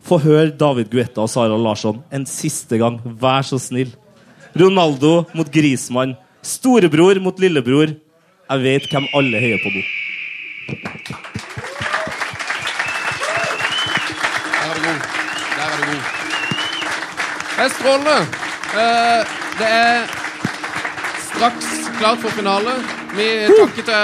Få 0.00 0.16
høre 0.22 0.54
David 0.56 0.88
Guetta 0.88 1.26
og 1.26 1.28
Sara 1.28 1.58
Larsson 1.60 2.00
en 2.14 2.24
siste 2.26 2.78
gang. 2.80 2.96
Vær 3.04 3.44
så 3.44 3.58
snill. 3.60 3.90
Ronaldo 4.56 5.26
mot 5.36 5.50
Grismann. 5.52 6.16
Storebror 6.40 7.20
mot 7.20 7.36
lillebror. 7.42 7.92
Jeg 8.48 8.64
vet 8.64 8.86
hvem 8.88 9.08
alle 9.18 9.42
heier 9.42 9.60
på 9.60 9.72
nå. 9.74 9.82
Der 14.54 14.70
er 14.70 14.78
du 14.78 14.80
god. 14.86 15.02
Der 15.58 15.66
er 15.66 15.76
du 15.76 15.84
god. 15.90 16.00
Det 17.58 17.66
er 17.66 17.76
strålende. 17.76 18.16
Eh, 18.78 19.36
det 19.58 19.68
er 19.68 20.27
straks 21.38 21.66
klart 21.98 22.18
for 22.22 22.30
finale. 22.34 22.72
Vi 23.16 23.26
takker 23.54 23.84
til 23.86 23.94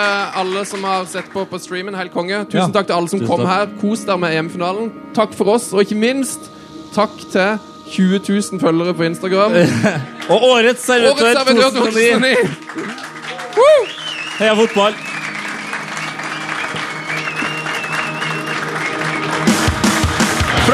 alle 0.40 0.62
som 0.68 0.84
har 0.86 1.04
sett 1.10 1.28
på 1.32 1.44
på 1.50 1.58
streamen. 1.62 1.94
Helt 1.98 2.12
konge. 2.14 2.44
Tusen 2.46 2.60
Ja. 2.60 2.72
takk 2.72 2.86
til 2.86 2.94
alle 2.96 3.08
som 3.10 3.20
Tusen 3.20 3.30
kom 3.30 3.40
takk. 3.40 3.48
her. 3.48 3.66
Kos 3.80 4.04
dere 4.06 4.18
med 4.18 4.34
EM-finalen. 4.38 4.92
Takk 5.14 5.34
for 5.34 5.50
oss, 5.54 5.72
og 5.72 5.82
ikke 5.82 5.96
minst 5.98 6.50
takk 6.94 7.14
til 7.32 7.58
20 7.90 8.20
000 8.28 8.60
følgere 8.60 8.94
på 8.94 9.04
Instagram. 9.04 9.52
Og 10.32 10.42
årets 10.42 10.86
servitør 10.86 11.26
Årets 11.26 11.38
servitør 11.38 11.70
2009. 11.70 12.34
2009. 12.34 12.34
Woo! 13.56 13.86
Heia 14.38 14.54
fotball! 14.54 14.94